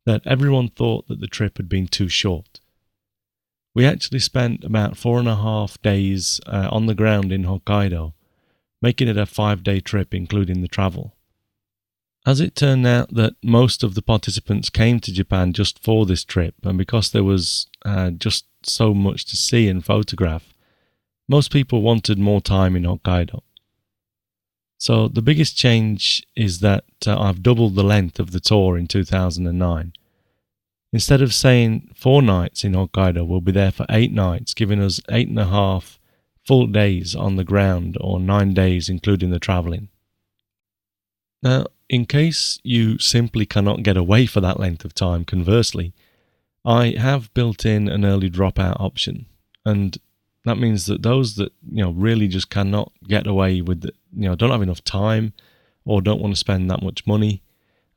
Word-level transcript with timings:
that 0.05 0.27
everyone 0.27 0.67
thought 0.67 1.07
that 1.07 1.21
the 1.21 1.33
trip 1.37 1.55
had 1.55 1.69
been 1.69 1.87
too 1.87 2.09
short. 2.09 2.59
We 3.73 3.85
actually 3.85 4.19
spent 4.19 4.65
about 4.65 4.97
four 4.97 5.19
and 5.19 5.27
a 5.29 5.37
half 5.37 5.81
days 5.81 6.41
uh, 6.47 6.67
on 6.69 6.87
the 6.87 6.95
ground 6.95 7.31
in 7.31 7.45
Hokkaido, 7.45 8.11
making 8.81 9.07
it 9.07 9.15
a 9.15 9.25
five 9.25 9.63
day 9.63 9.79
trip, 9.79 10.13
including 10.13 10.59
the 10.59 10.67
travel. 10.67 11.15
As 12.25 12.41
it 12.41 12.57
turned 12.57 12.85
out 12.85 13.13
that 13.13 13.35
most 13.41 13.83
of 13.85 13.95
the 13.95 14.01
participants 14.01 14.69
came 14.69 14.99
to 14.99 15.13
Japan 15.13 15.53
just 15.53 15.81
for 15.81 16.05
this 16.05 16.25
trip, 16.25 16.55
and 16.63 16.77
because 16.77 17.11
there 17.11 17.23
was 17.23 17.67
uh, 17.85 18.09
just 18.09 18.47
so 18.63 18.93
much 18.93 19.23
to 19.27 19.37
see 19.37 19.69
and 19.69 19.85
photograph, 19.85 20.53
most 21.29 21.53
people 21.53 21.81
wanted 21.81 22.19
more 22.19 22.41
time 22.41 22.75
in 22.75 22.83
Hokkaido. 22.83 23.43
So 24.77 25.07
the 25.07 25.21
biggest 25.21 25.57
change 25.57 26.25
is 26.35 26.59
that 26.59 26.85
uh, 27.05 27.19
I've 27.19 27.41
doubled 27.41 27.75
the 27.75 27.83
length 27.83 28.19
of 28.19 28.31
the 28.31 28.39
tour 28.39 28.77
in 28.77 28.87
2009. 28.87 29.93
Instead 30.93 31.21
of 31.21 31.33
saying 31.33 31.91
four 31.95 32.21
nights 32.21 32.63
in 32.63 32.73
Hokkaido, 32.73 33.27
we'll 33.27 33.41
be 33.41 33.51
there 33.51 33.71
for 33.71 33.85
eight 33.89 34.13
nights, 34.13 34.53
giving 34.53 34.81
us 34.81 35.01
eight 35.09 35.27
and 35.27 35.39
a 35.39 35.45
half 35.45 35.99
full 36.45 36.67
days 36.67 37.15
on 37.15 37.35
the 37.35 37.43
ground 37.43 37.97
or 37.99 38.19
nine 38.19 38.53
days 38.53 38.87
including 38.87 39.31
the 39.31 39.39
travelling. 39.39 39.89
Now, 41.43 41.67
in 41.89 42.05
case 42.05 42.59
you 42.63 42.97
simply 42.99 43.45
cannot 43.45 43.83
get 43.83 43.97
away 43.97 44.25
for 44.25 44.41
that 44.41 44.59
length 44.59 44.85
of 44.85 44.93
time, 44.93 45.25
conversely, 45.25 45.93
I 46.65 46.95
have 46.97 47.33
built 47.33 47.65
in 47.65 47.87
an 47.87 48.05
early 48.05 48.29
dropout 48.29 48.79
option. 48.79 49.25
And 49.65 49.97
that 50.47 50.57
means 50.57 50.85
that 50.85 51.03
those 51.03 51.35
that 51.35 51.51
you 51.69 51.83
know 51.83 51.91
really 51.91 52.27
just 52.27 52.49
cannot 52.49 52.91
get 53.07 53.27
away 53.27 53.61
with 53.61 53.81
the, 53.81 53.93
you 54.15 54.27
know 54.27 54.35
don't 54.35 54.51
have 54.51 54.61
enough 54.61 54.83
time 54.83 55.33
or 55.85 56.01
don't 56.01 56.21
want 56.21 56.33
to 56.33 56.39
spend 56.39 56.69
that 56.69 56.83
much 56.83 57.07
money, 57.07 57.41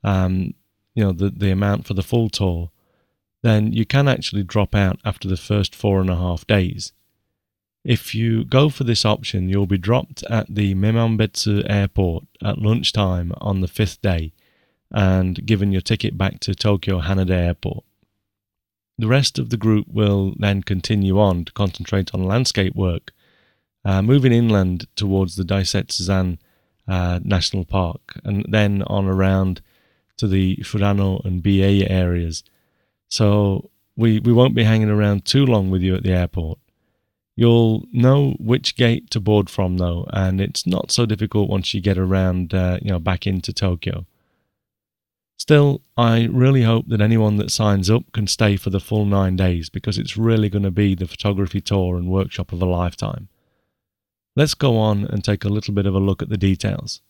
um, 0.03 0.53
you 0.95 1.03
know 1.03 1.11
the 1.11 1.29
the 1.29 1.51
amount 1.51 1.85
for 1.85 1.93
the 1.93 2.03
full 2.03 2.29
tour, 2.29 2.71
then 3.41 3.73
you 3.73 3.85
can 3.85 4.07
actually 4.07 4.43
drop 4.43 4.75
out 4.75 4.99
after 5.03 5.27
the 5.27 5.37
first 5.37 5.75
four 5.75 5.99
and 5.99 6.09
a 6.09 6.15
half 6.15 6.45
days. 6.47 6.93
If 7.83 8.13
you 8.13 8.43
go 8.45 8.69
for 8.69 8.83
this 8.83 9.05
option, 9.05 9.49
you'll 9.49 9.65
be 9.65 9.77
dropped 9.77 10.23
at 10.23 10.53
the 10.53 10.75
Memanbetsu 10.75 11.65
airport 11.67 12.25
at 12.43 12.59
lunchtime 12.59 13.33
on 13.41 13.61
the 13.61 13.67
fifth 13.67 14.01
day 14.03 14.33
and 14.91 15.43
given 15.45 15.71
your 15.71 15.81
ticket 15.81 16.17
back 16.17 16.39
to 16.41 16.53
Tokyo 16.53 17.01
Haneda 17.01 17.31
Airport. 17.31 17.83
The 19.01 19.07
rest 19.07 19.39
of 19.39 19.49
the 19.49 19.57
group 19.57 19.87
will 19.87 20.35
then 20.37 20.61
continue 20.61 21.19
on 21.19 21.45
to 21.45 21.51
concentrate 21.53 22.13
on 22.13 22.23
landscape 22.23 22.75
work, 22.75 23.11
uh, 23.83 24.03
moving 24.03 24.31
inland 24.31 24.85
towards 24.95 25.35
the 25.35 25.43
Daisetsuzan 25.43 26.37
uh, 26.87 27.19
National 27.23 27.65
Park, 27.65 28.19
and 28.23 28.45
then 28.47 28.83
on 28.83 29.07
around 29.07 29.61
to 30.17 30.27
the 30.27 30.57
Furano 30.57 31.25
and 31.25 31.41
Biei 31.41 31.89
areas. 31.89 32.43
So 33.07 33.71
we, 33.95 34.19
we 34.19 34.31
won't 34.31 34.53
be 34.53 34.65
hanging 34.65 34.91
around 34.91 35.25
too 35.25 35.47
long 35.47 35.71
with 35.71 35.81
you 35.81 35.95
at 35.95 36.03
the 36.03 36.13
airport. 36.13 36.59
You'll 37.35 37.87
know 37.91 38.35
which 38.39 38.75
gate 38.75 39.09
to 39.09 39.19
board 39.19 39.49
from 39.49 39.79
though, 39.79 40.05
and 40.13 40.39
it's 40.39 40.67
not 40.67 40.91
so 40.91 41.07
difficult 41.07 41.49
once 41.49 41.73
you 41.73 41.81
get 41.81 41.97
around, 41.97 42.53
uh, 42.53 42.77
you 42.83 42.91
know, 42.91 42.99
back 42.99 43.25
into 43.25 43.51
Tokyo. 43.51 44.05
Still, 45.41 45.81
I 45.97 46.25
really 46.25 46.61
hope 46.61 46.87
that 46.89 47.01
anyone 47.01 47.37
that 47.37 47.49
signs 47.49 47.89
up 47.89 48.03
can 48.11 48.27
stay 48.27 48.57
for 48.57 48.69
the 48.69 48.79
full 48.79 49.05
nine 49.05 49.35
days 49.35 49.71
because 49.71 49.97
it's 49.97 50.15
really 50.15 50.49
going 50.49 50.61
to 50.61 50.69
be 50.69 50.93
the 50.93 51.07
photography 51.07 51.59
tour 51.59 51.97
and 51.97 52.11
workshop 52.11 52.53
of 52.53 52.61
a 52.61 52.65
lifetime. 52.67 53.27
Let's 54.35 54.53
go 54.53 54.77
on 54.77 55.03
and 55.05 55.23
take 55.23 55.43
a 55.43 55.49
little 55.49 55.73
bit 55.73 55.87
of 55.87 55.95
a 55.95 55.99
look 55.99 56.21
at 56.21 56.29
the 56.29 56.37
details. 56.37 57.01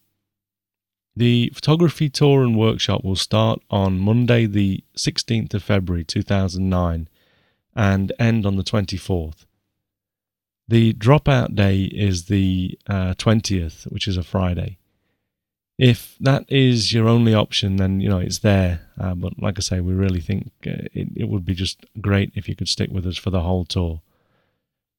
The 1.14 1.52
photography 1.53 2.09
tour 2.09 2.42
and 2.42 2.58
workshop 2.58 3.03
will 3.03 3.18
start 3.18 3.62
on 3.69 4.00
Monday, 4.00 4.46
the 4.46 4.81
16th 4.98 5.53
of 5.53 5.62
February 5.62 6.06
2009, 6.06 7.09
and 7.75 8.13
end 8.18 8.46
on 8.46 8.56
the 8.56 8.63
24th. 8.63 9.46
The 10.69 10.94
dropout 10.94 11.53
day 11.53 11.81
is 11.84 12.28
the 12.28 12.80
uh, 12.88 13.13
20th, 13.16 13.92
which 13.92 14.08
is 14.08 14.16
a 14.16 14.24
Friday. 14.24 14.78
If 15.81 16.16
that 16.19 16.46
is 16.47 16.94
your 16.94 17.09
only 17.09 17.34
option, 17.34 17.78
then 17.78 18.02
you 18.02 18.08
know 18.08 18.19
it's 18.19 18.38
there. 18.38 18.81
Uh, 19.00 19.16
but 19.16 19.42
like 19.42 19.58
I 19.58 19.62
say, 19.62 19.80
we 19.80 19.94
really 19.94 20.22
think 20.22 20.52
uh, 20.68 20.86
it, 20.94 21.08
it 21.16 21.28
would 21.28 21.44
be 21.44 21.56
just 21.56 21.84
great 22.00 22.31
if 22.36 22.47
you 22.47 22.56
could 22.56 22.69
stick 22.69 22.92
with 22.92 23.08
us 23.08 23.18
for 23.18 23.31
the 23.31 23.42
whole 23.42 23.66
tour. 23.66 24.00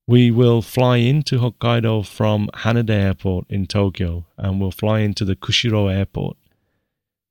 We 0.08 0.32
will 0.32 0.60
fly 0.60 0.96
into 0.96 1.38
Hokkaido 1.38 2.04
from 2.04 2.50
Haneda 2.52 2.90
Airport 2.90 3.46
in 3.48 3.68
Tokyo, 3.68 4.26
and 4.36 4.60
we'll 4.60 4.72
fly 4.72 4.98
into 4.98 5.24
the 5.24 5.36
Kushiro 5.36 5.88
Airport. 5.88 6.36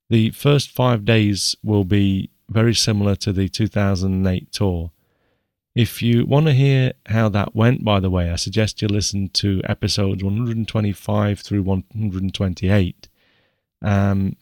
The 0.08 0.30
first 0.30 0.70
five 0.70 1.04
days 1.04 1.54
will 1.62 1.84
be 1.84 2.30
very 2.48 2.74
similar 2.74 3.16
to 3.16 3.34
the 3.34 3.50
2008 3.50 4.50
tour. 4.50 4.92
If 5.74 6.00
you 6.00 6.24
want 6.24 6.46
to 6.46 6.54
hear 6.54 6.94
how 7.04 7.28
that 7.28 7.54
went, 7.54 7.84
by 7.84 8.00
the 8.00 8.08
way, 8.08 8.30
I 8.30 8.36
suggest 8.36 8.80
you 8.80 8.88
listen 8.88 9.28
to 9.34 9.60
episodes 9.64 10.24
125 10.24 11.40
through 11.40 11.62
128 11.64 13.08
um, 13.82 14.36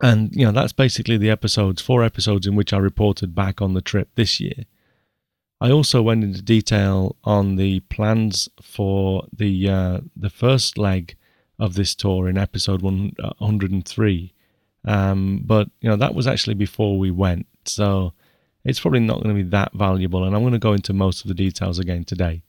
and 0.00 0.34
you 0.34 0.44
know 0.44 0.52
that's 0.52 0.72
basically 0.72 1.16
the 1.16 1.30
episodes, 1.30 1.80
four 1.80 2.02
episodes 2.02 2.46
in 2.46 2.56
which 2.56 2.72
I 2.72 2.78
reported 2.78 3.34
back 3.34 3.62
on 3.62 3.74
the 3.74 3.80
trip 3.80 4.08
this 4.14 4.40
year. 4.40 4.64
I 5.60 5.70
also 5.70 6.02
went 6.02 6.24
into 6.24 6.42
detail 6.42 7.14
on 7.22 7.54
the 7.54 7.80
plans 7.80 8.48
for 8.60 9.26
the 9.32 9.68
uh, 9.68 10.00
the 10.16 10.30
first 10.30 10.76
leg 10.76 11.16
of 11.58 11.74
this 11.74 11.94
tour 11.94 12.28
in 12.28 12.36
episode 12.36 12.82
103. 12.82 14.34
Um, 14.84 15.42
but 15.44 15.70
you 15.80 15.88
know 15.88 15.96
that 15.96 16.16
was 16.16 16.26
actually 16.26 16.54
before 16.54 16.98
we 16.98 17.12
went, 17.12 17.46
so 17.64 18.12
it's 18.64 18.80
probably 18.80 19.00
not 19.00 19.22
going 19.22 19.36
to 19.36 19.42
be 19.44 19.48
that 19.50 19.72
valuable. 19.72 20.24
And 20.24 20.34
I'm 20.34 20.42
going 20.42 20.52
to 20.52 20.58
go 20.58 20.72
into 20.72 20.92
most 20.92 21.22
of 21.22 21.28
the 21.28 21.34
details 21.34 21.78
again 21.78 22.04
today. 22.04 22.42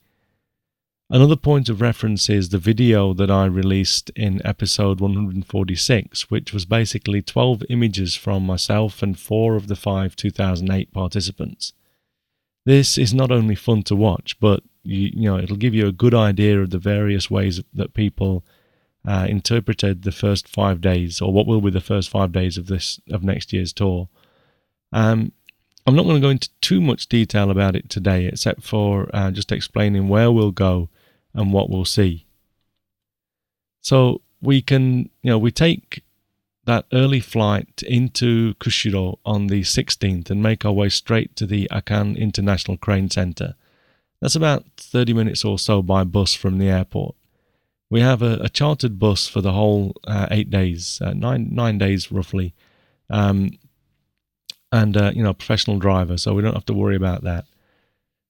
Another 1.13 1.36
point 1.36 1.69
of 1.69 1.80
reference 1.80 2.27
is 2.27 2.50
the 2.50 2.57
video 2.57 3.13
that 3.13 3.30
I 3.30 3.45
released 3.45 4.10
in 4.15 4.42
episode 4.44 5.00
146, 5.00 6.31
which 6.31 6.51
was 6.51 6.65
basically 6.65 7.21
12 7.21 7.65
images 7.69 8.15
from 8.15 8.44
myself 8.44 9.04
and 9.04 9.18
four 9.18 9.56
of 9.56 9.68
the 9.68 9.75
five 9.75 10.15
2008 10.15 10.92
participants. 10.92 11.74
This 12.65 12.98
is 12.98 13.13
not 13.13 13.30
only 13.30 13.54
fun 13.54 13.83
to 13.83 13.95
watch, 13.95 14.39
but 14.39 14.63
you, 14.81 15.12
you 15.13 15.30
know 15.30 15.38
it'll 15.38 15.56
give 15.56 15.75
you 15.75 15.86
a 15.86 15.92
good 15.92 16.15
idea 16.15 16.60
of 16.60 16.71
the 16.71 16.80
various 16.80 17.30
ways 17.30 17.62
that 17.75 17.94
people 17.94 18.44
uh, 19.07 19.27
interpreted 19.30 20.01
the 20.01 20.12
first 20.12 20.48
five 20.48 20.81
days, 20.81 21.21
or 21.21 21.31
what 21.31 21.45
will 21.45 21.62
be 21.62 21.69
the 21.69 21.80
first 21.80 22.10
five 22.10 22.31
days 22.31 22.57
of 22.57 22.65
this 22.65 23.00
of 23.12 23.21
next 23.21 23.54
year's 23.54 23.71
tour. 23.71 24.10
Um, 24.92 25.31
I'm 25.86 25.95
not 25.95 26.06
going 26.06 26.15
to 26.15 26.25
go 26.25 26.31
into 26.31 26.50
too 26.62 26.81
much 26.81 27.07
detail 27.07 27.51
about 27.51 27.75
it 27.75 27.88
today, 27.88 28.25
except 28.25 28.63
for 28.63 29.12
uh, 29.13 29.30
just 29.30 29.51
explaining 29.51 30.07
where 30.07 30.31
we'll 30.31 30.50
go 30.50 30.89
and 31.33 31.51
what 31.51 31.69
we'll 31.69 31.85
see. 31.85 32.25
So 33.81 34.21
we 34.41 34.62
can, 34.62 35.09
you 35.21 35.31
know, 35.31 35.38
we 35.38 35.51
take 35.51 36.03
that 36.65 36.85
early 36.94 37.19
flight 37.19 37.83
into 37.85 38.53
Kushiro 38.56 39.18
on 39.25 39.47
the 39.47 39.62
16th 39.62 40.30
and 40.30 40.41
make 40.41 40.63
our 40.63 40.71
way 40.71 40.89
straight 40.89 41.35
to 41.35 41.45
the 41.45 41.68
Akan 41.71 42.18
International 42.18 42.77
Crane 42.77 43.09
Center. 43.09 43.56
That's 44.21 44.35
about 44.35 44.65
30 44.77 45.13
minutes 45.13 45.44
or 45.44 45.59
so 45.59 45.81
by 45.81 46.06
bus 46.06 46.33
from 46.33 46.57
the 46.57 46.69
airport. 46.69 47.15
We 47.89 48.00
have 48.00 48.21
a, 48.21 48.39
a 48.41 48.50
chartered 48.50 48.97
bus 48.97 49.27
for 49.27 49.41
the 49.41 49.51
whole 49.51 49.95
uh, 50.07 50.27
eight 50.31 50.50
days, 50.50 51.00
uh, 51.01 51.13
nine 51.13 51.50
nine 51.51 51.77
days 51.77 52.12
roughly, 52.12 52.56
um, 53.09 53.51
and 54.71 54.97
uh, 54.97 55.12
you 55.13 55.21
know, 55.21 55.33
professional 55.33 55.77
driver, 55.77 56.18
so 56.18 56.33
we 56.33 56.41
don't 56.41 56.56
have 56.56 56.65
to 56.65 56.74
worry 56.74 56.95
about 56.95 57.24
that. 57.24 57.45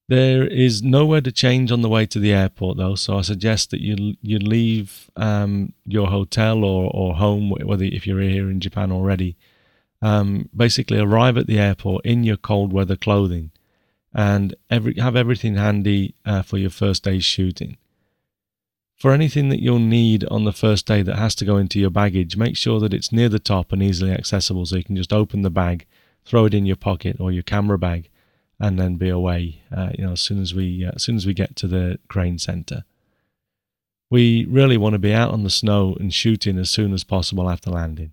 There 0.08 0.46
is 0.46 0.82
nowhere 0.82 1.22
to 1.22 1.32
change 1.32 1.72
on 1.72 1.80
the 1.80 1.88
way 1.88 2.04
to 2.06 2.18
the 2.18 2.32
airport, 2.32 2.76
though, 2.76 2.94
so 2.94 3.16
I 3.16 3.22
suggest 3.22 3.70
that 3.70 3.80
you 3.80 4.16
you 4.20 4.38
leave 4.38 5.10
um, 5.16 5.72
your 5.86 6.08
hotel 6.08 6.62
or, 6.62 6.90
or 6.92 7.14
home, 7.14 7.50
whether 7.50 7.84
if 7.84 8.06
you're 8.06 8.20
here 8.20 8.50
in 8.50 8.60
Japan 8.60 8.92
already. 8.92 9.36
Um, 10.02 10.50
basically, 10.54 10.98
arrive 10.98 11.38
at 11.38 11.46
the 11.46 11.58
airport 11.58 12.04
in 12.04 12.22
your 12.22 12.36
cold 12.36 12.70
weather 12.70 12.96
clothing, 12.96 13.50
and 14.12 14.54
every 14.68 14.94
have 14.96 15.16
everything 15.16 15.56
handy 15.56 16.14
uh, 16.26 16.42
for 16.42 16.58
your 16.58 16.70
first 16.70 17.04
day's 17.04 17.24
shooting. 17.24 17.78
For 18.94 19.12
anything 19.12 19.48
that 19.48 19.62
you'll 19.62 19.78
need 19.78 20.24
on 20.26 20.44
the 20.44 20.52
first 20.52 20.86
day 20.86 21.00
that 21.00 21.16
has 21.16 21.34
to 21.36 21.46
go 21.46 21.56
into 21.56 21.80
your 21.80 21.90
baggage, 21.90 22.36
make 22.36 22.58
sure 22.58 22.78
that 22.80 22.92
it's 22.92 23.10
near 23.10 23.30
the 23.30 23.38
top 23.38 23.72
and 23.72 23.82
easily 23.82 24.12
accessible, 24.12 24.66
so 24.66 24.76
you 24.76 24.84
can 24.84 24.96
just 24.96 25.14
open 25.14 25.40
the 25.40 25.50
bag, 25.50 25.86
throw 26.26 26.44
it 26.44 26.52
in 26.52 26.66
your 26.66 26.76
pocket 26.76 27.16
or 27.18 27.32
your 27.32 27.42
camera 27.42 27.78
bag 27.78 28.10
and 28.60 28.78
then 28.78 28.96
be 28.96 29.08
away. 29.08 29.62
Uh, 29.74 29.90
you 29.96 30.04
know, 30.04 30.12
as 30.12 30.20
soon 30.20 30.40
as 30.40 30.54
we 30.54 30.84
uh, 30.84 30.92
as 30.94 31.02
soon 31.02 31.16
as 31.16 31.26
we 31.26 31.34
get 31.34 31.56
to 31.56 31.66
the 31.66 31.98
crane 32.08 32.38
center, 32.38 32.84
we 34.10 34.44
really 34.46 34.76
want 34.76 34.92
to 34.94 34.98
be 34.98 35.12
out 35.12 35.32
on 35.32 35.44
the 35.44 35.50
snow 35.50 35.96
and 35.98 36.12
shooting 36.12 36.58
as 36.58 36.70
soon 36.70 36.92
as 36.92 37.04
possible 37.04 37.50
after 37.50 37.70
landing. 37.70 38.12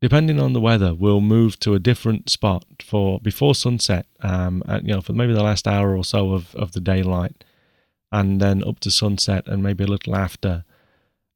Depending 0.00 0.38
on 0.40 0.52
the 0.52 0.60
weather, 0.60 0.94
we'll 0.94 1.22
move 1.22 1.58
to 1.60 1.74
a 1.74 1.78
different 1.78 2.28
spot 2.28 2.64
for 2.82 3.18
before 3.20 3.54
sunset. 3.54 4.06
Um, 4.20 4.62
you 4.82 4.92
know, 4.92 5.00
for 5.00 5.14
maybe 5.14 5.32
the 5.32 5.42
last 5.42 5.66
hour 5.66 5.96
or 5.96 6.04
so 6.04 6.32
of, 6.32 6.54
of 6.54 6.72
the 6.72 6.80
daylight, 6.80 7.44
and 8.12 8.40
then 8.40 8.62
up 8.62 8.78
to 8.80 8.90
sunset, 8.90 9.46
and 9.46 9.62
maybe 9.62 9.84
a 9.84 9.88
little 9.88 10.14
after. 10.14 10.64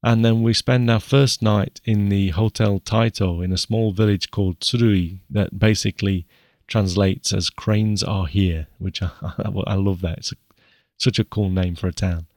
And 0.03 0.25
then 0.25 0.41
we 0.41 0.53
spend 0.53 0.89
our 0.89 0.99
first 0.99 1.41
night 1.43 1.79
in 1.85 2.09
the 2.09 2.29
Hotel 2.29 2.79
Taito 2.79 3.43
in 3.43 3.51
a 3.51 3.57
small 3.57 3.91
village 3.91 4.31
called 4.31 4.59
Tsurui 4.59 5.19
that 5.29 5.59
basically 5.59 6.25
translates 6.71 7.33
as 7.33 7.49
cranes 7.49 8.01
are 8.01 8.25
here, 8.25 8.67
which 8.79 9.01
I, 9.03 9.11
I 9.67 9.75
love 9.75 10.01
that. 10.01 10.19
It's 10.19 10.31
a, 10.31 10.35
such 10.97 11.19
a 11.19 11.25
cool 11.25 11.49
name 11.49 11.75
for 11.75 11.87
a 11.87 11.93
town. 11.93 12.27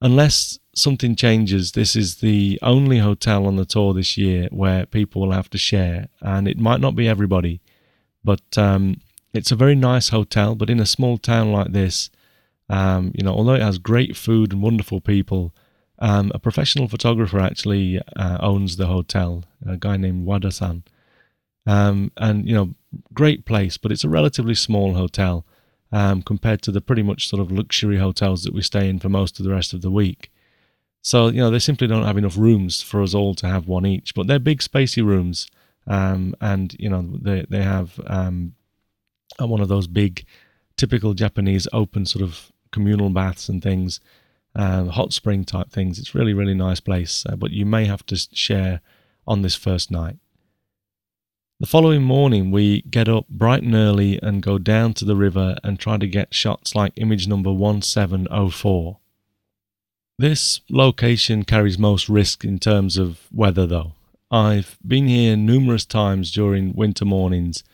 Unless 0.00 0.58
something 0.74 1.14
changes, 1.14 1.72
this 1.72 1.94
is 1.94 2.16
the 2.16 2.58
only 2.62 2.98
hotel 2.98 3.46
on 3.46 3.56
the 3.56 3.64
tour 3.64 3.92
this 3.92 4.16
year 4.16 4.48
where 4.50 4.86
people 4.86 5.20
will 5.20 5.32
have 5.32 5.50
to 5.50 5.58
share, 5.58 6.08
and 6.20 6.48
it 6.48 6.58
might 6.58 6.80
not 6.80 6.96
be 6.96 7.08
everybody, 7.08 7.60
but 8.24 8.56
um, 8.56 9.00
it's 9.34 9.50
a 9.50 9.56
very 9.56 9.74
nice 9.74 10.08
hotel. 10.08 10.54
But 10.54 10.70
in 10.70 10.80
a 10.80 10.86
small 10.86 11.18
town 11.18 11.52
like 11.52 11.72
this, 11.72 12.10
um, 12.70 13.12
you 13.14 13.24
know, 13.24 13.32
although 13.32 13.54
it 13.54 13.62
has 13.62 13.78
great 13.78 14.16
food 14.16 14.52
and 14.52 14.62
wonderful 14.62 15.00
people, 15.00 15.52
um, 15.98 16.30
a 16.32 16.38
professional 16.38 16.88
photographer 16.88 17.40
actually 17.40 18.00
uh, 18.16 18.38
owns 18.40 18.76
the 18.76 18.86
hotel, 18.86 19.44
a 19.66 19.76
guy 19.76 19.96
named 19.96 20.24
Wada-san. 20.24 20.84
Um, 21.66 22.12
and 22.16 22.48
you 22.48 22.54
know, 22.54 22.74
great 23.12 23.44
place, 23.44 23.76
but 23.76 23.92
it's 23.92 24.04
a 24.04 24.08
relatively 24.08 24.54
small 24.54 24.94
hotel 24.94 25.44
um, 25.92 26.22
compared 26.22 26.62
to 26.62 26.72
the 26.72 26.80
pretty 26.80 27.02
much 27.02 27.28
sort 27.28 27.40
of 27.40 27.52
luxury 27.52 27.98
hotels 27.98 28.42
that 28.42 28.54
we 28.54 28.62
stay 28.62 28.88
in 28.88 28.98
for 28.98 29.08
most 29.08 29.38
of 29.38 29.44
the 29.44 29.52
rest 29.52 29.72
of 29.72 29.82
the 29.82 29.90
week. 29.90 30.30
So 31.02 31.28
you 31.28 31.38
know, 31.38 31.50
they 31.50 31.58
simply 31.58 31.86
don't 31.86 32.04
have 32.04 32.18
enough 32.18 32.36
rooms 32.36 32.82
for 32.82 33.02
us 33.02 33.14
all 33.14 33.34
to 33.36 33.46
have 33.46 33.66
one 33.66 33.86
each. 33.86 34.14
But 34.14 34.26
they're 34.26 34.38
big, 34.38 34.60
spacey 34.60 35.04
rooms, 35.04 35.48
um, 35.86 36.34
and 36.40 36.74
you 36.78 36.88
know, 36.88 37.02
they 37.20 37.46
they 37.48 37.62
have 37.62 38.00
um, 38.06 38.54
one 39.38 39.60
of 39.60 39.68
those 39.68 39.86
big, 39.86 40.26
typical 40.76 41.14
Japanese 41.14 41.68
open 41.72 42.04
sort 42.04 42.22
of 42.22 42.52
communal 42.72 43.10
baths 43.10 43.48
and 43.48 43.62
things. 43.62 44.00
Um, 44.54 44.88
hot 44.88 45.12
spring 45.12 45.44
type 45.44 45.70
things. 45.70 46.00
It's 46.00 46.16
really, 46.16 46.34
really 46.34 46.54
nice 46.54 46.80
place, 46.80 47.24
uh, 47.28 47.36
but 47.36 47.52
you 47.52 47.64
may 47.64 47.84
have 47.84 48.04
to 48.06 48.16
share 48.32 48.80
on 49.24 49.42
this 49.42 49.54
first 49.54 49.90
night. 49.90 50.16
The 51.60 51.66
following 51.66 52.02
morning, 52.02 52.52
we 52.52 52.82
get 52.82 53.08
up 53.08 53.26
bright 53.28 53.64
and 53.64 53.74
early 53.74 54.20
and 54.22 54.40
go 54.40 54.58
down 54.58 54.94
to 54.94 55.04
the 55.04 55.16
river 55.16 55.56
and 55.64 55.76
try 55.76 55.96
to 55.96 56.06
get 56.06 56.32
shots 56.32 56.76
like 56.76 56.92
image 56.94 57.26
number 57.26 57.52
1704. 57.52 58.98
This 60.20 60.60
location 60.70 61.42
carries 61.42 61.76
most 61.76 62.08
risk 62.08 62.44
in 62.44 62.60
terms 62.60 62.96
of 62.96 63.18
weather, 63.32 63.66
though. 63.66 63.94
I've 64.30 64.78
been 64.86 65.08
here 65.08 65.36
numerous 65.36 65.84
times 65.84 66.30
during 66.30 66.76
winter 66.76 67.04
mornings 67.04 67.64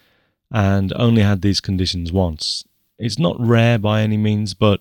and 0.51 0.91
only 0.97 1.21
had 1.21 1.43
these 1.43 1.61
conditions 1.61 2.11
once. 2.11 2.65
It's 2.99 3.19
not 3.19 3.37
rare 3.39 3.79
by 3.79 4.01
any 4.01 4.17
means, 4.17 4.55
but 4.55 4.81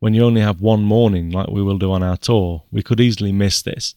when 0.00 0.14
you 0.14 0.24
only 0.24 0.40
have 0.40 0.60
one 0.60 0.82
morning, 0.82 1.30
like 1.30 1.46
we 1.46 1.62
will 1.62 1.78
do 1.78 1.92
on 1.92 2.02
our 2.02 2.16
tour, 2.16 2.64
we 2.72 2.82
could 2.82 2.98
easily 2.98 3.30
miss 3.30 3.62
this 3.62 3.94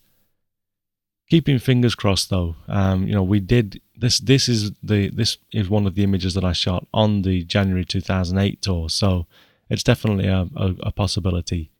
keeping 1.30 1.60
fingers 1.60 1.96
crossed 1.96 2.30
though 2.30 2.56
um, 2.68 3.08
you 3.08 3.14
know 3.14 3.24
we 3.24 3.40
did 3.40 3.82
this 3.98 4.20
this 4.20 4.50
is 4.50 4.72
the 4.84 5.10
this 5.10 5.38
is 5.52 5.70
one 5.70 5.88
of 5.88 5.96
the 5.96 6.04
images 6.04 6.34
that 6.34 6.44
i 6.44 6.52
shot 6.52 6.86
on 6.94 7.22
the 7.22 7.44
january 7.44 7.86
2008 7.86 8.62
tour. 8.62 8.90
So 8.90 9.26
it's 9.70 9.84
definitely 9.84 10.28
a, 10.28 10.48
a, 10.56 10.76
a 10.82 10.92
possibility. 10.92 11.72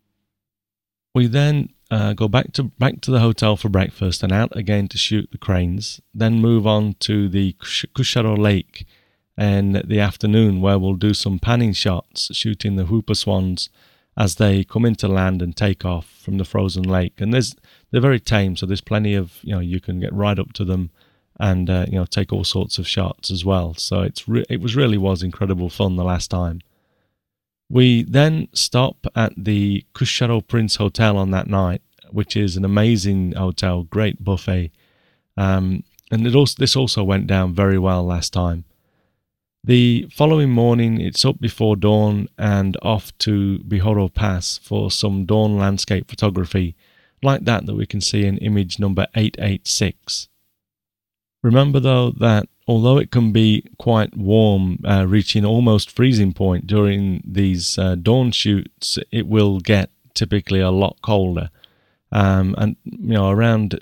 We 1.14 1.28
then 1.28 1.70
uh, 1.92 2.14
go 2.14 2.28
back 2.28 2.52
to 2.54 2.64
back 2.64 3.02
to 3.02 3.12
the 3.12 3.20
hotel 3.20 3.56
for 3.56 3.70
breakfast 3.70 4.24
and 4.24 4.32
out 4.32 4.56
again 4.56 4.88
to 4.90 4.98
shoot 4.98 5.30
the 5.32 5.38
cranes 5.38 6.02
then 6.14 6.42
move 6.42 6.66
on 6.66 6.96
to 7.02 7.30
the 7.30 7.54
Kussharo 7.54 8.38
lake 8.38 8.86
in 9.38 9.84
the 9.86 10.00
afternoon 10.00 10.62
where 10.62 10.80
we'll 10.80 10.96
do 10.96 11.14
some 11.14 11.40
panning 11.40 11.74
shots 11.74 12.34
shooting 12.36 12.76
the 12.76 12.86
whooper 12.86 13.16
swans 13.16 13.70
as 14.18 14.36
they 14.36 14.64
come 14.64 14.86
into 14.86 15.08
land 15.08 15.42
and 15.42 15.56
take 15.56 15.84
off 15.84 16.10
from 16.10 16.38
the 16.38 16.46
frozen 16.46 16.84
lake. 16.84 17.20
And 17.20 17.34
there's 17.34 17.56
they're 17.92 18.02
very 18.02 18.20
tame, 18.20 18.56
so 18.56 18.66
there's 18.66 18.82
plenty 18.82 19.14
of 19.14 19.40
you 19.44 19.54
know 19.54 19.60
you 19.60 19.80
can 19.80 20.00
get 20.00 20.14
right 20.14 20.40
up 20.40 20.54
to 20.54 20.66
them 20.66 20.92
and 21.40 21.70
uh, 21.70 21.86
you 21.88 21.98
know 21.98 22.06
take 22.06 22.32
all 22.32 22.44
sorts 22.44 22.78
of 22.78 22.88
shots 22.88 23.30
as 23.32 23.44
well. 23.44 23.74
So 23.76 24.02
it's 24.02 24.28
re- 24.28 24.46
it 24.50 24.62
was 24.62 24.76
really 24.76 24.98
was 24.98 25.24
incredible 25.24 25.70
fun 25.70 25.96
the 25.96 26.04
last 26.04 26.30
time. 26.30 26.62
We 27.70 28.04
then 28.04 28.48
stop 28.54 29.08
at 29.16 29.34
the 29.36 29.86
Kussharo 29.94 30.48
Prince 30.48 30.76
Hotel 30.76 31.18
on 31.18 31.32
that 31.32 31.48
night, 31.48 31.82
which 32.12 32.38
is 32.38 32.58
an 32.58 32.66
amazing 32.66 33.34
hotel, 33.34 33.84
great 33.84 34.24
buffet, 34.24 34.72
um, 35.36 35.84
and 36.12 36.28
it 36.28 36.36
also 36.36 36.56
this 36.58 36.76
also 36.76 37.04
went 37.04 37.28
down 37.28 37.54
very 37.54 37.80
well 37.80 38.04
last 38.06 38.34
time. 38.34 38.66
The 39.64 40.08
following 40.12 40.52
morning, 40.52 41.02
it's 41.02 41.26
up 41.26 41.40
before 41.42 41.76
dawn 41.76 42.28
and 42.38 42.78
off 42.84 43.18
to 43.18 43.58
Bihoro 43.68 44.14
Pass 44.14 44.60
for 44.60 44.92
some 44.92 45.26
dawn 45.26 45.58
landscape 45.58 46.08
photography 46.08 46.76
like 47.24 47.46
that 47.46 47.66
that 47.66 47.74
we 47.74 47.88
can 47.88 48.00
see 48.00 48.26
in 48.26 48.38
image 48.38 48.78
number 48.78 49.08
886. 49.16 50.30
Remember 51.46 51.80
though 51.80 52.10
that 52.10 52.50
although 52.68 52.98
it 52.98 53.12
can 53.12 53.32
be 53.32 53.64
quite 53.78 54.18
warm, 54.18 54.80
uh, 54.84 55.06
reaching 55.08 55.46
almost 55.46 55.92
freezing 55.92 56.34
point 56.34 56.66
during 56.66 57.22
these 57.24 57.78
uh, 57.78 57.94
dawn 57.94 58.32
shoots, 58.32 58.98
it 59.12 59.28
will 59.28 59.60
get 59.60 59.92
typically 60.16 60.60
a 60.60 60.72
lot 60.72 60.98
colder. 61.04 61.52
Um, 62.12 62.56
and 62.58 62.78
you 62.84 63.14
know 63.14 63.30
around 63.30 63.80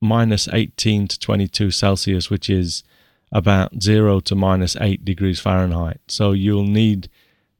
minus 0.00 0.48
18 0.50 1.08
to 1.08 1.18
22 1.18 1.70
Celsius, 1.72 2.30
which 2.30 2.48
is 2.48 2.82
about 3.30 3.82
0 3.82 4.20
to 4.20 4.34
minus 4.34 4.74
8 4.74 5.04
degrees 5.04 5.40
Fahrenheit. 5.40 6.00
So 6.08 6.32
you'll 6.32 6.64
need 6.64 7.10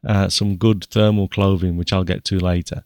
uh, 0.07 0.31
some 0.31 0.57
good 0.57 0.85
thermal 0.85 1.29
clothing, 1.29 1.77
which 1.77 1.93
I'll 1.93 2.05
get 2.05 2.25
to 2.25 2.39
later. 2.39 2.85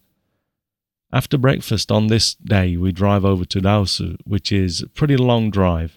After 1.13 1.39
breakfast 1.39 1.93
on 1.93 2.09
this 2.09 2.35
day, 2.35 2.77
we 2.77 2.91
drive 2.91 3.25
over 3.25 3.45
to 3.45 3.61
Rausu, 3.61 4.17
which 4.25 4.51
is 4.51 4.83
a 4.83 4.89
pretty 4.89 5.17
long 5.17 5.53
drive. 5.53 5.97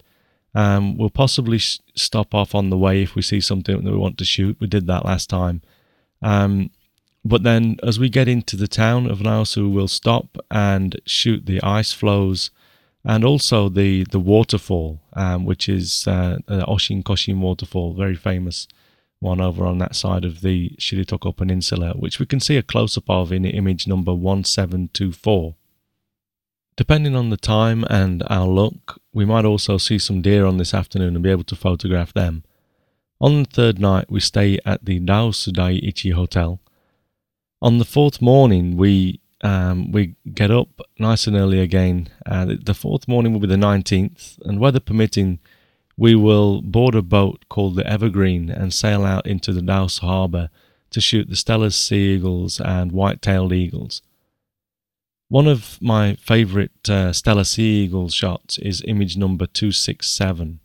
Um, 0.54 0.96
we'll 0.96 1.10
possibly 1.10 1.58
sh- 1.58 1.80
stop 1.94 2.34
off 2.34 2.54
on 2.54 2.70
the 2.70 2.78
way 2.78 3.02
if 3.02 3.14
we 3.14 3.22
see 3.22 3.40
something 3.40 3.82
that 3.82 3.90
we 3.90 3.96
want 3.96 4.18
to 4.18 4.24
shoot. 4.24 4.56
We 4.60 4.66
did 4.66 4.86
that 4.86 5.04
last 5.04 5.30
time. 5.30 5.62
Um, 6.20 6.70
but 7.24 7.42
then, 7.42 7.76
as 7.82 7.98
we 7.98 8.08
get 8.08 8.28
into 8.28 8.56
the 8.56 8.68
town 8.68 9.08
of 9.08 9.20
Rausu, 9.20 9.72
we'll 9.72 9.88
stop 9.88 10.36
and 10.50 11.00
shoot 11.06 11.46
the 11.46 11.62
ice 11.62 11.92
floes 11.92 12.50
and 13.04 13.24
also 13.24 13.68
the 13.68 14.04
the 14.04 14.20
waterfall, 14.20 15.00
um, 15.14 15.44
which 15.44 15.68
is 15.68 16.06
uh, 16.06 16.38
the 16.46 16.64
Oshinkoshin 16.66 17.38
waterfall, 17.38 17.94
very 17.94 18.16
famous 18.16 18.68
one 19.20 19.40
over 19.40 19.64
on 19.64 19.78
that 19.78 19.94
side 19.94 20.24
of 20.24 20.40
the 20.40 20.70
Shiretoko 20.80 21.36
Peninsula, 21.36 21.92
which 21.92 22.18
we 22.18 22.26
can 22.26 22.40
see 22.40 22.56
a 22.56 22.62
close 22.62 22.98
up 22.98 23.08
of 23.08 23.32
in 23.32 23.44
image 23.44 23.86
number 23.86 24.12
1724. 24.12 25.54
Depending 26.76 27.14
on 27.14 27.30
the 27.30 27.36
time 27.36 27.84
and 27.90 28.22
our 28.28 28.46
luck, 28.46 29.00
we 29.12 29.24
might 29.24 29.44
also 29.44 29.76
see 29.76 29.98
some 29.98 30.22
deer 30.22 30.46
on 30.46 30.56
this 30.56 30.72
afternoon 30.72 31.14
and 31.14 31.22
be 31.22 31.30
able 31.30 31.44
to 31.44 31.56
photograph 31.56 32.12
them. 32.14 32.44
On 33.20 33.42
the 33.42 33.48
third 33.48 33.78
night, 33.78 34.10
we 34.10 34.20
stay 34.20 34.58
at 34.64 34.84
the 34.84 34.98
Rausu 35.00 35.52
Ichi 35.86 36.10
Hotel. 36.10 36.60
On 37.60 37.78
the 37.78 37.84
fourth 37.84 38.20
morning, 38.20 38.76
we 38.76 39.20
um, 39.42 39.90
we 39.92 40.14
get 40.32 40.50
up 40.50 40.68
nice 40.98 41.26
and 41.26 41.36
early 41.36 41.60
again. 41.60 42.08
Uh, 42.24 42.54
the 42.62 42.74
fourth 42.74 43.06
morning 43.08 43.32
will 43.32 43.40
be 43.40 43.46
the 43.48 43.56
19th, 43.56 44.38
and 44.44 44.60
weather 44.60 44.80
permitting, 44.80 45.40
we 45.96 46.14
will 46.14 46.62
board 46.62 46.94
a 46.94 47.02
boat 47.02 47.44
called 47.48 47.76
the 47.76 47.86
Evergreen 47.86 48.50
and 48.50 48.72
sail 48.72 49.04
out 49.04 49.26
into 49.26 49.52
the 49.52 49.60
Rausu 49.60 50.00
harbour 50.00 50.48
to 50.90 51.00
shoot 51.00 51.28
the 51.28 51.36
Steller's 51.36 51.76
sea 51.76 52.14
eagles 52.14 52.60
and 52.60 52.92
white-tailed 52.92 53.52
eagles. 53.52 54.02
One 55.32 55.46
of 55.46 55.80
my 55.80 56.16
favourite 56.16 56.90
uh, 56.90 57.08
Steller 57.10 57.46
sea 57.46 57.84
eagle 57.84 58.10
shots 58.10 58.58
is 58.58 58.84
image 58.86 59.16
number 59.16 59.46
267. 59.46 60.60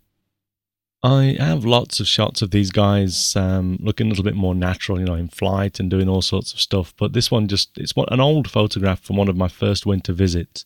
I 1.01 1.37
have 1.39 1.63
lots 1.63 2.01
of 2.01 2.07
shots 2.09 2.41
of 2.41 2.51
these 2.51 2.69
guys 2.69 3.33
um, 3.37 3.77
looking 3.79 4.07
a 4.07 4.09
little 4.09 4.25
bit 4.25 4.35
more 4.35 4.53
natural, 4.53 4.99
you 4.99 5.05
know, 5.05 5.13
in 5.13 5.29
flight 5.29 5.79
and 5.79 5.89
doing 5.89 6.09
all 6.09 6.21
sorts 6.21 6.51
of 6.51 6.59
stuff. 6.59 6.93
But 6.97 7.13
this 7.13 7.31
one 7.31 7.47
just, 7.47 7.77
it's 7.77 7.93
an 7.95 8.19
old 8.19 8.51
photograph 8.51 8.99
from 8.99 9.15
one 9.15 9.29
of 9.29 9.37
my 9.37 9.47
first 9.47 9.85
winter 9.85 10.11
visits. 10.11 10.65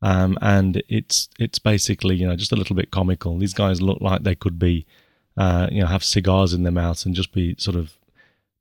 Um, 0.00 0.38
and 0.40 0.82
it's 0.88 1.28
it's 1.38 1.58
basically 1.58 2.16
you 2.16 2.26
know 2.26 2.36
just 2.36 2.52
a 2.52 2.56
little 2.56 2.74
bit 2.74 2.90
comical. 2.90 3.36
These 3.36 3.52
guys 3.52 3.82
look 3.82 4.00
like 4.00 4.22
they 4.22 4.34
could 4.34 4.58
be, 4.58 4.86
uh, 5.36 5.68
you 5.70 5.82
know, 5.82 5.88
have 5.88 6.02
cigars 6.02 6.54
in 6.54 6.62
their 6.62 6.72
mouths 6.72 7.04
and 7.04 7.14
just 7.14 7.32
be 7.32 7.56
sort 7.58 7.76
of 7.76 7.98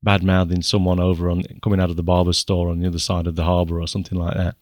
bad 0.04 0.24
mouthing 0.24 0.62
someone 0.62 1.00
over 1.00 1.30
on 1.30 1.44
coming 1.62 1.80
out 1.80 1.90
of 1.90 1.96
the 1.96 2.04
barber 2.04 2.34
store 2.34 2.68
on 2.68 2.80
the 2.80 2.88
other 2.88 3.00
side 3.00 3.28
of 3.28 3.38
the 3.38 3.46
harbour 3.46 3.80
or 3.80 3.88
something 3.88 4.20
like 4.20 4.36
that. 4.36 4.58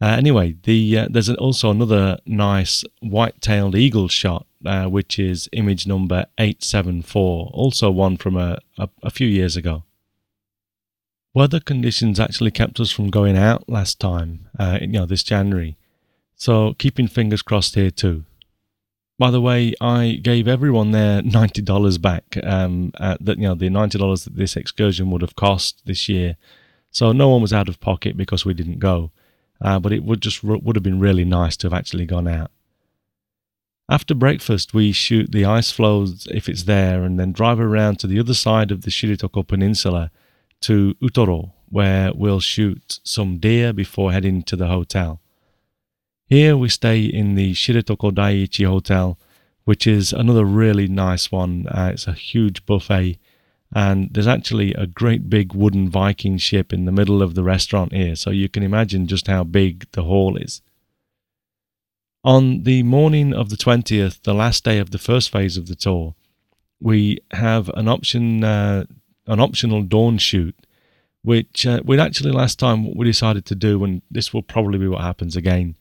Uh, 0.00 0.06
anyway, 0.06 0.54
the 0.62 0.98
uh, 0.98 1.08
there's 1.10 1.28
also 1.28 1.70
another 1.70 2.18
nice 2.24 2.84
white-tailed 3.00 3.74
eagle 3.74 4.06
shot, 4.06 4.46
uh, 4.64 4.86
which 4.86 5.18
is 5.18 5.48
image 5.52 5.86
number 5.88 6.26
874, 6.38 7.50
also 7.52 7.90
one 7.90 8.16
from 8.16 8.36
a, 8.36 8.58
a, 8.78 8.88
a, 9.02 9.10
few 9.10 9.26
years 9.26 9.56
ago. 9.56 9.82
Weather 11.34 11.58
conditions 11.58 12.20
actually 12.20 12.52
kept 12.52 12.78
us 12.78 12.92
from 12.92 13.10
going 13.10 13.36
out 13.36 13.68
last 13.68 13.98
time, 13.98 14.48
uh, 14.58 14.78
you 14.80 14.86
know, 14.86 15.06
this 15.06 15.24
January, 15.24 15.76
so 16.36 16.74
keeping 16.78 17.08
fingers 17.08 17.42
crossed 17.42 17.74
here 17.74 17.90
too. 17.90 18.24
By 19.18 19.32
the 19.32 19.40
way, 19.40 19.74
I 19.80 20.20
gave 20.22 20.46
everyone 20.46 20.92
their 20.92 21.22
ninety 21.38 21.60
dollars 21.60 21.98
back. 21.98 22.38
Um, 22.44 22.92
that 23.00 23.36
you 23.36 23.48
know, 23.48 23.56
the 23.56 23.68
ninety 23.68 23.98
dollars 23.98 24.22
that 24.24 24.36
this 24.36 24.56
excursion 24.56 25.10
would 25.10 25.22
have 25.22 25.34
cost 25.34 25.82
this 25.86 26.08
year, 26.08 26.36
so 26.92 27.10
no 27.10 27.28
one 27.28 27.42
was 27.42 27.52
out 27.52 27.68
of 27.68 27.80
pocket 27.80 28.16
because 28.16 28.44
we 28.44 28.54
didn't 28.54 28.78
go 28.78 29.10
uh, 29.60 29.78
but 29.78 29.92
it 29.92 30.04
would 30.04 30.20
just 30.20 30.42
would 30.44 30.76
have 30.76 30.82
been 30.82 31.00
really 31.00 31.24
nice 31.24 31.56
to 31.58 31.66
have 31.66 31.74
actually 31.74 32.06
gone 32.06 32.28
out. 32.28 32.50
After 33.90 34.14
breakfast, 34.14 34.74
we 34.74 34.92
shoot 34.92 35.32
the 35.32 35.46
ice 35.46 35.70
floes 35.70 36.28
if 36.30 36.48
it's 36.48 36.64
there, 36.64 37.04
and 37.04 37.18
then 37.18 37.32
drive 37.32 37.58
around 37.58 37.98
to 38.00 38.06
the 38.06 38.20
other 38.20 38.34
side 38.34 38.70
of 38.70 38.82
the 38.82 38.90
Shiretoko 38.90 39.46
Peninsula 39.46 40.10
to 40.60 40.94
Utoro, 41.00 41.52
where 41.70 42.12
we'll 42.14 42.40
shoot 42.40 43.00
some 43.02 43.38
deer 43.38 43.72
before 43.72 44.12
heading 44.12 44.42
to 44.42 44.56
the 44.56 44.66
hotel. 44.66 45.20
Here 46.26 46.56
we 46.56 46.68
stay 46.68 47.04
in 47.04 47.34
the 47.34 47.54
Shiretoko 47.54 48.10
Daiichi 48.12 48.66
Hotel, 48.66 49.18
which 49.64 49.86
is 49.86 50.12
another 50.12 50.44
really 50.44 50.86
nice 50.86 51.32
one. 51.32 51.66
Uh, 51.68 51.90
it's 51.94 52.06
a 52.06 52.12
huge 52.12 52.66
buffet 52.66 53.18
and 53.74 54.08
there's 54.12 54.26
actually 54.26 54.72
a 54.74 54.86
great 54.86 55.28
big 55.28 55.54
wooden 55.54 55.90
Viking 55.90 56.38
ship 56.38 56.72
in 56.72 56.84
the 56.84 56.92
middle 56.92 57.22
of 57.22 57.34
the 57.34 57.42
restaurant 57.42 57.92
here, 57.92 58.16
so 58.16 58.30
you 58.30 58.48
can 58.48 58.62
imagine 58.62 59.06
just 59.06 59.26
how 59.26 59.44
big 59.44 59.86
the 59.92 60.04
hall 60.04 60.36
is. 60.36 60.62
On 62.24 62.62
the 62.64 62.82
morning 62.82 63.32
of 63.32 63.50
the 63.50 63.56
20th, 63.56 64.22
the 64.22 64.34
last 64.34 64.64
day 64.64 64.78
of 64.78 64.90
the 64.90 64.98
first 64.98 65.30
phase 65.30 65.56
of 65.56 65.66
the 65.66 65.76
tour, 65.76 66.14
we 66.80 67.18
have 67.32 67.68
an 67.70 67.88
option, 67.88 68.42
uh, 68.42 68.84
an 69.26 69.40
optional 69.40 69.82
dawn 69.82 70.18
shoot, 70.18 70.54
which 71.22 71.66
uh, 71.66 71.80
we'd 71.84 72.00
actually 72.00 72.32
last 72.32 72.58
time 72.58 72.94
we 72.94 73.04
decided 73.04 73.44
to 73.46 73.54
do, 73.54 73.84
and 73.84 74.02
this 74.10 74.32
will 74.32 74.42
probably 74.42 74.78
be 74.78 74.88
what 74.88 75.02
happens 75.02 75.36
again. 75.36 75.76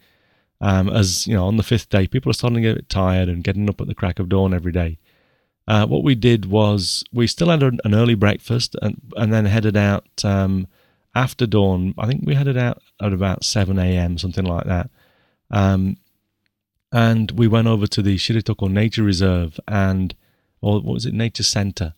Um, 0.60 0.90
as 0.90 1.28
you 1.28 1.36
know, 1.36 1.46
on 1.46 1.58
the 1.58 1.64
fifth 1.64 1.90
day, 1.90 2.08
people 2.08 2.30
are 2.30 2.34
starting 2.34 2.62
to 2.62 2.74
get 2.74 2.90
tired 2.90 3.30
and 3.30 3.44
getting 3.44 3.70
up 3.70 3.80
at 3.80 3.88
the 3.88 3.96
crack 3.96 4.20
of 4.20 4.30
dawn 4.30 4.54
every 4.54 4.72
day. 4.72 4.98
Uh, 5.68 5.86
what 5.86 6.04
we 6.04 6.16
did 6.16 6.46
was 6.46 7.04
we 7.12 7.28
still 7.28 7.50
had 7.50 7.62
an 7.62 7.94
early 7.94 8.16
breakfast 8.16 8.76
and, 8.82 9.02
and 9.18 9.34
then 9.34 9.46
headed 9.46 9.76
out 9.76 10.06
um, 10.24 10.68
after 11.14 11.46
dawn. 11.46 11.94
I 11.98 12.08
think 12.08 12.22
we 12.26 12.36
headed 12.36 12.58
out 12.58 12.82
at 13.02 13.12
about 13.12 13.44
7 13.44 13.78
a.m., 13.78 14.18
something 14.18 14.46
like 14.46 14.66
that. 14.66 14.90
Um, 15.52 15.98
and 16.92 17.32
we 17.32 17.48
went 17.48 17.68
over 17.68 17.86
to 17.86 18.02
the 18.02 18.16
Shiretoko 18.16 18.72
Nature 18.72 19.04
Reserve 19.04 19.60
and, 19.68 20.16
or 20.62 20.76
what 20.76 20.94
was 20.94 21.06
it, 21.06 21.14
Nature 21.14 21.44
Center. 21.44 21.94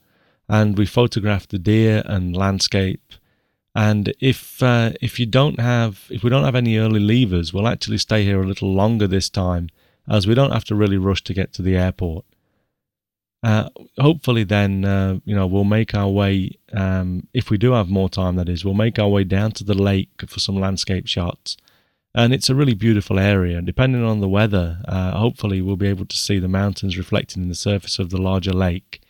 And 0.47 0.75
we 0.75 0.87
photographed 0.87 1.51
the 1.51 1.59
deer 1.59 2.01
and 2.05 2.35
landscape. 2.35 3.13
And 3.75 4.13
if 4.19 4.63
uh, 4.63 4.93
if 4.99 5.19
you 5.19 5.27
don't 5.27 5.59
have 5.59 6.07
if 6.09 6.23
we 6.23 6.31
don't 6.31 6.43
have 6.43 6.55
any 6.55 6.77
early 6.77 6.99
leavers, 6.99 7.53
we'll 7.53 7.67
actually 7.67 7.99
stay 7.99 8.23
here 8.23 8.41
a 8.41 8.47
little 8.47 8.73
longer 8.73 9.05
this 9.05 9.29
time, 9.29 9.69
as 10.09 10.25
we 10.25 10.33
don't 10.33 10.51
have 10.51 10.65
to 10.65 10.75
really 10.75 10.97
rush 10.97 11.23
to 11.25 11.35
get 11.35 11.53
to 11.53 11.61
the 11.61 11.77
airport. 11.77 12.25
Uh, 13.41 13.69
hopefully, 13.97 14.43
then 14.43 14.83
uh, 14.83 15.19
you 15.25 15.35
know 15.35 15.47
we'll 15.47 15.63
make 15.63 15.95
our 15.95 16.09
way. 16.09 16.57
Um, 16.73 17.27
if 17.33 17.49
we 17.49 17.57
do 17.57 17.71
have 17.71 17.89
more 17.89 18.09
time, 18.09 18.35
that 18.35 18.49
is, 18.49 18.65
we'll 18.65 18.73
make 18.73 18.99
our 18.99 19.07
way 19.07 19.23
down 19.23 19.51
to 19.53 19.63
the 19.63 19.73
lake 19.73 20.09
for 20.27 20.39
some 20.39 20.55
landscape 20.59 21.07
shots. 21.07 21.57
And 22.13 22.33
it's 22.33 22.49
a 22.49 22.55
really 22.55 22.73
beautiful 22.73 23.19
area. 23.19 23.61
Depending 23.61 24.03
on 24.03 24.19
the 24.19 24.27
weather, 24.27 24.81
uh, 24.87 25.11
hopefully 25.11 25.61
we'll 25.61 25.75
be 25.77 25.87
able 25.87 26.07
to 26.07 26.17
see 26.17 26.39
the 26.39 26.47
mountains 26.47 26.97
reflecting 26.97 27.43
in 27.43 27.49
the 27.49 27.55
surface 27.55 27.99
of 27.99 28.09
the 28.09 28.21
larger 28.21 28.51
lake. 28.51 29.01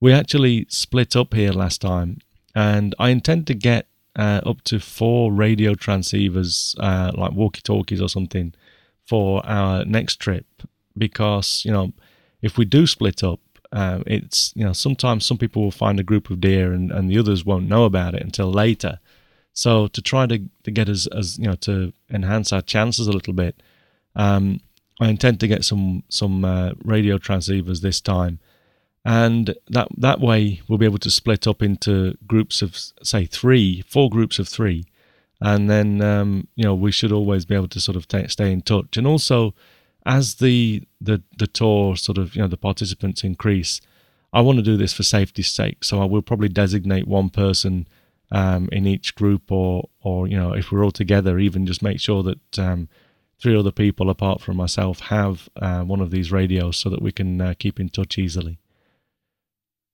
We 0.00 0.12
actually 0.12 0.66
split 0.68 1.14
up 1.14 1.34
here 1.34 1.52
last 1.52 1.80
time, 1.80 2.18
and 2.54 2.94
I 2.98 3.10
intend 3.10 3.46
to 3.48 3.54
get 3.54 3.86
uh, 4.16 4.40
up 4.44 4.62
to 4.62 4.80
four 4.80 5.32
radio 5.32 5.74
transceivers, 5.74 6.74
uh, 6.80 7.12
like 7.14 7.32
walkie-talkies 7.32 8.00
or 8.00 8.08
something, 8.08 8.54
for 9.06 9.44
our 9.46 9.84
next 9.84 10.16
trip 10.16 10.46
because 10.96 11.62
you 11.64 11.72
know 11.72 11.92
if 12.42 12.58
we 12.58 12.64
do 12.64 12.86
split 12.86 13.22
up, 13.22 13.40
uh, 13.74 14.04
it's 14.06 14.52
you 14.54 14.64
know 14.64 14.72
sometimes 14.72 15.26
some 15.26 15.36
people 15.36 15.62
will 15.62 15.72
find 15.72 15.98
a 15.98 16.04
group 16.04 16.30
of 16.30 16.40
deer 16.40 16.72
and, 16.72 16.92
and 16.92 17.10
the 17.10 17.18
others 17.18 17.44
won't 17.44 17.68
know 17.68 17.84
about 17.84 18.14
it 18.14 18.22
until 18.22 18.50
later. 18.50 19.00
So 19.52 19.88
to 19.88 20.00
try 20.00 20.26
to, 20.26 20.40
to 20.62 20.70
get 20.70 20.88
us 20.88 21.06
as 21.08 21.38
you 21.38 21.46
know 21.46 21.56
to 21.56 21.92
enhance 22.08 22.52
our 22.52 22.62
chances 22.62 23.08
a 23.08 23.12
little 23.12 23.32
bit, 23.32 23.60
um, 24.14 24.60
I 25.00 25.08
intend 25.08 25.40
to 25.40 25.48
get 25.48 25.64
some 25.64 26.04
some 26.08 26.44
uh, 26.44 26.72
radio 26.84 27.18
transceivers 27.18 27.80
this 27.80 28.00
time, 28.00 28.38
and 29.04 29.56
that 29.68 29.88
that 29.98 30.20
way 30.20 30.62
we'll 30.68 30.78
be 30.78 30.86
able 30.86 30.98
to 30.98 31.10
split 31.10 31.48
up 31.48 31.60
into 31.60 32.16
groups 32.28 32.62
of 32.62 32.76
say 33.02 33.26
three, 33.26 33.82
four 33.88 34.08
groups 34.08 34.38
of 34.38 34.48
three, 34.48 34.86
and 35.40 35.68
then 35.68 36.00
um, 36.00 36.46
you 36.54 36.62
know 36.62 36.76
we 36.76 36.92
should 36.92 37.10
always 37.10 37.44
be 37.44 37.56
able 37.56 37.68
to 37.68 37.80
sort 37.80 37.96
of 37.96 38.06
t- 38.06 38.28
stay 38.28 38.52
in 38.52 38.62
touch, 38.62 38.96
and 38.96 39.06
also 39.06 39.52
as 40.06 40.36
the 40.36 40.82
the 41.00 41.22
the 41.38 41.46
tour 41.46 41.96
sort 41.96 42.18
of 42.18 42.36
you 42.36 42.42
know 42.42 42.48
the 42.48 42.56
participants 42.56 43.24
increase, 43.24 43.80
I 44.32 44.40
want 44.40 44.58
to 44.58 44.62
do 44.62 44.76
this 44.76 44.92
for 44.92 45.02
safety's 45.02 45.50
sake. 45.50 45.84
So 45.84 46.00
I 46.00 46.04
will 46.04 46.22
probably 46.22 46.48
designate 46.48 47.06
one 47.06 47.30
person 47.30 47.86
um, 48.30 48.68
in 48.72 48.86
each 48.86 49.14
group, 49.14 49.50
or 49.50 49.88
or 50.02 50.26
you 50.26 50.36
know 50.36 50.52
if 50.52 50.70
we're 50.70 50.84
all 50.84 50.90
together, 50.90 51.38
even 51.38 51.66
just 51.66 51.82
make 51.82 52.00
sure 52.00 52.22
that 52.22 52.58
um, 52.58 52.88
three 53.40 53.56
other 53.56 53.72
people 53.72 54.10
apart 54.10 54.40
from 54.40 54.56
myself 54.56 55.00
have 55.00 55.48
uh, 55.56 55.82
one 55.82 56.00
of 56.00 56.10
these 56.10 56.32
radios 56.32 56.76
so 56.78 56.88
that 56.90 57.02
we 57.02 57.12
can 57.12 57.40
uh, 57.40 57.54
keep 57.58 57.80
in 57.80 57.88
touch 57.88 58.18
easily. 58.18 58.58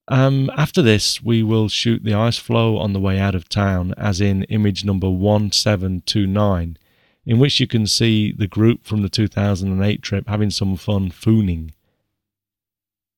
Um, 0.08 0.50
after 0.56 0.82
this, 0.82 1.22
we 1.22 1.44
will 1.44 1.68
shoot 1.68 2.02
the 2.02 2.14
ice 2.14 2.36
floe 2.36 2.76
on 2.78 2.92
the 2.92 3.00
way 3.00 3.20
out 3.20 3.36
of 3.36 3.48
town, 3.48 3.94
as 3.96 4.20
in 4.20 4.42
image 4.44 4.84
number 4.84 5.08
1729 5.08 6.76
in 7.26 7.38
which 7.38 7.60
you 7.60 7.66
can 7.66 7.86
see 7.86 8.32
the 8.32 8.46
group 8.46 8.84
from 8.84 9.02
the 9.02 9.08
2008 9.08 10.02
trip 10.02 10.28
having 10.28 10.50
some 10.50 10.76
fun 10.76 11.10
fooning. 11.10 11.72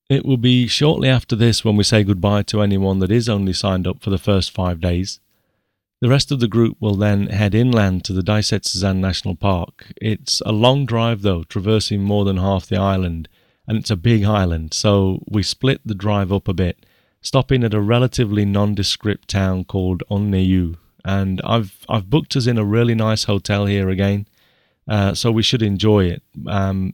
It 0.09 0.25
will 0.25 0.37
be 0.37 0.67
shortly 0.67 1.09
after 1.09 1.35
this 1.35 1.63
when 1.63 1.77
we 1.77 1.83
say 1.83 2.03
goodbye 2.03 2.43
to 2.43 2.61
anyone 2.61 2.99
that 2.99 3.11
is 3.11 3.29
only 3.29 3.53
signed 3.53 3.87
up 3.87 4.01
for 4.01 4.09
the 4.09 4.17
first 4.17 4.51
five 4.51 4.81
days. 4.81 5.19
The 6.01 6.09
rest 6.09 6.31
of 6.31 6.41
the 6.41 6.49
group 6.49 6.75
will 6.81 6.95
then 6.95 7.27
head 7.27 7.55
inland 7.55 8.03
to 8.05 8.13
the 8.13 8.21
Daisetsuzan 8.21 8.97
National 8.97 9.35
Park. 9.35 9.93
It's 10.01 10.41
a 10.45 10.51
long 10.51 10.85
drive 10.85 11.21
though, 11.21 11.43
traversing 11.43 12.03
more 12.03 12.25
than 12.25 12.37
half 12.37 12.67
the 12.67 12.77
island, 12.77 13.29
and 13.65 13.77
it's 13.77 13.89
a 13.89 13.95
big 13.95 14.25
island, 14.25 14.73
so 14.73 15.23
we 15.29 15.41
split 15.43 15.79
the 15.85 15.95
drive 15.95 16.33
up 16.33 16.49
a 16.49 16.53
bit, 16.53 16.85
stopping 17.21 17.63
at 17.63 17.73
a 17.73 17.79
relatively 17.79 18.43
nondescript 18.43 19.29
town 19.29 19.63
called 19.63 20.03
Onneyu 20.11 20.75
and 21.05 21.41
I've 21.43 21.85
I've 21.89 22.09
booked 22.09 22.35
us 22.35 22.47
in 22.47 22.57
a 22.57 22.65
really 22.65 22.95
nice 22.95 23.25
hotel 23.25 23.65
here 23.65 23.89
again, 23.89 24.27
uh, 24.87 25.13
so 25.13 25.31
we 25.31 25.43
should 25.43 25.61
enjoy 25.61 26.05
it. 26.05 26.23
Um, 26.47 26.93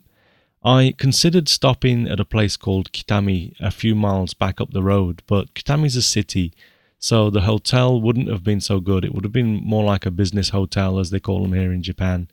I 0.63 0.93
considered 0.97 1.47
stopping 1.47 2.07
at 2.07 2.19
a 2.19 2.25
place 2.25 2.57
called 2.57 2.91
Kitami 2.91 3.55
a 3.59 3.71
few 3.71 3.95
miles 3.95 4.33
back 4.33 4.59
up 4.59 4.71
the 4.71 4.83
road, 4.83 5.21
but 5.27 5.53
Kitami's 5.53 5.95
a 5.95 6.01
city, 6.01 6.53
so 6.99 7.29
the 7.29 7.41
hotel 7.41 8.01
wouldn't 8.01 8.27
have 8.29 8.43
been 8.43 8.61
so 8.61 8.79
good. 8.79 9.05
It 9.05 9.13
would 9.13 9.23
have 9.23 9.31
been 9.33 9.61
more 9.63 9.83
like 9.85 10.05
a 10.05 10.11
business 10.11 10.49
hotel, 10.49 10.99
as 10.99 11.09
they 11.11 11.19
call 11.19 11.41
them 11.43 11.53
here 11.53 11.71
in 11.71 11.81
Japan, 11.83 12.27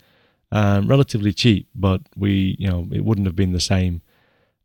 um, 0.53 0.89
relatively 0.89 1.33
cheap, 1.33 1.69
but 1.75 2.01
we 2.17 2.57
you 2.59 2.69
know 2.69 2.89
it 2.93 3.05
wouldn't 3.05 3.27
have 3.27 3.37
been 3.37 3.53
the 3.53 3.61
same. 3.61 4.03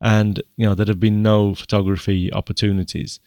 and 0.02 0.42
you 0.58 0.66
know 0.66 0.74
there'd 0.76 0.88
have 0.88 1.00
been 1.00 1.22
no 1.22 1.54
photography 1.56 2.32
opportunities. 2.34 3.20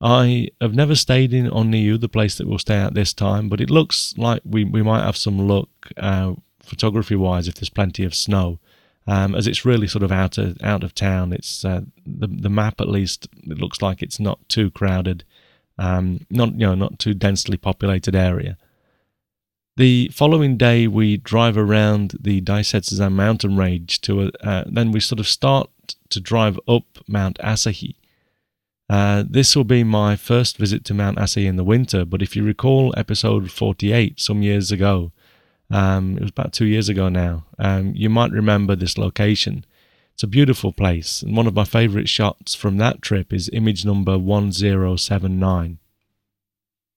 I 0.00 0.48
have 0.60 0.74
never 0.74 0.94
stayed 0.94 1.34
in 1.34 1.48
on 1.50 1.70
the 1.70 2.08
place 2.08 2.38
that 2.38 2.46
we'll 2.46 2.58
stay 2.58 2.76
at 2.76 2.94
this 2.94 3.12
time, 3.12 3.48
but 3.48 3.60
it 3.60 3.68
looks 3.68 4.14
like 4.16 4.40
we, 4.44 4.64
we 4.64 4.82
might 4.82 5.04
have 5.04 5.16
some 5.16 5.38
luck 5.38 5.68
uh, 5.98 6.34
photography 6.62 7.16
wise 7.16 7.48
if 7.48 7.56
there's 7.56 7.70
plenty 7.70 8.04
of 8.04 8.14
snow. 8.14 8.58
Um, 9.06 9.34
as 9.34 9.46
it's 9.46 9.64
really 9.64 9.88
sort 9.88 10.04
of 10.04 10.12
out 10.12 10.38
of 10.38 10.62
out 10.62 10.84
of 10.84 10.94
town. 10.94 11.32
It's 11.32 11.64
uh, 11.64 11.80
the 12.06 12.28
the 12.28 12.50
map 12.50 12.80
at 12.80 12.88
least. 12.88 13.28
It 13.42 13.58
looks 13.58 13.82
like 13.82 14.02
it's 14.02 14.20
not 14.20 14.46
too 14.48 14.70
crowded, 14.70 15.24
um, 15.78 16.26
not 16.30 16.52
you 16.52 16.66
know 16.66 16.74
not 16.74 16.98
too 16.98 17.14
densely 17.14 17.56
populated 17.56 18.14
area. 18.14 18.56
The 19.76 20.10
following 20.12 20.58
day, 20.58 20.86
we 20.86 21.16
drive 21.16 21.56
around 21.56 22.18
the 22.20 22.42
Daisetsuzan 22.42 23.12
mountain 23.12 23.56
range 23.56 24.00
to 24.02 24.24
a, 24.24 24.30
uh, 24.46 24.64
then 24.66 24.92
we 24.92 25.00
sort 25.00 25.18
of 25.18 25.26
start 25.26 25.70
to 26.10 26.20
drive 26.20 26.60
up 26.68 26.84
Mount 27.08 27.38
Asahi. 27.38 27.94
Uh, 28.90 29.22
this 29.30 29.54
will 29.54 29.62
be 29.62 29.84
my 29.84 30.16
first 30.16 30.56
visit 30.56 30.84
to 30.84 30.92
Mount 30.92 31.16
Asahi 31.16 31.46
in 31.46 31.54
the 31.54 31.62
winter, 31.62 32.04
but 32.04 32.22
if 32.22 32.34
you 32.34 32.42
recall 32.42 32.92
episode 32.96 33.48
48 33.48 34.18
some 34.18 34.42
years 34.42 34.72
ago, 34.72 35.12
um, 35.70 36.16
it 36.16 36.22
was 36.22 36.30
about 36.30 36.52
two 36.52 36.64
years 36.64 36.88
ago 36.88 37.08
now, 37.08 37.44
um, 37.56 37.92
you 37.94 38.10
might 38.10 38.32
remember 38.32 38.74
this 38.74 38.98
location. 38.98 39.64
It's 40.14 40.24
a 40.24 40.26
beautiful 40.26 40.72
place, 40.72 41.22
and 41.22 41.36
one 41.36 41.46
of 41.46 41.54
my 41.54 41.62
favourite 41.62 42.08
shots 42.08 42.56
from 42.56 42.78
that 42.78 43.00
trip 43.00 43.32
is 43.32 43.48
image 43.52 43.84
number 43.84 44.18
1079. 44.18 45.78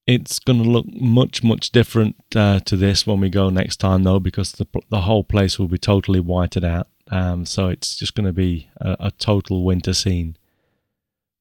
It's 0.07 0.39
going 0.39 0.63
to 0.63 0.69
look 0.69 0.87
much, 0.91 1.43
much 1.43 1.69
different 1.69 2.15
uh, 2.35 2.61
to 2.61 2.75
this 2.75 3.05
when 3.05 3.19
we 3.19 3.29
go 3.29 3.51
next 3.51 3.77
time, 3.77 4.01
though, 4.01 4.19
because 4.19 4.53
the, 4.53 4.65
the 4.89 5.01
whole 5.01 5.23
place 5.23 5.59
will 5.59 5.67
be 5.67 5.77
totally 5.77 6.19
whited 6.19 6.65
out. 6.65 6.87
Um, 7.11 7.45
so 7.45 7.67
it's 7.67 7.95
just 7.95 8.15
going 8.15 8.25
to 8.25 8.33
be 8.33 8.67
a, 8.77 8.97
a 8.99 9.11
total 9.11 9.63
winter 9.63 9.93
scene. 9.93 10.37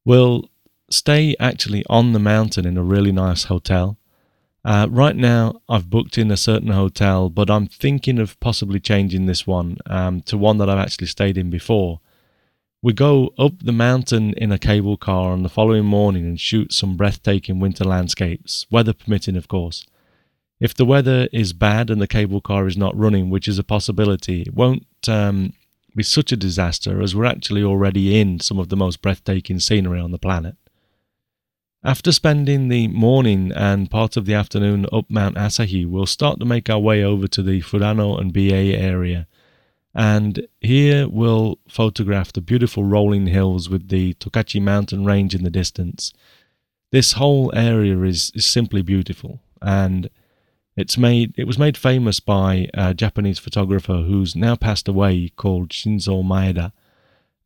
We'll 0.04 0.48
stay 0.90 1.36
actually 1.38 1.84
on 1.88 2.12
the 2.12 2.18
mountain 2.18 2.66
in 2.66 2.76
a 2.76 2.82
really 2.82 3.12
nice 3.12 3.44
hotel. 3.44 3.98
Uh, 4.64 4.86
right 4.90 5.16
now, 5.16 5.60
I've 5.68 5.90
booked 5.90 6.18
in 6.18 6.30
a 6.30 6.36
certain 6.36 6.70
hotel, 6.70 7.28
but 7.30 7.50
I'm 7.50 7.66
thinking 7.66 8.18
of 8.18 8.38
possibly 8.38 8.78
changing 8.78 9.26
this 9.26 9.46
one 9.46 9.78
um, 9.86 10.20
to 10.22 10.38
one 10.38 10.58
that 10.58 10.70
I've 10.70 10.78
actually 10.78 11.08
stayed 11.08 11.36
in 11.36 11.50
before. 11.50 12.00
We 12.80 12.92
go 12.92 13.32
up 13.38 13.52
the 13.60 13.72
mountain 13.72 14.34
in 14.34 14.52
a 14.52 14.58
cable 14.58 14.96
car 14.96 15.32
on 15.32 15.42
the 15.42 15.48
following 15.48 15.84
morning 15.84 16.26
and 16.26 16.38
shoot 16.38 16.72
some 16.72 16.96
breathtaking 16.96 17.60
winter 17.60 17.84
landscapes, 17.84 18.66
weather 18.70 18.92
permitting, 18.92 19.36
of 19.36 19.48
course. 19.48 19.86
If 20.60 20.74
the 20.74 20.84
weather 20.84 21.28
is 21.32 21.52
bad 21.52 21.90
and 21.90 22.00
the 22.00 22.06
cable 22.06 22.40
car 22.40 22.68
is 22.68 22.76
not 22.76 22.96
running, 22.96 23.30
which 23.30 23.48
is 23.48 23.58
a 23.58 23.64
possibility, 23.64 24.42
it 24.42 24.54
won't 24.54 24.86
um, 25.08 25.54
be 25.96 26.02
such 26.02 26.32
a 26.32 26.36
disaster 26.36 27.02
as 27.02 27.14
we're 27.14 27.24
actually 27.24 27.62
already 27.62 28.20
in 28.20 28.40
some 28.40 28.58
of 28.58 28.68
the 28.68 28.76
most 28.76 29.02
breathtaking 29.02 29.60
scenery 29.60 30.00
on 30.00 30.10
the 30.10 30.18
planet. 30.18 30.56
After 31.84 32.12
spending 32.12 32.68
the 32.68 32.88
morning 32.88 33.52
and 33.52 33.90
part 33.90 34.16
of 34.16 34.24
the 34.24 34.34
afternoon 34.34 34.86
up 34.92 35.06
Mount 35.08 35.36
Asahi, 35.36 35.84
we'll 35.84 36.06
start 36.06 36.38
to 36.38 36.44
make 36.44 36.70
our 36.70 36.78
way 36.78 37.02
over 37.02 37.26
to 37.26 37.42
the 37.42 37.60
Furano 37.60 38.20
and 38.20 38.32
Biei 38.32 38.74
area 38.74 39.26
and 39.94 40.46
here 40.60 41.06
we'll 41.08 41.58
photograph 41.68 42.32
the 42.32 42.40
beautiful 42.40 42.84
rolling 42.84 43.26
hills 43.26 43.68
with 43.68 43.88
the 43.88 44.14
Tokachi 44.14 44.60
mountain 44.60 45.04
range 45.04 45.34
in 45.34 45.44
the 45.44 45.50
distance. 45.50 46.12
This 46.90 47.12
whole 47.12 47.52
area 47.54 48.00
is, 48.02 48.32
is 48.34 48.46
simply 48.46 48.82
beautiful 48.82 49.40
and 49.60 50.08
it's 50.76 50.96
made 50.96 51.34
it 51.36 51.46
was 51.46 51.58
made 51.58 51.76
famous 51.76 52.20
by 52.20 52.68
a 52.74 52.94
Japanese 52.94 53.38
photographer 53.38 53.98
who's 53.98 54.34
now 54.34 54.56
passed 54.56 54.88
away 54.88 55.30
called 55.36 55.70
Shinzo 55.70 56.22
Maeda. 56.24 56.72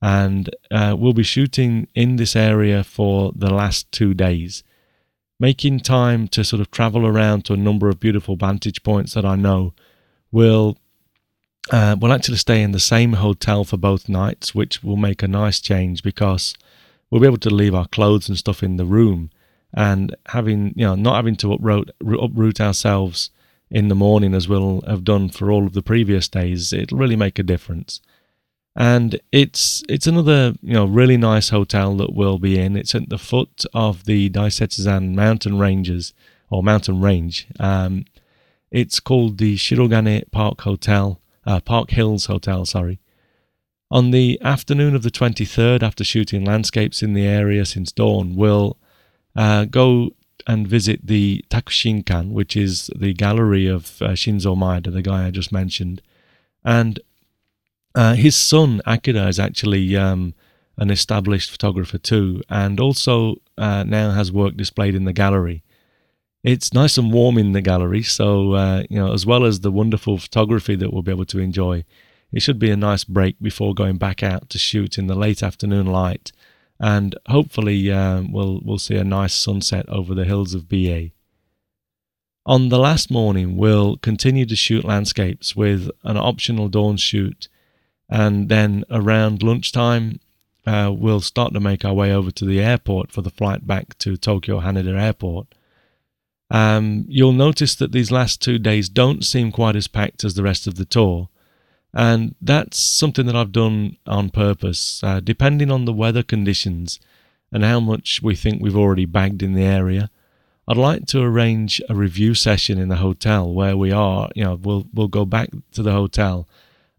And 0.01 0.55
uh, 0.71 0.95
we'll 0.99 1.15
be 1.15 1.23
shooting 1.23 1.89
in 1.95 2.17
this 2.17 2.37
area 2.37 2.85
for 2.85 3.33
the 3.35 3.53
last 3.53 3.91
two 3.91 4.15
days, 4.15 4.63
making 5.41 5.81
time 5.81 6.29
to 6.29 6.45
sort 6.45 6.61
of 6.61 6.71
travel 6.71 7.07
around 7.07 7.45
to 7.47 7.55
a 7.55 7.57
number 7.57 7.89
of 7.89 7.99
beautiful 7.99 8.37
vantage 8.37 8.83
points 8.83 9.15
that 9.15 9.25
I 9.25 9.37
know 9.37 9.73
will 10.31 10.77
uh, 11.73 11.97
we'll 12.01 12.13
actually 12.13 12.37
stay 12.37 12.63
in 12.63 12.71
the 12.71 12.79
same 12.79 13.15
hotel 13.15 13.65
for 13.65 13.77
both 13.77 14.09
nights, 14.09 14.55
which 14.55 14.85
will 14.85 14.97
make 14.97 15.23
a 15.23 15.29
nice 15.29 15.61
change 15.61 16.03
because 16.03 16.55
we'll 17.11 17.21
be 17.21 17.27
able 17.27 17.39
to 17.39 17.51
leave 17.51 17.75
our 17.75 17.89
clothes 17.89 18.29
and 18.29 18.39
stuff 18.39 18.63
in 18.63 18.77
the 18.77 18.85
room 18.85 19.31
and 19.75 20.15
having, 20.29 20.73
you 20.77 20.87
know, 20.87 20.95
not 20.95 21.17
having 21.17 21.37
to 21.37 21.53
uproot, 21.53 21.91
uproot 22.01 22.61
ourselves 22.61 23.31
in 23.71 23.89
the 23.89 23.95
morning 23.95 24.35
as 24.35 24.49
we'll 24.49 24.83
have 24.87 25.05
done 25.05 25.29
for 25.29 25.51
all 25.51 25.67
of 25.67 25.73
the 25.73 25.83
previous 25.83 26.29
days. 26.29 26.73
It'll 26.73 26.99
really 26.99 27.17
make 27.17 27.39
a 27.39 27.43
difference. 27.43 28.01
And 28.79 29.21
it's 29.33 29.83
it's 29.89 30.07
another 30.07 30.53
you 30.63 30.75
know 30.75 30.85
really 30.85 31.17
nice 31.17 31.49
hotel 31.49 31.97
that 31.97 32.13
we'll 32.13 32.39
be 32.39 32.59
in. 32.59 32.77
It's 32.77 32.95
at 32.95 33.09
the 33.09 33.17
foot 33.17 33.65
of 33.73 34.05
the 34.05 34.29
Daisetsuzan 34.29 35.15
mountain 35.15 35.59
ranges 35.59 36.13
or 36.51 36.63
mountain 36.63 37.01
range. 37.01 37.47
Um, 37.59 38.05
it's 38.71 39.01
called 39.01 39.39
the 39.39 39.57
Shirogane 39.57 40.31
Park 40.31 40.61
Hotel 40.61 41.21
uh, 41.47 41.61
Park 41.61 41.91
Hills 41.91 42.27
Hotel, 42.27 42.67
sorry. 42.67 42.99
On 43.91 44.11
the 44.11 44.39
afternoon 44.43 44.97
of 44.97 45.05
the 45.05 45.11
23rd, 45.11 45.83
after 45.83 46.03
shooting 46.03 46.45
landscapes 46.45 47.03
in 47.03 47.15
the 47.15 47.25
area 47.25 47.65
since 47.65 47.93
dawn, 47.93 48.35
we'll 48.35 48.77
uh, 49.37 49.67
go 49.67 50.11
and 50.47 50.67
visit 50.67 51.07
the 51.07 51.45
Takushinkan, 51.51 52.31
which 52.31 52.57
is 52.57 52.91
the 52.97 53.13
gallery 53.13 53.67
of 53.67 54.01
uh, 54.01 54.11
Shinzo 54.11 54.57
Maeda, 54.57 54.93
the 54.93 55.03
guy 55.03 55.27
I 55.27 55.31
just 55.31 55.53
mentioned. 55.53 56.01
And 56.65 57.01
uh, 57.95 58.15
his 58.15 58.37
son, 58.37 58.81
Akira, 58.87 59.27
is 59.27 59.41
actually 59.41 59.97
um, 59.97 60.35
an 60.79 60.91
established 60.91 61.51
photographer 61.51 61.99
too, 61.99 62.43
and 62.49 62.79
also 62.79 63.37
uh, 63.59 63.85
now 63.85 64.11
has 64.11 64.31
work 64.31 64.57
displayed 64.57 64.95
in 64.95 65.05
the 65.05 65.13
gallery. 65.13 65.63
It's 66.45 66.73
nice 66.73 66.97
and 66.97 67.13
warm 67.13 67.39
in 67.39 67.53
the 67.53 67.63
gallery, 67.63 68.03
so 68.03 68.53
uh, 68.53 68.85
you 68.89 68.99
know, 68.99 69.13
as 69.13 69.27
well 69.27 69.45
as 69.45 69.61
the 69.61 69.73
wonderful 69.73 70.19
photography 70.19 70.77
that 70.77 70.93
we'll 70.93 71.03
be 71.03 71.11
able 71.11 71.25
to 71.27 71.41
enjoy, 71.41 71.85
it 72.31 72.41
should 72.41 72.59
be 72.59 72.71
a 72.71 72.77
nice 72.77 73.03
break 73.05 73.37
before 73.41 73.75
going 73.75 73.97
back 73.97 74.23
out 74.23 74.49
to 74.51 74.59
shoot 74.59 74.99
in 74.99 75.07
the 75.07 75.15
late 75.15 75.43
afternoon 75.43 75.87
light, 75.87 76.33
and 76.79 77.15
hopefully 77.29 77.91
uh, 77.91 78.23
we'll 78.29 78.61
we'll 78.65 78.79
see 78.79 78.97
a 78.97 79.05
nice 79.05 79.35
sunset 79.35 79.89
over 79.89 80.15
the 80.15 80.25
hills 80.25 80.55
of 80.55 80.69
Biei. 80.69 81.13
On 82.45 82.69
the 82.69 82.79
last 82.79 83.11
morning, 83.11 83.57
we'll 83.57 83.97
continue 83.97 84.47
to 84.47 84.55
shoot 84.55 84.85
landscapes 84.85 85.57
with 85.57 85.91
an 86.05 86.17
optional 86.17 86.69
dawn 86.69 86.97
shoot, 86.97 87.49
and 88.09 88.49
then 88.49 88.85
around 88.91 89.43
lunchtime, 89.43 90.21
uh, 90.67 90.93
we'll 90.97 91.21
start 91.21 91.53
to 91.55 91.61
make 91.61 91.85
our 91.85 91.95
way 91.95 92.13
over 92.13 92.31
to 92.31 92.45
the 92.45 92.61
airport 92.61 93.11
for 93.11 93.23
the 93.23 93.31
flight 93.31 93.67
back 93.67 93.99
to 93.99 94.17
Tokyo 94.17 94.61
Haneda 94.61 94.97
Airport. 95.01 95.49
Um, 96.51 97.05
you'll 97.09 97.33
notice 97.33 97.75
that 97.75 97.93
these 97.93 98.13
last 98.13 98.41
two 98.41 98.59
days 98.59 98.89
don't 98.89 99.25
seem 99.25 99.51
quite 99.51 99.75
as 99.75 99.89
packed 99.89 100.23
as 100.23 100.35
the 100.35 100.45
rest 100.45 100.67
of 100.67 100.77
the 100.77 100.85
tour. 100.85 101.29
And 101.97 102.35
that's 102.43 102.79
something 102.79 103.25
that 103.25 103.35
I've 103.35 103.53
done 103.53 103.97
on 104.07 104.29
purpose. 104.29 105.03
Uh, 105.03 105.19
depending 105.19 105.71
on 105.71 105.87
the 105.87 105.95
weather 105.95 106.23
conditions 106.23 107.01
and 107.51 107.65
how 107.65 107.81
much 107.81 108.21
we 108.23 108.37
think 108.37 108.61
we've 108.61 108.77
already 108.77 109.07
bagged 109.07 109.43
in 109.43 109.55
the 109.55 109.65
area, 109.65 110.11
I'd 110.69 110.77
like 110.77 111.07
to 111.07 111.23
arrange 111.23 111.81
a 111.89 111.95
review 111.95 112.35
session 112.35 112.79
in 112.79 112.89
the 112.89 112.97
hotel 112.97 113.51
where 113.51 113.79
we 113.79 113.93
are. 113.93 114.29
You 114.35 114.45
know, 114.45 114.55
we'll 114.57 114.87
we'll 114.93 115.09
go 115.09 115.25
back 115.25 115.49
to 115.73 115.83
the 115.83 115.93
hotel 115.93 116.47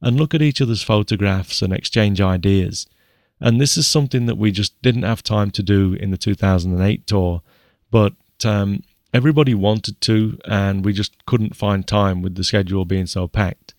and 0.02 0.18
look 0.18 0.34
at 0.34 0.42
each 0.42 0.62
other's 0.62 0.82
photographs 0.82 1.62
and 1.62 1.72
exchange 1.72 2.20
ideas. 2.20 2.88
And 3.40 3.62
this 3.62 3.78
is 3.78 3.86
something 3.86 4.26
that 4.26 4.38
we 4.38 4.52
just 4.52 4.82
didn't 4.82 5.04
have 5.04 5.22
time 5.22 5.52
to 5.52 5.62
do 5.62 5.94
in 5.94 6.10
the 6.10 6.18
2008 6.18 7.06
tour, 7.06 7.44
but 7.92 8.14
um, 8.44 8.82
everybody 9.14 9.54
wanted 9.54 10.02
to, 10.02 10.40
and 10.46 10.84
we 10.84 10.92
just 10.92 11.24
couldn't 11.28 11.56
find 11.56 11.88
time 11.88 12.24
with 12.24 12.34
the 12.34 12.44
schedule 12.44 12.84
being 12.84 13.06
so 13.06 13.28
packed. 13.28 13.76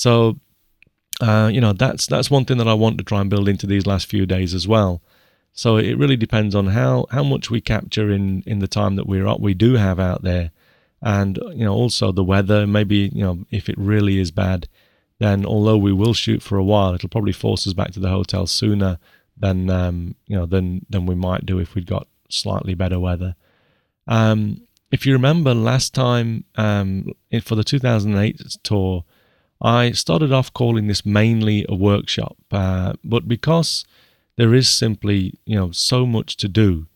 So, 0.00 0.38
uh, 1.20 1.50
you 1.52 1.60
know, 1.60 1.74
that's 1.74 2.06
that's 2.06 2.30
one 2.30 2.46
thing 2.46 2.56
that 2.56 2.66
I 2.66 2.72
want 2.72 2.96
to 2.96 3.04
try 3.04 3.20
and 3.20 3.28
build 3.28 3.50
into 3.50 3.66
these 3.66 3.86
last 3.86 4.06
few 4.06 4.24
days 4.24 4.54
as 4.54 4.66
well. 4.66 5.02
So 5.52 5.76
it 5.76 5.98
really 5.98 6.16
depends 6.16 6.54
on 6.54 6.68
how 6.68 7.04
how 7.10 7.22
much 7.22 7.50
we 7.50 7.60
capture 7.60 8.10
in 8.10 8.42
in 8.46 8.60
the 8.60 8.66
time 8.66 8.96
that 8.96 9.06
we're 9.06 9.28
up 9.28 9.40
we 9.40 9.52
do 9.52 9.74
have 9.74 10.00
out 10.00 10.22
there, 10.22 10.52
and 11.02 11.38
you 11.52 11.66
know 11.66 11.74
also 11.74 12.12
the 12.12 12.24
weather. 12.24 12.66
Maybe 12.66 13.10
you 13.12 13.22
know 13.22 13.44
if 13.50 13.68
it 13.68 13.76
really 13.76 14.18
is 14.18 14.30
bad, 14.30 14.68
then 15.18 15.44
although 15.44 15.76
we 15.76 15.92
will 15.92 16.14
shoot 16.14 16.42
for 16.42 16.56
a 16.56 16.64
while, 16.64 16.94
it'll 16.94 17.10
probably 17.10 17.32
force 17.32 17.66
us 17.66 17.74
back 17.74 17.90
to 17.92 18.00
the 18.00 18.08
hotel 18.08 18.46
sooner 18.46 18.98
than 19.36 19.68
um, 19.68 20.14
you 20.26 20.34
know 20.34 20.46
than 20.46 20.86
than 20.88 21.04
we 21.04 21.14
might 21.14 21.44
do 21.44 21.58
if 21.58 21.74
we'd 21.74 21.84
got 21.84 22.08
slightly 22.30 22.72
better 22.72 22.98
weather. 22.98 23.36
Um, 24.06 24.62
if 24.90 25.04
you 25.04 25.12
remember 25.12 25.52
last 25.52 25.92
time 25.92 26.44
um, 26.56 27.12
for 27.42 27.54
the 27.54 27.64
2008 27.64 28.56
tour, 28.62 29.04
I 29.60 29.92
started 29.92 30.32
off 30.32 30.52
calling 30.52 30.86
this 30.86 31.04
mainly 31.04 31.66
a 31.68 31.74
workshop, 31.74 32.36
uh, 32.50 32.94
but 33.04 33.28
because 33.28 33.84
there 34.36 34.54
is 34.54 34.68
simply 34.68 35.34
you 35.44 35.56
know 35.56 35.70
so 35.70 36.06
much 36.06 36.36
to 36.38 36.48
do, 36.48 36.86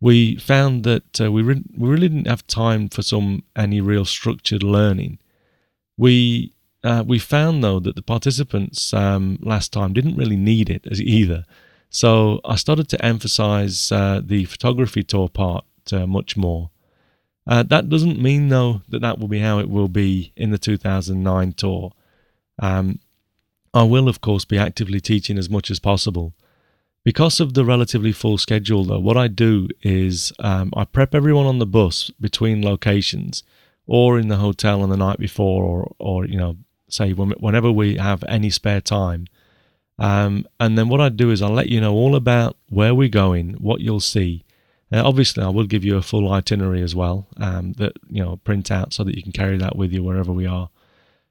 we 0.00 0.36
found 0.36 0.84
that 0.84 1.20
uh, 1.20 1.32
we, 1.32 1.42
re- 1.42 1.64
we 1.76 1.88
really 1.88 2.08
didn't 2.08 2.26
have 2.26 2.46
time 2.46 2.88
for 2.88 3.02
some 3.02 3.44
any 3.56 3.80
real 3.80 4.04
structured 4.04 4.62
learning. 4.62 5.18
We 5.96 6.52
uh, 6.84 7.04
we 7.06 7.18
found 7.18 7.62
though 7.62 7.80
that 7.80 7.94
the 7.96 8.02
participants 8.02 8.92
um, 8.92 9.38
last 9.40 9.72
time 9.72 9.92
didn't 9.92 10.16
really 10.16 10.36
need 10.36 10.68
it 10.68 10.86
either. 11.00 11.44
So 11.88 12.40
I 12.44 12.56
started 12.56 12.88
to 12.88 13.04
emphasize 13.04 13.92
uh, 13.92 14.20
the 14.24 14.44
photography 14.46 15.02
tour 15.02 15.28
part 15.28 15.64
uh, 15.92 16.06
much 16.06 16.36
more. 16.36 16.70
Uh, 17.46 17.62
that 17.64 17.88
doesn't 17.88 18.20
mean 18.20 18.48
though 18.48 18.82
that 18.88 19.00
that 19.00 19.18
will 19.18 19.28
be 19.28 19.40
how 19.40 19.58
it 19.58 19.68
will 19.68 19.88
be 19.88 20.32
in 20.36 20.50
the 20.50 20.58
2009 20.58 21.52
tour. 21.52 21.92
Um, 22.62 23.00
I 23.74 23.82
will 23.82 24.08
of 24.08 24.22
course 24.22 24.46
be 24.46 24.56
actively 24.56 25.00
teaching 25.00 25.36
as 25.36 25.50
much 25.50 25.70
as 25.70 25.78
possible. 25.78 26.32
Because 27.04 27.40
of 27.40 27.54
the 27.54 27.64
relatively 27.64 28.12
full 28.12 28.38
schedule, 28.38 28.84
though, 28.84 29.00
what 29.00 29.16
I 29.16 29.26
do 29.26 29.68
is 29.82 30.32
um, 30.38 30.72
I 30.76 30.84
prep 30.84 31.14
everyone 31.14 31.46
on 31.46 31.58
the 31.58 31.66
bus 31.66 32.10
between 32.20 32.62
locations 32.62 33.42
or 33.88 34.20
in 34.20 34.28
the 34.28 34.36
hotel 34.36 34.82
on 34.82 34.90
the 34.90 34.96
night 34.96 35.18
before, 35.18 35.64
or, 35.64 35.94
or 35.98 36.24
you 36.24 36.36
know, 36.36 36.56
say 36.88 37.12
whenever 37.12 37.72
we 37.72 37.96
have 37.96 38.22
any 38.28 38.50
spare 38.50 38.80
time. 38.80 39.26
Um, 39.98 40.46
and 40.60 40.78
then 40.78 40.88
what 40.88 41.00
I 41.00 41.08
do 41.08 41.30
is 41.30 41.42
I'll 41.42 41.50
let 41.50 41.68
you 41.68 41.80
know 41.80 41.92
all 41.92 42.14
about 42.14 42.56
where 42.68 42.94
we're 42.94 43.08
going, 43.08 43.54
what 43.54 43.80
you'll 43.80 44.00
see. 44.00 44.44
Now, 44.92 45.06
obviously, 45.06 45.42
I 45.42 45.48
will 45.48 45.66
give 45.66 45.84
you 45.84 45.96
a 45.96 46.02
full 46.02 46.30
itinerary 46.32 46.82
as 46.82 46.94
well 46.94 47.26
um, 47.38 47.72
that 47.74 47.94
you 48.08 48.22
know 48.22 48.36
print 48.36 48.70
out 48.70 48.92
so 48.92 49.02
that 49.02 49.16
you 49.16 49.22
can 49.22 49.32
carry 49.32 49.56
that 49.58 49.74
with 49.74 49.92
you 49.92 50.04
wherever 50.04 50.32
we 50.32 50.46
are. 50.46 50.68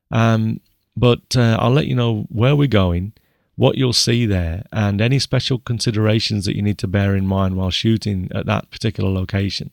Um, 0.10 0.60
but 0.96 1.36
uh, 1.36 1.58
I'll 1.60 1.72
let 1.72 1.88
you 1.88 1.96
know 1.96 2.26
where 2.30 2.56
we're 2.56 2.68
going 2.68 3.14
what 3.62 3.78
you'll 3.78 3.94
see 3.94 4.26
there, 4.26 4.64
and 4.72 5.00
any 5.00 5.20
special 5.20 5.60
considerations 5.60 6.46
that 6.46 6.56
you 6.56 6.64
need 6.64 6.80
to 6.80 6.88
bear 6.88 7.16
in 7.16 7.28
mind 7.28 7.56
while 7.56 7.70
shooting 7.70 8.28
at 8.34 8.48
that 8.48 8.72
particular 8.72 9.08
location. 9.08 9.70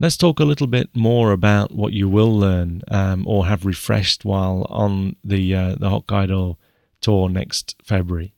Let's 0.00 0.16
talk 0.16 0.40
a 0.40 0.46
little 0.46 0.66
bit 0.66 0.88
more 0.94 1.32
about 1.32 1.72
what 1.72 1.92
you 1.92 2.08
will 2.08 2.34
learn 2.34 2.80
um, 2.90 3.28
or 3.28 3.44
have 3.46 3.66
refreshed 3.66 4.24
while 4.24 4.66
on 4.70 5.16
the 5.22 5.54
uh, 5.54 5.74
the 5.74 5.90
Hokkaido 5.90 6.56
tour 7.02 7.28
next 7.28 7.76
February. 7.84 8.32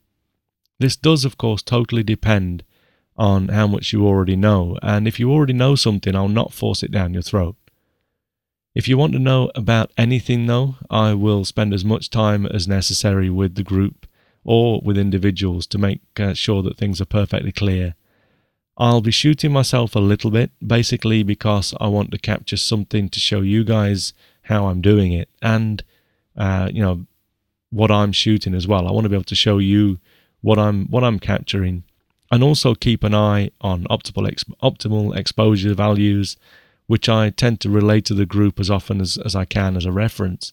This 0.80 0.96
does, 0.96 1.24
of 1.24 1.38
course, 1.38 1.62
totally 1.62 2.02
depend 2.02 2.64
on 3.16 3.48
how 3.48 3.68
much 3.68 3.92
you 3.92 4.06
already 4.06 4.34
know, 4.34 4.76
and 4.82 5.06
if 5.06 5.20
you 5.20 5.30
already 5.30 5.52
know 5.52 5.76
something, 5.76 6.16
I'll 6.16 6.28
not 6.28 6.52
force 6.52 6.82
it 6.82 6.90
down 6.90 7.14
your 7.14 7.22
throat. 7.22 7.54
If 8.76 8.88
you 8.88 8.98
want 8.98 9.14
to 9.14 9.18
know 9.18 9.50
about 9.54 9.90
anything, 9.96 10.44
though, 10.44 10.74
I 10.90 11.14
will 11.14 11.46
spend 11.46 11.72
as 11.72 11.82
much 11.82 12.10
time 12.10 12.44
as 12.44 12.68
necessary 12.68 13.30
with 13.30 13.54
the 13.54 13.62
group 13.62 14.06
or 14.44 14.82
with 14.84 14.98
individuals 14.98 15.66
to 15.68 15.78
make 15.78 16.02
uh, 16.20 16.34
sure 16.34 16.62
that 16.62 16.76
things 16.76 17.00
are 17.00 17.06
perfectly 17.06 17.52
clear. 17.52 17.94
I'll 18.76 19.00
be 19.00 19.10
shooting 19.10 19.50
myself 19.50 19.96
a 19.96 19.98
little 19.98 20.30
bit, 20.30 20.50
basically 20.64 21.22
because 21.22 21.72
I 21.80 21.88
want 21.88 22.10
to 22.10 22.18
capture 22.18 22.58
something 22.58 23.08
to 23.08 23.18
show 23.18 23.40
you 23.40 23.64
guys 23.64 24.12
how 24.42 24.66
I'm 24.66 24.82
doing 24.82 25.10
it 25.14 25.30
and, 25.40 25.82
uh, 26.36 26.68
you 26.70 26.82
know, 26.82 27.06
what 27.70 27.90
I'm 27.90 28.12
shooting 28.12 28.54
as 28.54 28.68
well. 28.68 28.86
I 28.86 28.90
want 28.90 29.06
to 29.06 29.08
be 29.08 29.16
able 29.16 29.24
to 29.24 29.34
show 29.34 29.56
you 29.56 30.00
what 30.42 30.58
I'm 30.58 30.84
what 30.88 31.02
I'm 31.02 31.18
capturing, 31.18 31.84
and 32.30 32.44
also 32.44 32.74
keep 32.74 33.04
an 33.04 33.14
eye 33.14 33.52
on 33.62 33.84
optimal 33.84 34.30
optimal 34.62 35.16
exposure 35.16 35.72
values, 35.72 36.36
which 36.86 37.08
I 37.08 37.30
tend 37.30 37.60
to 37.60 37.70
relate 37.70 38.04
to 38.06 38.14
the 38.14 38.26
group 38.26 38.60
as 38.60 38.70
often 38.70 39.00
as, 39.00 39.18
as 39.18 39.34
I 39.34 39.44
can 39.44 39.76
as 39.76 39.84
a 39.84 39.92
reference. 39.92 40.52